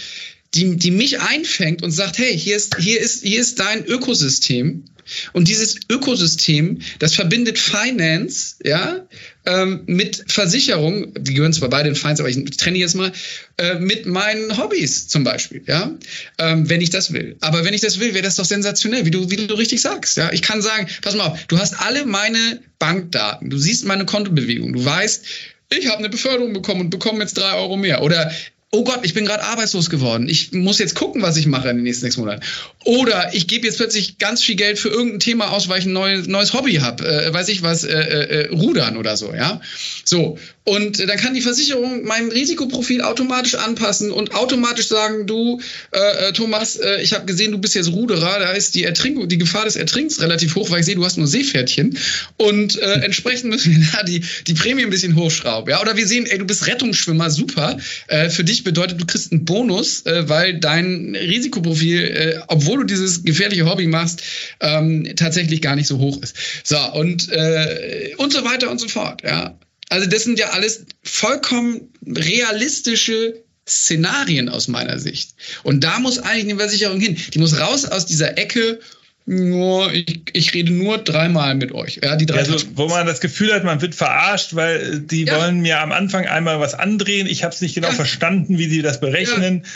die, 0.54 0.76
die 0.76 0.90
mich 0.90 1.20
einfängt 1.20 1.82
und 1.82 1.90
sagt, 1.90 2.18
hey, 2.18 2.36
hier 2.36 2.56
ist, 2.56 2.76
hier 2.78 3.00
ist, 3.00 3.22
hier 3.22 3.40
ist 3.40 3.60
dein 3.60 3.84
Ökosystem. 3.84 4.84
Und 5.32 5.48
dieses 5.48 5.76
Ökosystem, 5.90 6.80
das 6.98 7.14
verbindet 7.14 7.58
Finance, 7.58 8.56
ja, 8.64 9.06
ähm, 9.44 9.82
mit 9.86 10.24
Versicherung, 10.28 11.12
die 11.18 11.34
gehören 11.34 11.52
zwar 11.52 11.68
beide 11.68 11.88
in 11.88 11.94
Finance, 11.94 12.22
aber 12.22 12.30
ich 12.30 12.56
trenne 12.56 12.78
jetzt 12.78 12.94
mal, 12.94 13.12
äh, 13.58 13.74
mit 13.76 14.06
meinen 14.06 14.58
Hobbys 14.58 15.08
zum 15.08 15.24
Beispiel, 15.24 15.62
ja, 15.66 15.92
ähm, 16.38 16.68
wenn 16.68 16.80
ich 16.80 16.90
das 16.90 17.12
will. 17.12 17.36
Aber 17.40 17.64
wenn 17.64 17.74
ich 17.74 17.80
das 17.80 18.00
will, 18.00 18.14
wäre 18.14 18.24
das 18.24 18.36
doch 18.36 18.44
sensationell, 18.44 19.04
wie 19.04 19.10
du, 19.10 19.30
wie 19.30 19.36
du 19.36 19.54
richtig 19.54 19.80
sagst, 19.80 20.16
ja. 20.16 20.32
Ich 20.32 20.42
kann 20.42 20.62
sagen, 20.62 20.88
pass 21.02 21.14
mal 21.14 21.28
auf, 21.28 21.44
du 21.46 21.58
hast 21.58 21.80
alle 21.80 22.06
meine 22.06 22.60
Bankdaten, 22.78 23.50
du 23.50 23.58
siehst 23.58 23.84
meine 23.84 24.04
Kontobewegung, 24.04 24.72
du 24.72 24.84
weißt, 24.84 25.24
ich 25.70 25.88
habe 25.88 25.98
eine 25.98 26.08
Beförderung 26.08 26.52
bekommen 26.52 26.82
und 26.82 26.90
bekomme 26.90 27.20
jetzt 27.20 27.36
drei 27.36 27.54
Euro 27.54 27.76
mehr. 27.76 28.02
Oder 28.02 28.30
oh 28.72 28.84
Gott, 28.84 29.00
ich 29.02 29.14
bin 29.14 29.24
gerade 29.24 29.44
arbeitslos 29.44 29.90
geworden. 29.90 30.28
Ich 30.28 30.52
muss 30.52 30.78
jetzt 30.78 30.94
gucken, 30.94 31.22
was 31.22 31.36
ich 31.36 31.46
mache 31.46 31.68
in 31.70 31.76
den 31.76 31.84
nächsten 31.84 32.02
sechs 32.02 32.16
Monaten. 32.16 32.42
Oder 32.84 33.32
ich 33.32 33.46
gebe 33.46 33.66
jetzt 33.66 33.76
plötzlich 33.76 34.18
ganz 34.18 34.42
viel 34.42 34.56
Geld 34.56 34.78
für 34.78 34.88
irgendein 34.88 35.20
Thema 35.20 35.52
aus, 35.52 35.68
weil 35.68 35.78
ich 35.78 35.86
ein 35.86 35.92
neues, 35.92 36.26
neues 36.26 36.52
Hobby 36.52 36.74
habe, 36.74 37.06
äh, 37.06 37.32
weiß 37.32 37.48
ich 37.48 37.62
was, 37.62 37.84
äh, 37.84 37.94
äh, 37.94 38.48
Rudern 38.54 38.96
oder 38.96 39.16
so, 39.16 39.32
ja. 39.34 39.60
So. 40.04 40.38
Und 40.64 40.98
dann 40.98 41.16
kann 41.16 41.32
die 41.32 41.42
Versicherung 41.42 42.04
mein 42.04 42.28
Risikoprofil 42.28 43.00
automatisch 43.00 43.54
anpassen 43.54 44.10
und 44.10 44.34
automatisch 44.34 44.88
sagen, 44.88 45.28
du, 45.28 45.60
äh, 45.92 46.28
äh 46.28 46.32
Thomas, 46.32 46.74
äh, 46.74 47.00
ich 47.02 47.12
habe 47.12 47.24
gesehen, 47.24 47.52
du 47.52 47.58
bist 47.58 47.76
jetzt 47.76 47.92
Ruderer, 47.92 48.40
da 48.40 48.50
ist 48.50 48.74
die 48.74 48.82
Ertrinkung, 48.82 49.28
die 49.28 49.38
Gefahr 49.38 49.64
des 49.64 49.76
Ertrinkens 49.76 50.20
relativ 50.20 50.56
hoch, 50.56 50.68
weil 50.70 50.80
ich 50.80 50.86
sehe, 50.86 50.96
du 50.96 51.04
hast 51.04 51.18
nur 51.18 51.28
Seepferdchen. 51.28 51.96
Und 52.36 52.80
äh, 52.80 52.94
entsprechend 52.94 53.50
müssen 53.50 53.76
wir 53.76 53.86
da 53.92 54.02
die, 54.02 54.24
die 54.48 54.54
Prämie 54.54 54.82
ein 54.82 54.90
bisschen 54.90 55.14
hochschrauben. 55.14 55.70
Ja? 55.70 55.80
Oder 55.80 55.96
wir 55.96 56.06
sehen, 56.06 56.26
ey, 56.26 56.38
du 56.38 56.44
bist 56.44 56.66
Rettungsschwimmer, 56.66 57.30
super. 57.30 57.78
Äh, 58.08 58.30
für 58.30 58.42
dich 58.42 58.55
bedeutet, 58.64 59.00
du 59.00 59.06
kriegst 59.06 59.32
einen 59.32 59.44
Bonus, 59.44 60.04
äh, 60.06 60.28
weil 60.28 60.58
dein 60.58 61.14
Risikoprofil, 61.14 62.02
äh, 62.02 62.40
obwohl 62.48 62.78
du 62.78 62.84
dieses 62.84 63.24
gefährliche 63.24 63.66
Hobby 63.66 63.86
machst, 63.86 64.22
ähm, 64.60 65.12
tatsächlich 65.16 65.62
gar 65.62 65.76
nicht 65.76 65.86
so 65.86 65.98
hoch 65.98 66.20
ist. 66.22 66.36
So, 66.64 66.78
und, 66.92 67.30
äh, 67.30 68.14
und 68.18 68.32
so 68.32 68.44
weiter 68.44 68.70
und 68.70 68.80
so 68.80 68.88
fort. 68.88 69.22
Ja? 69.22 69.58
Also 69.88 70.08
das 70.08 70.24
sind 70.24 70.38
ja 70.38 70.50
alles 70.50 70.86
vollkommen 71.02 71.92
realistische 72.06 73.42
Szenarien 73.68 74.48
aus 74.48 74.68
meiner 74.68 74.98
Sicht. 74.98 75.34
Und 75.64 75.82
da 75.82 75.98
muss 75.98 76.18
eigentlich 76.18 76.44
eine 76.44 76.56
Versicherung 76.56 77.00
hin. 77.00 77.16
Die 77.34 77.38
muss 77.38 77.58
raus 77.58 77.84
aus 77.84 78.06
dieser 78.06 78.38
Ecke, 78.38 78.80
nur, 79.26 79.92
ich, 79.92 80.20
ich 80.32 80.54
rede 80.54 80.72
nur 80.72 80.98
dreimal 80.98 81.56
mit 81.56 81.72
euch. 81.72 81.98
Ja, 82.02 82.14
die 82.14 82.26
drei 82.26 82.38
also, 82.38 82.56
wo 82.74 82.86
man 82.86 83.06
das 83.06 83.20
Gefühl 83.20 83.52
hat, 83.52 83.64
man 83.64 83.82
wird 83.82 83.96
verarscht, 83.96 84.54
weil 84.54 85.00
die 85.00 85.24
ja. 85.24 85.36
wollen 85.36 85.60
mir 85.60 85.80
am 85.80 85.90
Anfang 85.90 86.26
einmal 86.26 86.60
was 86.60 86.74
andrehen. 86.74 87.26
Ich 87.26 87.42
habe 87.42 87.52
es 87.52 87.60
nicht 87.60 87.74
genau 87.74 87.88
ja. 87.88 87.94
verstanden, 87.94 88.56
wie 88.56 88.68
sie 88.68 88.82
das 88.82 89.00
berechnen, 89.00 89.62
ja. 89.64 89.70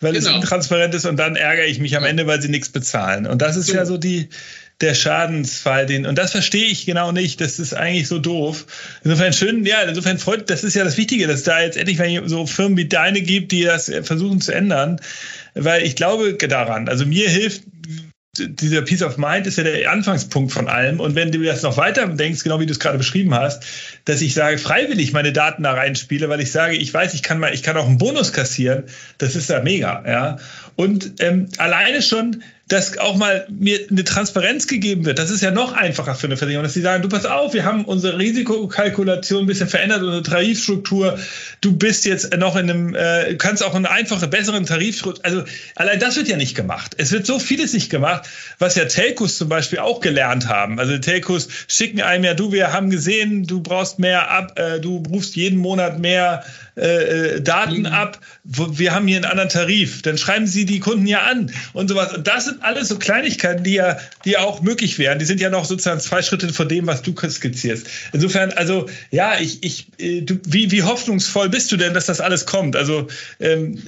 weil 0.00 0.14
genau. 0.14 0.30
es 0.30 0.34
intransparent 0.34 0.94
ist 0.94 1.04
und 1.04 1.18
dann 1.18 1.36
ärgere 1.36 1.66
ich 1.66 1.80
mich 1.80 1.98
am 1.98 2.04
Ende, 2.04 2.26
weil 2.26 2.40
sie 2.40 2.48
nichts 2.48 2.70
bezahlen. 2.70 3.26
Und 3.26 3.42
das 3.42 3.56
ist 3.56 3.66
so. 3.66 3.74
ja 3.74 3.84
so 3.84 3.98
die, 3.98 4.30
der 4.80 4.94
Schadensfall, 4.94 5.84
den, 5.84 6.06
und 6.06 6.16
das 6.16 6.32
verstehe 6.32 6.64
ich 6.64 6.86
genau 6.86 7.12
nicht, 7.12 7.42
das 7.42 7.58
ist 7.58 7.74
eigentlich 7.74 8.08
so 8.08 8.18
doof. 8.18 8.64
Insofern 9.04 9.34
schön, 9.34 9.66
ja, 9.66 9.82
insofern 9.82 10.18
freut, 10.18 10.48
das 10.48 10.64
ist 10.64 10.74
ja 10.74 10.82
das 10.82 10.96
Wichtige, 10.96 11.26
dass 11.26 11.42
da 11.42 11.60
jetzt 11.60 11.76
endlich 11.76 12.00
so 12.24 12.46
Firmen 12.46 12.78
wie 12.78 12.86
deine 12.86 13.20
gibt, 13.20 13.52
die 13.52 13.64
das 13.64 13.92
versuchen 14.02 14.40
zu 14.40 14.52
ändern, 14.52 14.98
weil 15.54 15.82
ich 15.82 15.94
glaube 15.94 16.34
daran, 16.34 16.88
also 16.88 17.04
mir 17.04 17.28
hilft, 17.28 17.62
dieser 18.38 18.82
Peace 18.82 19.02
of 19.02 19.16
Mind 19.16 19.46
ist 19.46 19.58
ja 19.58 19.64
der 19.64 19.90
Anfangspunkt 19.90 20.52
von 20.52 20.68
allem. 20.68 21.00
Und 21.00 21.14
wenn 21.14 21.30
du 21.32 21.42
das 21.42 21.62
noch 21.62 21.76
weiter 21.76 22.06
denkst, 22.08 22.42
genau 22.42 22.60
wie 22.60 22.66
du 22.66 22.72
es 22.72 22.80
gerade 22.80 22.98
beschrieben 22.98 23.34
hast, 23.34 23.64
dass 24.04 24.20
ich 24.20 24.34
sage, 24.34 24.58
freiwillig 24.58 25.12
meine 25.12 25.32
Daten 25.32 25.62
da 25.62 25.72
reinspiele, 25.72 26.28
weil 26.28 26.40
ich 26.40 26.52
sage, 26.52 26.76
ich 26.76 26.92
weiß, 26.92 27.14
ich 27.14 27.22
kann 27.22 27.38
mal, 27.38 27.54
ich 27.54 27.62
kann 27.62 27.76
auch 27.76 27.86
einen 27.86 27.98
Bonus 27.98 28.32
kassieren, 28.32 28.84
das 29.18 29.36
ist 29.36 29.50
ja 29.50 29.60
mega, 29.60 30.04
ja. 30.06 30.36
Und 30.76 31.14
ähm, 31.20 31.48
alleine 31.58 32.02
schon, 32.02 32.42
dass 32.68 32.96
auch 32.96 33.16
mal 33.16 33.46
mir 33.50 33.78
eine 33.90 34.04
Transparenz 34.04 34.66
gegeben 34.66 35.04
wird. 35.04 35.18
Das 35.18 35.30
ist 35.30 35.42
ja 35.42 35.50
noch 35.50 35.72
einfacher 35.72 36.14
für 36.14 36.26
eine 36.26 36.38
Versicherung, 36.38 36.64
dass 36.64 36.72
sie 36.72 36.80
sagen, 36.80 37.02
du 37.02 37.10
pass 37.10 37.26
auf, 37.26 37.52
wir 37.52 37.64
haben 37.64 37.84
unsere 37.84 38.18
Risikokalkulation 38.18 39.44
ein 39.44 39.46
bisschen 39.46 39.68
verändert, 39.68 40.02
unsere 40.02 40.22
Tarifstruktur. 40.22 41.18
Du 41.60 41.76
bist 41.76 42.06
jetzt 42.06 42.34
noch 42.36 42.56
in 42.56 42.70
einem, 42.70 42.94
äh, 42.94 43.34
kannst 43.34 43.62
auch 43.62 43.74
einen 43.74 43.84
einfachen, 43.84 44.30
besseren 44.30 44.64
Tarifstruktur. 44.64 45.24
Also 45.24 45.44
allein 45.76 46.00
das 46.00 46.16
wird 46.16 46.28
ja 46.28 46.38
nicht 46.38 46.54
gemacht. 46.54 46.94
Es 46.96 47.12
wird 47.12 47.26
so 47.26 47.38
vieles 47.38 47.74
nicht 47.74 47.90
gemacht, 47.90 48.26
was 48.58 48.76
ja 48.76 48.86
Telcos 48.86 49.36
zum 49.36 49.50
Beispiel 49.50 49.80
auch 49.80 50.00
gelernt 50.00 50.48
haben. 50.48 50.80
Also 50.80 50.96
Telcos 50.96 51.48
schicken 51.68 52.00
einem 52.00 52.24
ja, 52.24 52.32
du, 52.32 52.50
wir 52.52 52.72
haben 52.72 52.88
gesehen, 52.88 53.46
du 53.46 53.60
brauchst 53.60 53.98
mehr 53.98 54.30
ab, 54.30 54.58
äh, 54.58 54.80
du 54.80 55.02
rufst 55.10 55.36
jeden 55.36 55.58
Monat 55.58 55.98
mehr 55.98 56.44
äh, 56.76 57.36
äh 57.36 57.40
Daten 57.40 57.80
mhm. 57.80 57.86
ab. 57.86 58.20
Wir 58.44 58.94
haben 58.94 59.06
hier 59.06 59.16
einen 59.16 59.24
anderen 59.24 59.48
Tarif. 59.48 60.02
Dann 60.02 60.18
schreiben 60.18 60.46
sie 60.46 60.64
die 60.64 60.80
Kunden 60.80 61.06
ja 61.06 61.22
an 61.22 61.52
und 61.72 61.88
sowas. 61.88 62.12
Und 62.14 62.26
das 62.26 62.46
sind 62.46 62.62
alles 62.62 62.88
so 62.88 62.98
Kleinigkeiten, 62.98 63.64
die 63.64 63.74
ja, 63.74 63.98
die 64.24 64.36
auch 64.36 64.62
möglich 64.62 64.98
wären. 64.98 65.18
Die 65.18 65.24
sind 65.24 65.40
ja 65.40 65.50
noch 65.50 65.64
sozusagen 65.64 66.00
zwei 66.00 66.22
Schritte 66.22 66.52
vor 66.52 66.66
dem, 66.66 66.86
was 66.86 67.02
du 67.02 67.14
skizzierst. 67.16 67.86
Insofern, 68.12 68.52
also 68.52 68.88
ja, 69.10 69.38
ich, 69.38 69.62
ich, 69.62 69.86
äh, 69.98 70.22
du, 70.22 70.38
wie, 70.46 70.70
wie 70.70 70.82
hoffnungsvoll 70.82 71.48
bist 71.48 71.70
du 71.72 71.76
denn, 71.76 71.94
dass 71.94 72.06
das 72.06 72.20
alles 72.20 72.46
kommt? 72.46 72.76
Also 72.76 73.08
ähm, 73.40 73.82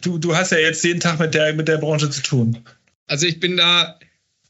du, 0.00 0.18
du 0.18 0.36
hast 0.36 0.52
ja 0.52 0.58
jetzt 0.58 0.84
jeden 0.84 1.00
Tag 1.00 1.18
mit 1.18 1.34
der, 1.34 1.52
mit 1.54 1.68
der 1.68 1.78
Branche 1.78 2.10
zu 2.10 2.22
tun. 2.22 2.58
Also 3.06 3.26
ich 3.26 3.40
bin 3.40 3.56
da 3.56 3.98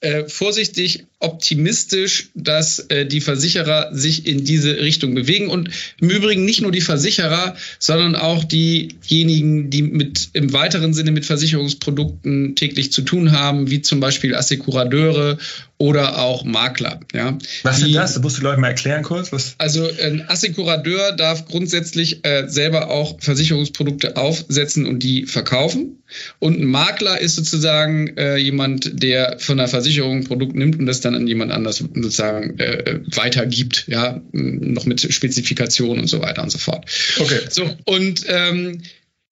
äh, 0.01 0.29
vorsichtig 0.29 1.07
optimistisch, 1.23 2.31
dass 2.35 2.79
äh, 2.79 3.07
die 3.07 3.21
Versicherer 3.21 3.91
sich 3.93 4.27
in 4.27 4.45
diese 4.45 4.79
Richtung 4.79 5.15
bewegen 5.15 5.49
und 5.49 5.71
im 6.01 6.11
Übrigen 6.11 6.45
nicht 6.45 6.61
nur 6.61 6.73
die 6.73 6.81
Versicherer, 6.81 7.57
sondern 7.79 8.17
auch 8.17 8.45
diejenigen, 8.45 9.71
die 9.71 9.83
mit 9.83 10.31
im 10.33 10.53
weiteren 10.53 10.95
Sinne 10.95 11.13
mit 11.13 11.25
Versicherungsprodukten 11.25 12.57
täglich 12.57 12.93
zu 12.93 13.03
tun 13.03 13.33
haben, 13.33 13.71
wie 13.71 13.83
zum 13.83 14.01
Beispiel 14.01 14.35
Assekurateure 14.35 15.39
oder 15.83 16.19
auch 16.19 16.45
Makler. 16.45 17.01
Ja. 17.13 17.37
Was 17.65 17.83
ist 17.83 17.93
das? 17.93 18.15
Das 18.15 18.23
musst 18.23 18.39
du 18.39 18.43
Leute 18.43 18.61
mal 18.61 18.69
erklären 18.69 19.03
kurz. 19.03 19.33
Was? 19.33 19.57
Also 19.59 19.91
ein 20.01 20.29
Assekurateur 20.29 21.11
darf 21.11 21.47
grundsätzlich 21.47 22.25
äh, 22.25 22.45
selber 22.47 22.89
auch 22.89 23.21
Versicherungsprodukte 23.21 24.17
aufsetzen 24.17 24.87
und 24.87 25.03
die 25.03 25.27
verkaufen. 25.27 25.99
Und 26.39 26.61
ein 26.61 26.67
Makler 26.67 27.21
ist 27.21 27.35
sozusagen 27.35 28.17
äh, 28.17 28.37
jemand, 28.37 29.03
der 29.03 29.39
von 29.41 29.57
der 29.57 29.67
Versicherung 29.67 30.19
ein 30.19 30.25
Produkt 30.25 30.55
nimmt 30.55 30.79
und 30.79 30.87
das 30.87 31.01
dann 31.01 31.12
an 31.15 31.27
jemand 31.27 31.53
anders 31.53 31.79
sozusagen 31.79 32.59
äh, 32.59 33.01
weitergibt, 33.07 33.85
ja, 33.89 34.23
noch 34.33 34.87
mit 34.87 35.01
Spezifikationen 35.01 36.01
und 36.01 36.09
so 36.09 36.21
weiter 36.21 36.43
und 36.43 36.51
so 36.51 36.59
fort. 36.59 36.87
Okay. 37.19 37.41
So, 37.51 37.71
und 37.85 38.25
ähm, 38.29 38.83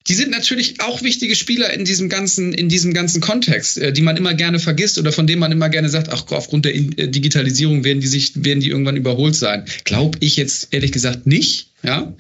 die 0.09 0.15
sind 0.15 0.31
natürlich 0.31 0.81
auch 0.81 1.03
wichtige 1.03 1.37
Spieler 1.37 1.73
in 1.73 1.85
diesem 1.85 2.09
ganzen, 2.09 2.55
in 2.55 2.69
diesem 2.69 2.95
ganzen 2.95 3.21
Kontext, 3.21 3.79
äh, 3.79 3.93
die 3.93 4.03
man 4.03 4.17
immer 4.17 4.35
gerne 4.35 4.59
vergisst 4.59 4.99
oder 4.99 5.13
von 5.13 5.27
denen 5.27 5.41
man 5.41 5.53
immer 5.53 5.69
gerne 5.69 5.89
sagt, 5.89 6.09
ach, 6.09 6.25
aufgrund 6.31 6.65
der 6.65 6.75
äh, 6.75 7.09
Digitalisierung 7.09 7.85
werden 7.85 8.01
die 8.01 8.07
sich, 8.07 8.33
werden 8.45 8.61
die 8.61 8.71
irgendwann 8.71 8.97
überholt 8.97 9.35
sein. 9.35 9.67
Glaube 9.85 10.19
ich 10.21 10.37
jetzt 10.37 10.69
ehrlich 10.73 10.93
gesagt 10.93 11.27
nicht. 11.27 11.69
Ja, 11.83 12.15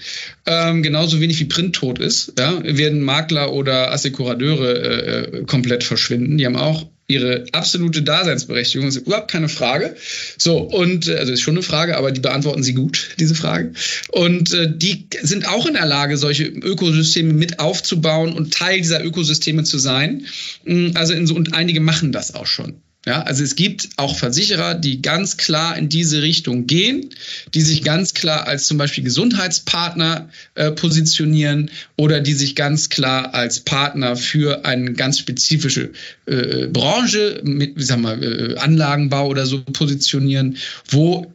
ähm, 0.46 0.82
genauso 0.82 1.20
wenig 1.20 1.38
wie 1.38 1.44
Print 1.44 1.74
tot 1.76 1.98
ist, 1.98 2.32
ja, 2.38 2.62
werden 2.64 3.02
Makler 3.02 3.52
oder 3.52 3.92
Assekurateure 3.92 4.74
äh, 4.74 5.38
äh, 5.40 5.44
komplett 5.44 5.84
verschwinden. 5.84 6.38
Die 6.38 6.46
haben 6.46 6.56
auch 6.56 6.88
ihre 7.10 7.44
absolute 7.52 8.02
Daseinsberechtigung, 8.02 8.86
das 8.86 8.96
ist 8.96 9.06
überhaupt 9.06 9.30
keine 9.30 9.48
Frage. 9.48 9.96
So, 10.38 10.58
und 10.58 11.08
äh, 11.08 11.16
also 11.16 11.32
ist 11.32 11.40
schon 11.40 11.54
eine 11.54 11.62
Frage, 11.62 11.96
aber 11.96 12.12
die 12.12 12.20
beantworten 12.20 12.62
sie 12.62 12.74
gut, 12.74 13.10
diese 13.18 13.34
Frage. 13.34 13.72
Und 14.10 14.54
äh, 14.54 14.72
die 14.74 15.06
sind 15.22 15.48
auch 15.48 15.66
in 15.66 15.74
der 15.74 15.86
Lage, 15.86 16.16
solche 16.16 16.44
Ökosysteme 16.44 17.32
mit 17.32 17.58
aufzubauen 17.58 18.32
und 18.32 18.54
Teil 18.54 18.78
dieser 18.78 19.04
Ökosysteme 19.04 19.64
zu 19.64 19.78
sein. 19.78 20.26
Mm, 20.64 20.90
also 20.94 21.12
in 21.12 21.26
so, 21.26 21.34
und 21.34 21.54
einige 21.54 21.80
machen 21.80 22.12
das 22.12 22.34
auch 22.34 22.46
schon. 22.46 22.80
Ja, 23.06 23.22
also 23.22 23.42
es 23.42 23.56
gibt 23.56 23.88
auch 23.96 24.14
Versicherer, 24.14 24.74
die 24.74 25.00
ganz 25.00 25.38
klar 25.38 25.74
in 25.78 25.88
diese 25.88 26.20
Richtung 26.20 26.66
gehen, 26.66 27.08
die 27.54 27.62
sich 27.62 27.82
ganz 27.82 28.12
klar 28.12 28.46
als 28.46 28.66
zum 28.66 28.76
Beispiel 28.76 29.02
Gesundheitspartner 29.02 30.28
äh, 30.54 30.70
positionieren 30.72 31.70
oder 31.96 32.20
die 32.20 32.34
sich 32.34 32.54
ganz 32.54 32.90
klar 32.90 33.32
als 33.32 33.60
Partner 33.60 34.16
für 34.16 34.66
eine 34.66 34.92
ganz 34.92 35.18
spezifische 35.18 35.92
äh, 36.26 36.66
Branche 36.66 37.40
mit, 37.42 37.78
wie 37.78 37.82
sagen 37.82 38.02
wir, 38.02 38.20
äh, 38.20 38.56
Anlagenbau 38.58 39.28
oder 39.28 39.46
so 39.46 39.62
positionieren, 39.62 40.58
wo 40.90 41.32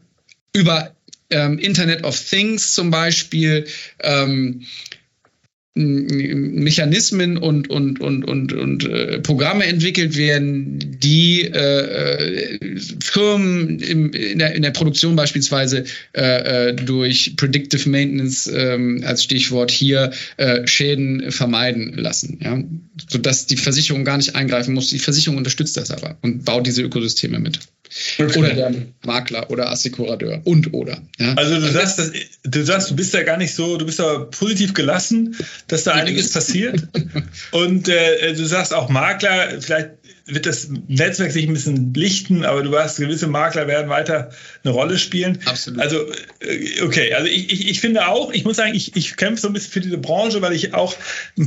über 0.54 0.94
ähm, 1.32 1.58
Internet 1.58 2.04
of 2.04 2.20
Things 2.20 2.76
zum 2.76 2.92
Beispiel 2.92 3.66
ähm, 4.02 4.68
Mechanismen 5.78 7.36
und, 7.38 7.70
und, 7.70 8.00
und, 8.00 8.24
und, 8.24 8.54
und 8.54 8.86
äh, 8.86 9.20
Programme 9.20 9.66
entwickelt 9.66 10.16
werden, 10.16 10.80
die 10.80 11.42
äh, 11.42 11.58
äh, 11.58 12.80
Firmen 13.04 13.80
im, 13.80 14.14
in, 14.14 14.40
der, 14.40 14.56
in 14.56 14.62
der 14.62 14.72
Produktion 14.72 15.18
beispielsweise 15.18 15.84
äh, 16.14 16.70
äh 16.70 16.74
durch 16.74 17.36
Predictive 17.36 17.90
Maintenance 17.90 18.48
ähm, 18.48 19.04
als 19.06 19.26
Stichwort 19.26 19.70
hier 19.70 20.12
äh, 20.38 20.66
Schäden 20.66 21.30
vermeiden 21.34 21.98
lassen, 21.98 22.40
ja? 22.42 22.64
sodass 23.10 23.46
die 23.46 23.58
Versicherung 23.58 24.06
gar 24.06 24.16
nicht 24.16 24.34
eingreifen 24.34 24.74
muss. 24.74 24.92
Die 24.92 25.00
Versicherung 25.00 25.38
unterstützt 25.38 25.76
das 25.76 25.92
aber 25.92 26.18
und 26.22 26.46
baut 26.46 26.66
diese 26.68 26.84
Ökosysteme 26.84 27.38
mit. 27.40 27.60
Okay. 28.18 28.40
Oder 28.40 28.54
der 28.54 28.74
Makler 29.06 29.50
oder 29.50 29.72
Assekurateur 29.72 30.42
und 30.44 30.74
oder. 30.74 31.02
Ja? 31.18 31.34
Also 31.36 31.60
du 31.60 31.72
sagst, 31.72 32.00
das, 32.00 32.12
du 32.44 32.64
sagst, 32.64 32.92
du 32.92 32.96
bist 32.96 33.14
ja 33.14 33.24
gar 33.24 33.38
nicht 33.38 33.54
so, 33.54 33.78
du 33.78 33.86
bist 33.86 34.00
ja 34.00 34.20
positiv 34.20 34.74
gelassen, 34.74 35.36
dass 35.68 35.86
da 35.86 35.94
einiges 35.94 36.34
passiert. 36.34 36.88
Und 37.52 37.88
äh, 37.88 38.34
du 38.34 38.46
sagst 38.46 38.74
auch 38.74 38.90
Makler, 38.90 39.62
vielleicht 39.62 39.92
wird 40.28 40.48
das 40.48 40.70
Netzwerk 40.88 41.32
sich 41.32 41.48
ein 41.48 41.54
bisschen 41.54 41.94
lichten, 41.94 42.46
aber 42.46 42.64
du 42.64 42.72
weißt, 42.72 42.98
gewisse 42.98 43.28
Makler 43.28 43.68
werden 43.68 43.90
weiter 43.90 44.32
eine 44.64 44.74
Rolle 44.74 44.98
spielen. 44.98 45.38
Absolut. 45.46 45.80
Also, 45.80 46.08
äh, 46.40 46.82
okay, 46.82 47.14
also 47.14 47.28
ich, 47.28 47.54
ich, 47.54 47.70
ich 47.70 47.80
finde 47.80 48.08
auch, 48.08 48.34
ich 48.34 48.44
muss 48.44 48.58
sagen, 48.58 48.74
ich, 48.74 48.96
ich 48.96 49.18
kämpfe 49.18 49.42
so 49.42 49.48
ein 49.50 49.54
bisschen 49.54 49.72
für 49.72 49.82
diese 49.82 50.00
Branche, 50.00 50.42
weil 50.42 50.54
ich 50.54 50.74
auch 50.74 50.96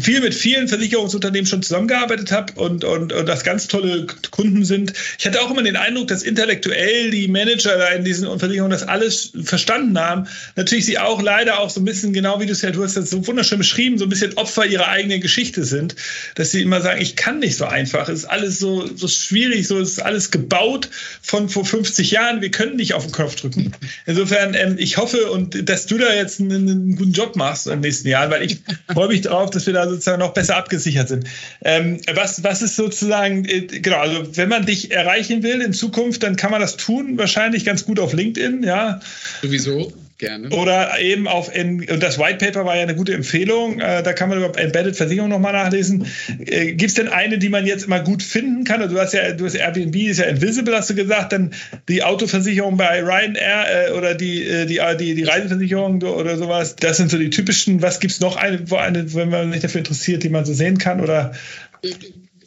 viel 0.00 0.20
mit 0.20 0.32
vielen 0.32 0.68
Versicherungsunternehmen 0.68 1.46
schon 1.46 1.62
zusammengearbeitet 1.62 2.30
habe 2.30 2.52
und, 2.52 2.84
und, 2.84 3.12
und 3.12 3.26
das 3.26 3.42
ganz 3.42 3.66
tolle 3.66 4.06
Kunden 4.30 4.64
sind. 4.64 4.92
Ich 5.18 5.26
hatte 5.26 5.42
auch 5.42 5.50
immer 5.50 5.64
den 5.64 5.76
Eindruck, 5.76 6.06
dass 6.06 6.22
intellektuell 6.22 7.10
die 7.10 7.26
Manager 7.26 7.78
da 7.78 7.88
in 7.88 8.04
diesen 8.04 8.38
Versicherungen 8.38 8.70
das 8.70 8.86
alles 8.86 9.32
verstanden 9.42 9.98
haben. 9.98 10.28
Natürlich 10.54 10.86
sie 10.86 11.00
auch 11.00 11.20
leider 11.20 11.58
auch 11.58 11.70
so 11.70 11.80
ein 11.80 11.84
bisschen, 11.84 12.12
genau 12.12 12.38
wie 12.40 12.46
du 12.46 12.52
es 12.52 12.62
ja, 12.62 12.70
du 12.70 12.84
hast 12.84 12.96
das 12.96 13.10
so 13.10 13.26
wunderschön 13.26 13.58
beschrieben, 13.58 13.98
so 13.98 14.04
ein 14.04 14.08
bisschen 14.08 14.36
Opfer 14.36 14.66
ihrer 14.66 14.86
eigenen 14.86 15.20
Geschichte 15.20 15.64
sind, 15.64 15.96
dass 16.36 16.52
sie 16.52 16.62
immer 16.62 16.80
sagen, 16.80 17.02
ich 17.02 17.16
kann 17.16 17.40
nicht 17.40 17.56
so 17.56 17.64
einfach, 17.64 18.08
es 18.08 18.20
ist 18.20 18.24
alles 18.26 18.60
so 18.60 18.67
so, 18.68 18.96
so 18.96 19.08
schwierig, 19.08 19.66
so 19.66 19.78
ist 19.78 20.00
alles 20.00 20.30
gebaut 20.30 20.90
von 21.22 21.48
vor 21.48 21.64
50 21.64 22.10
Jahren. 22.10 22.40
Wir 22.40 22.50
können 22.50 22.76
nicht 22.76 22.94
auf 22.94 23.04
den 23.04 23.12
Knopf 23.12 23.36
drücken. 23.36 23.72
Insofern, 24.06 24.54
ähm, 24.54 24.76
ich 24.78 24.96
hoffe 24.96 25.30
und 25.30 25.68
dass 25.68 25.86
du 25.86 25.98
da 25.98 26.14
jetzt 26.14 26.40
einen, 26.40 26.68
einen, 26.68 26.96
guten 26.96 27.12
Job 27.12 27.36
machst 27.36 27.66
in 27.66 27.74
den 27.74 27.80
nächsten 27.80 28.08
Jahren, 28.08 28.30
weil 28.30 28.42
ich 28.42 28.58
freue 28.92 29.08
mich 29.08 29.22
darauf, 29.22 29.50
dass 29.50 29.66
wir 29.66 29.74
da 29.74 29.88
sozusagen 29.88 30.20
noch 30.20 30.34
besser 30.34 30.56
abgesichert 30.56 31.08
sind. 31.08 31.26
Ähm, 31.64 32.00
was, 32.12 32.44
was 32.44 32.62
ist 32.62 32.76
sozusagen, 32.76 33.44
äh, 33.44 33.62
genau, 33.62 33.98
also 33.98 34.36
wenn 34.36 34.48
man 34.48 34.66
dich 34.66 34.90
erreichen 34.90 35.42
will 35.42 35.60
in 35.60 35.72
Zukunft, 35.72 36.22
dann 36.22 36.36
kann 36.36 36.50
man 36.50 36.60
das 36.60 36.76
tun, 36.76 37.18
wahrscheinlich 37.18 37.64
ganz 37.64 37.84
gut 37.84 37.98
auf 37.98 38.12
LinkedIn, 38.12 38.62
ja. 38.62 39.00
Sowieso. 39.42 39.92
Gerne. 40.18 40.48
Oder 40.50 40.98
eben 40.98 41.28
auf, 41.28 41.48
und 41.54 42.02
das 42.02 42.18
White 42.18 42.44
Paper 42.44 42.64
war 42.64 42.74
ja 42.74 42.82
eine 42.82 42.96
gute 42.96 43.14
Empfehlung, 43.14 43.80
äh, 43.80 44.02
da 44.02 44.12
kann 44.12 44.28
man 44.28 44.38
über 44.38 44.58
Embedded 44.58 44.96
Versicherung 44.96 45.30
nochmal 45.30 45.52
nachlesen. 45.52 46.06
Äh, 46.44 46.72
Gibt 46.72 46.90
es 46.90 46.94
denn 46.94 47.06
eine, 47.06 47.38
die 47.38 47.48
man 47.48 47.66
jetzt 47.66 47.84
immer 47.84 48.00
gut 48.00 48.24
finden 48.24 48.64
kann? 48.64 48.82
Also 48.82 48.96
du 48.96 49.00
hast 49.00 49.14
ja, 49.14 49.30
du 49.30 49.44
hast 49.44 49.54
Airbnb 49.54 49.94
ist 49.94 50.18
ja 50.18 50.24
Invisible, 50.24 50.74
hast 50.74 50.90
du 50.90 50.96
gesagt, 50.96 51.30
dann 51.30 51.52
die 51.88 52.02
Autoversicherung 52.02 52.76
bei 52.76 53.00
Ryanair 53.00 53.90
äh, 53.90 53.92
oder 53.92 54.16
die, 54.16 54.42
äh, 54.42 54.66
die, 54.66 54.80
die, 54.98 55.14
die 55.14 55.22
Reiseversicherung 55.22 56.02
oder 56.02 56.36
sowas. 56.36 56.74
Das 56.74 56.96
sind 56.96 57.12
so 57.12 57.18
die 57.18 57.30
typischen. 57.30 57.80
Was 57.80 58.00
gibt 58.00 58.12
es 58.12 58.18
noch 58.18 58.34
eine, 58.34 58.68
wo 58.68 58.74
eine, 58.74 59.14
wenn 59.14 59.28
man 59.28 59.52
sich 59.52 59.62
dafür 59.62 59.78
interessiert, 59.78 60.24
die 60.24 60.30
man 60.30 60.44
so 60.44 60.52
sehen 60.52 60.78
kann? 60.78 61.00
Oder? 61.00 61.32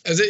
Also 0.04 0.24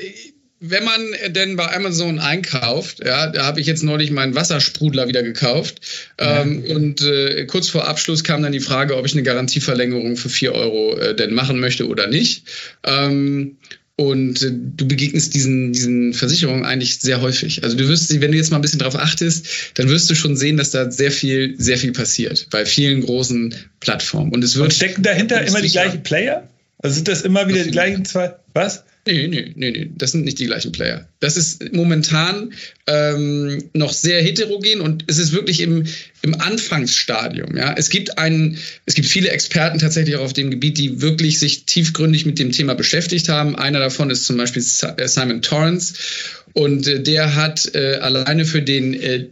wenn 0.63 0.83
man 0.83 1.01
denn 1.29 1.55
bei 1.55 1.75
Amazon 1.75 2.19
einkauft, 2.19 3.03
ja, 3.03 3.27
da 3.27 3.45
habe 3.45 3.59
ich 3.59 3.65
jetzt 3.65 3.81
neulich 3.81 4.11
meinen 4.11 4.35
Wassersprudler 4.35 5.07
wieder 5.07 5.23
gekauft. 5.23 5.81
Ja. 6.19 6.43
Ähm, 6.43 6.63
und 6.69 7.01
äh, 7.01 7.45
kurz 7.47 7.67
vor 7.67 7.87
Abschluss 7.87 8.23
kam 8.23 8.43
dann 8.43 8.51
die 8.51 8.59
Frage, 8.59 8.95
ob 8.95 9.07
ich 9.07 9.13
eine 9.13 9.23
Garantieverlängerung 9.23 10.17
für 10.17 10.29
vier 10.29 10.53
Euro 10.53 10.95
äh, 10.97 11.15
denn 11.15 11.33
machen 11.33 11.59
möchte 11.59 11.87
oder 11.87 12.05
nicht. 12.05 12.43
Ähm, 12.83 13.57
und 13.95 14.43
äh, 14.43 14.51
du 14.51 14.87
begegnest 14.87 15.33
diesen, 15.33 15.73
diesen 15.73 16.13
Versicherungen 16.13 16.63
eigentlich 16.63 16.99
sehr 16.99 17.21
häufig. 17.21 17.63
Also 17.63 17.75
du 17.75 17.87
wirst, 17.87 18.21
wenn 18.21 18.31
du 18.31 18.37
jetzt 18.37 18.51
mal 18.51 18.59
ein 18.59 18.61
bisschen 18.61 18.79
drauf 18.79 18.95
achtest, 18.95 19.47
dann 19.73 19.89
wirst 19.89 20.11
du 20.11 20.15
schon 20.15 20.37
sehen, 20.37 20.57
dass 20.57 20.69
da 20.69 20.91
sehr 20.91 21.11
viel, 21.11 21.55
sehr 21.57 21.79
viel 21.79 21.91
passiert 21.91 22.47
bei 22.51 22.67
vielen 22.67 23.01
großen 23.01 23.55
Plattformen. 23.79 24.31
Und 24.31 24.43
es 24.43 24.55
wird. 24.55 24.65
Und 24.65 24.73
stecken 24.73 25.01
dahinter 25.01 25.43
immer 25.43 25.61
die 25.61 25.69
gleichen 25.69 26.03
Player? 26.03 26.47
Also 26.77 26.95
sind 26.95 27.07
das 27.07 27.23
immer 27.23 27.47
wieder 27.47 27.63
die 27.63 27.71
gleichen 27.71 28.05
zwei? 28.05 28.35
Was? 28.53 28.83
Nee, 29.07 29.27
nee, 29.27 29.51
nee, 29.55 29.71
nee, 29.71 29.91
das 29.95 30.11
sind 30.11 30.25
nicht 30.25 30.37
die 30.37 30.45
gleichen 30.45 30.71
Player. 30.71 31.07
Das 31.21 31.35
ist 31.35 31.73
momentan 31.73 32.53
ähm, 32.85 33.69
noch 33.73 33.93
sehr 33.93 34.21
heterogen 34.21 34.79
und 34.79 35.05
es 35.07 35.17
ist 35.17 35.31
wirklich 35.31 35.59
im, 35.61 35.85
im 36.21 36.39
Anfangsstadium. 36.39 37.57
Ja, 37.57 37.73
es 37.75 37.89
gibt 37.89 38.19
einen, 38.19 38.59
es 38.85 38.93
gibt 38.93 39.07
viele 39.07 39.29
Experten 39.29 39.79
tatsächlich 39.79 40.17
auch 40.17 40.25
auf 40.25 40.33
dem 40.33 40.51
Gebiet, 40.51 40.77
die 40.77 41.01
wirklich 41.01 41.39
sich 41.39 41.65
tiefgründig 41.65 42.27
mit 42.27 42.37
dem 42.37 42.51
Thema 42.51 42.75
beschäftigt 42.75 43.27
haben. 43.27 43.55
Einer 43.55 43.79
davon 43.79 44.11
ist 44.11 44.25
zum 44.25 44.37
Beispiel 44.37 44.61
äh, 44.61 45.07
Simon 45.07 45.41
Torrance 45.41 45.95
und 46.53 46.87
äh, 46.87 47.01
der 47.01 47.35
hat 47.35 47.73
äh, 47.75 47.95
alleine 47.95 48.45
für 48.45 48.61
den 48.61 48.93
äh, 48.93 49.27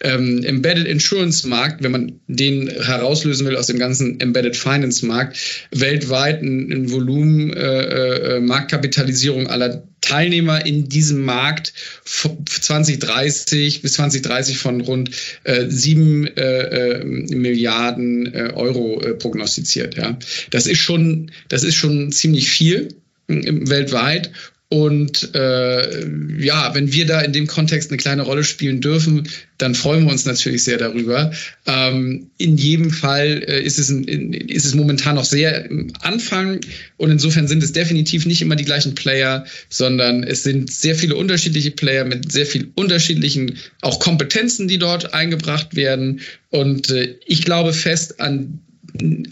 ähm, 0.00 0.42
Embedded 0.44 0.86
Insurance 0.86 1.46
Markt, 1.48 1.82
wenn 1.82 1.92
man 1.92 2.20
den 2.26 2.68
herauslösen 2.68 3.46
will 3.46 3.56
aus 3.56 3.66
dem 3.66 3.78
ganzen 3.78 4.20
Embedded 4.20 4.56
Finance 4.56 5.04
Markt, 5.06 5.38
weltweit 5.70 6.42
ein, 6.42 6.70
ein 6.70 6.90
Volumen 6.90 7.52
äh, 7.52 8.36
äh, 8.36 8.40
Marktkapitalisierung 8.40 9.46
aller 9.46 9.84
Teilnehmer 10.00 10.64
in 10.64 10.88
diesem 10.88 11.24
Markt 11.24 11.72
2030 12.04 13.82
bis 13.82 13.94
2030 13.94 14.58
von 14.58 14.80
rund 14.80 15.10
äh, 15.44 15.66
7 15.68 16.26
äh, 16.26 17.04
Milliarden 17.04 18.32
äh, 18.32 18.52
Euro 18.54 19.00
äh, 19.00 19.14
prognostiziert. 19.14 19.96
Ja, 19.96 20.18
das 20.50 20.66
ist 20.66 20.78
schon, 20.78 21.30
das 21.48 21.64
ist 21.64 21.74
schon 21.74 22.12
ziemlich 22.12 22.48
viel 22.48 22.88
weltweit 23.28 24.30
Und 24.68 25.32
äh, 25.32 26.08
ja, 26.40 26.74
wenn 26.74 26.92
wir 26.92 27.06
da 27.06 27.20
in 27.20 27.32
dem 27.32 27.46
Kontext 27.46 27.90
eine 27.90 27.98
kleine 27.98 28.22
Rolle 28.22 28.42
spielen 28.42 28.80
dürfen, 28.80 29.28
dann 29.58 29.76
freuen 29.76 30.04
wir 30.04 30.10
uns 30.10 30.24
natürlich 30.24 30.64
sehr 30.64 30.76
darüber. 30.76 31.30
Ähm, 31.66 32.30
in 32.36 32.56
jedem 32.56 32.90
Fall 32.90 33.44
äh, 33.46 33.62
ist, 33.62 33.78
es 33.78 33.90
in, 33.90 34.32
ist 34.32 34.66
es 34.66 34.74
momentan 34.74 35.14
noch 35.14 35.24
sehr 35.24 35.66
im 35.70 35.92
Anfang 36.00 36.60
und 36.96 37.12
insofern 37.12 37.46
sind 37.46 37.62
es 37.62 37.72
definitiv 37.72 38.26
nicht 38.26 38.42
immer 38.42 38.56
die 38.56 38.64
gleichen 38.64 38.96
Player, 38.96 39.46
sondern 39.68 40.24
es 40.24 40.42
sind 40.42 40.72
sehr 40.72 40.96
viele 40.96 41.14
unterschiedliche 41.14 41.70
Player 41.70 42.04
mit 42.04 42.32
sehr 42.32 42.46
viel 42.46 42.72
unterschiedlichen 42.74 43.58
auch 43.82 44.00
Kompetenzen, 44.00 44.66
die 44.66 44.78
dort 44.78 45.14
eingebracht 45.14 45.76
werden. 45.76 46.22
Und 46.50 46.90
äh, 46.90 47.14
ich 47.24 47.44
glaube 47.44 47.72
fest 47.72 48.18
an 48.18 48.62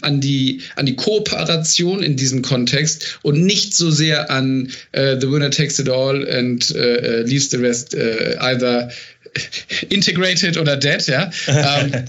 an 0.01 0.21
die, 0.21 0.61
an 0.75 0.85
die 0.85 0.95
Kooperation 0.95 2.03
in 2.03 2.15
diesem 2.15 2.41
Kontext 2.41 3.19
und 3.21 3.41
nicht 3.43 3.75
so 3.75 3.91
sehr 3.91 4.29
an 4.29 4.69
uh, 4.95 5.19
The 5.19 5.31
Winner 5.31 5.51
Takes 5.51 5.79
It 5.79 5.89
All 5.89 6.27
and 6.29 6.69
uh, 6.71 7.23
leaves 7.23 7.49
the 7.49 7.57
rest 7.57 7.95
uh, 7.95 8.37
either 8.39 8.89
integrated 9.89 10.57
oder 10.57 10.77
dead, 10.77 11.05
ja. 11.07 11.29
ähm, 11.47 12.05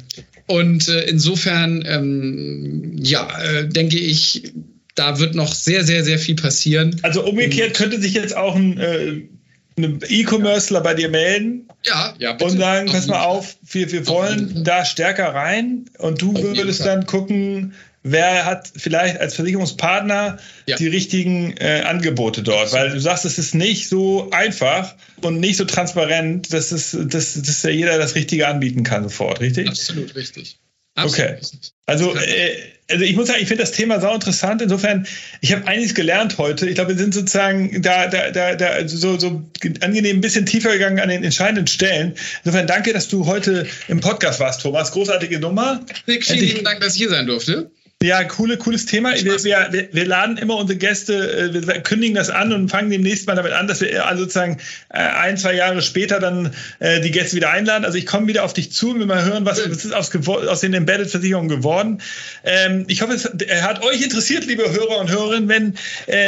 und 0.47 0.87
insofern, 0.87 1.85
ähm, 1.89 2.93
ja, 2.99 3.29
denke 3.65 3.99
ich, 3.99 4.53
da 4.95 5.19
wird 5.19 5.35
noch 5.35 5.53
sehr, 5.53 5.83
sehr, 5.83 6.05
sehr 6.05 6.21
viel 6.21 6.37
passieren. 6.37 7.01
Also 7.03 7.25
umgekehrt 7.25 7.75
könnte 7.75 8.01
sich 8.01 8.15
jetzt 8.15 8.37
auch 8.37 8.55
ein 8.55 9.29
einem 9.77 10.01
E-Commercer 10.09 10.81
bei 10.81 10.95
dir 10.95 11.09
melden 11.09 11.66
ja, 11.87 12.15
ja, 12.19 12.33
bitte. 12.33 12.45
und 12.45 12.59
sagen, 12.59 12.91
pass 12.91 13.07
mal 13.07 13.25
auf, 13.25 13.57
wir, 13.63 13.91
wir 13.93 14.07
wollen 14.07 14.65
da 14.65 14.85
stärker 14.85 15.35
rein 15.35 15.87
und 15.99 16.21
du 16.21 16.35
würdest 16.35 16.85
dann 16.85 17.07
gucken, 17.07 17.75
wer 18.03 18.45
hat 18.45 18.71
vielleicht 18.77 19.21
als 19.21 19.35
Versicherungspartner 19.35 20.39
ja. 20.67 20.77
die 20.77 20.87
richtigen 20.87 21.57
äh, 21.59 21.83
Angebote 21.87 22.43
dort, 22.43 22.73
weil 22.73 22.91
du 22.91 23.01
sagst, 23.01 23.25
es 23.25 23.39
ist 23.39 23.55
nicht 23.55 23.89
so 23.89 24.31
einfach 24.31 24.95
und 25.23 25.41
nicht 25.41 25.57
so 25.57 25.65
transparent, 25.65 26.53
dass, 26.53 26.73
es, 26.73 26.97
dass, 26.99 27.35
dass 27.35 27.63
ja 27.63 27.71
jeder 27.71 27.99
das 27.99 28.15
Richtige 28.15 28.47
anbieten 28.47 28.83
kann 28.83 29.05
sofort, 29.05 29.41
richtig? 29.41 29.69
Absolut 29.69 30.15
richtig. 30.15 30.59
Absolut 30.97 31.31
okay. 31.31 31.41
Also, 31.87 32.15
äh, 32.17 32.57
also 32.91 33.05
ich 33.05 33.17
muss 33.17 33.29
sagen, 33.29 33.41
ich 33.41 33.49
finde 33.49 33.63
das 33.63 33.73
Thema 33.73 34.01
sau 34.01 34.15
interessant. 34.15 34.63
Insofern, 34.63 35.07
ich 35.41 35.53
habe 35.53 35.67
einiges 35.67 35.95
gelernt 35.95 36.39
heute. 36.39 36.69
Ich 36.69 36.75
glaube, 36.77 36.91
wir 36.91 36.99
sind 36.99 37.15
sozusagen 37.15 37.83
da, 37.83 38.07
da, 38.07 38.31
da, 38.31 38.55
da 38.55 38.89
so, 38.89 39.19
so 39.19 39.43
angenehm 39.81 40.17
ein 40.17 40.21
bisschen 40.21 40.47
tiefer 40.47 40.73
gegangen 40.73 41.01
an 41.01 41.09
den 41.09 41.23
entscheidenden 41.23 41.67
Stellen. 41.67 42.15
Insofern 42.45 42.67
danke, 42.67 42.93
dass 42.93 43.09
du 43.09 43.27
heute 43.27 43.67
im 43.89 44.01
Podcast 44.01 44.41
warst, 44.41 44.63
Thomas. 44.63 44.93
Großartige 44.93 45.39
Nummer. 45.39 45.85
Vielen, 46.05 46.23
vielen 46.23 46.65
Dank, 46.65 46.81
dass 46.81 46.95
ich 46.95 46.99
hier 46.99 47.11
sein 47.11 47.27
durfte. 47.27 47.71
Ja, 48.03 48.23
coole, 48.25 48.59
cooles 48.59 48.85
Thema. 48.85 49.15
Wir, 49.15 49.43
wir, 49.43 49.89
wir, 49.91 50.05
laden 50.05 50.37
immer 50.37 50.57
unsere 50.57 50.79
Gäste, 50.79 51.15
äh, 51.15 51.67
wir 51.67 51.81
kündigen 51.81 52.15
das 52.15 52.29
an 52.29 52.53
und 52.53 52.69
fangen 52.69 52.91
demnächst 52.91 53.27
mal 53.27 53.37
damit 53.37 53.53
an, 53.53 53.69
dass 53.69 53.81
wir 53.81 54.07
also 54.07 54.25
sozusagen 54.25 54.59
äh, 54.91 54.99
ein, 54.99 55.39
zwei 55.39 55.55
Jahre 55.55 55.81
später 55.81 56.21
dann 56.21 56.53
äh, 56.79 57.01
die 57.01 57.11
Gäste 57.11 57.37
wieder 57.37 57.49
einladen. 57.51 57.87
Also 57.87 57.97
ich 57.97 58.05
komme 58.05 58.27
wieder 58.27 58.45
auf 58.45 58.53
dich 58.53 58.71
zu 58.71 58.91
und 58.91 58.99
wir 58.99 59.07
mal 59.07 59.25
hören, 59.25 59.47
was, 59.47 59.67
was 59.67 59.83
ist 59.87 59.95
aus, 59.95 60.11
aus 60.29 60.61
den 60.61 60.75
Embedded-Versicherungen 60.75 61.49
geworden. 61.49 62.03
Ähm, 62.45 62.85
ich 62.87 63.01
hoffe, 63.01 63.15
es 63.15 63.25
hat 63.63 63.83
euch 63.83 64.03
interessiert, 64.03 64.45
liebe 64.45 64.71
Hörer 64.71 64.99
und 65.01 65.11
Hörerinnen, 65.11 65.49
wenn 65.49 65.75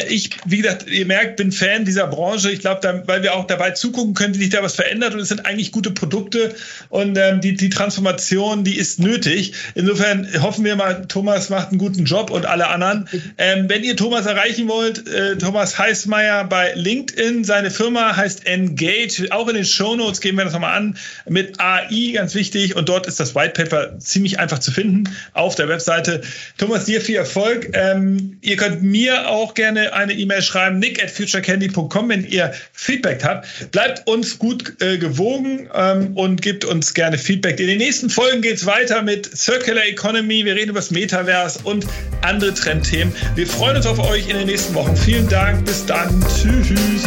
ich, 0.08 0.30
wie 0.46 0.58
gesagt, 0.58 0.88
ihr 0.88 1.04
merkt, 1.04 1.36
bin 1.36 1.52
Fan 1.52 1.84
dieser 1.84 2.06
Branche. 2.06 2.50
Ich 2.50 2.60
glaube, 2.60 3.02
weil 3.06 3.22
wir 3.22 3.34
auch 3.34 3.46
dabei 3.46 3.72
zugucken 3.72 4.14
können, 4.14 4.34
wie 4.34 4.38
sich 4.38 4.50
da 4.50 4.62
was 4.62 4.74
verändert 4.74 5.12
und 5.12 5.20
es 5.20 5.28
sind 5.28 5.44
eigentlich 5.44 5.72
gute 5.72 5.90
Produkte 5.90 6.54
und 6.88 7.18
ähm, 7.18 7.40
die, 7.42 7.54
die 7.54 7.68
Transformation, 7.68 8.64
die 8.64 8.78
ist 8.78 9.00
nötig. 9.00 9.52
Insofern 9.74 10.26
hoffen 10.42 10.64
wir 10.64 10.74
mal, 10.74 11.06
Thomas, 11.06 11.50
macht 11.59 11.70
einen 11.70 11.78
guten 11.78 12.04
Job 12.04 12.30
und 12.30 12.46
alle 12.46 12.68
anderen. 12.68 13.09
Ähm, 13.36 13.68
wenn 13.68 13.82
ihr 13.82 13.96
Thomas 13.96 14.26
erreichen 14.26 14.68
wollt, 14.68 15.09
äh, 15.09 15.36
Thomas 15.36 15.76
Heißmeier 15.76 16.44
bei 16.44 16.72
LinkedIn, 16.74 17.42
seine 17.42 17.72
Firma 17.72 18.16
heißt 18.16 18.46
Engage, 18.46 19.26
auch 19.30 19.48
in 19.48 19.56
den 19.56 19.64
Show 19.64 19.96
Notes 19.96 20.20
geben 20.20 20.38
wir 20.38 20.44
das 20.44 20.52
nochmal 20.52 20.76
an, 20.76 20.96
mit 21.28 21.59
AI, 21.59 22.12
ganz 22.14 22.36
wichtig. 22.36 22.76
Und 22.76 22.88
dort 22.88 23.09
ist 23.09 23.18
das 23.18 23.34
White 23.34 23.61
Paper 23.61 23.98
ziemlich 23.98 24.38
einfach 24.38 24.61
zu 24.61 24.70
finden 24.70 25.12
auf 25.32 25.56
der 25.56 25.68
Webseite. 25.68 26.20
Thomas, 26.59 26.84
dir 26.84 27.00
viel 27.00 27.16
Erfolg. 27.16 27.70
Ähm, 27.72 28.38
ihr 28.40 28.56
könnt 28.56 28.84
mir 28.84 29.28
auch 29.28 29.54
gerne 29.54 29.92
eine 29.94 30.12
E-Mail 30.12 30.42
schreiben, 30.42 30.78
nick 30.78 31.02
at 31.02 31.11
futurecandy.com, 31.11 32.09
wenn 32.09 32.24
ihr 32.24 32.52
Feedback 32.72 33.24
habt. 33.24 33.72
Bleibt 33.72 34.06
uns 34.06 34.38
gut 34.38 34.80
äh, 34.80 34.96
gewogen 34.98 35.68
ähm, 35.74 36.16
und 36.16 36.40
gebt 36.40 36.64
uns 36.64 36.94
gerne 36.94 37.18
Feedback. 37.18 37.59
In 37.59 37.66
den 37.66 37.78
nächsten 37.78 38.11
Folgen 38.11 38.42
geht 38.42 38.59
es 38.59 38.66
weiter 38.66 39.02
mit 39.02 39.36
Circular 39.36 39.86
Economy. 39.86 40.44
Wir 40.44 40.54
reden 40.54 40.70
über 40.70 40.78
das 40.78 40.92
Metaverse 40.92 41.47
und 41.57 41.86
andere 42.22 42.55
Trendthemen. 42.55 43.12
Wir 43.34 43.46
freuen 43.46 43.76
uns 43.76 43.86
auf 43.86 43.99
euch 43.99 44.28
in 44.28 44.36
den 44.36 44.46
nächsten 44.46 44.74
Wochen. 44.74 44.96
Vielen 44.96 45.28
Dank. 45.28 45.64
Bis 45.64 45.86
dann. 45.86 46.24
Tschüss. 46.36 47.03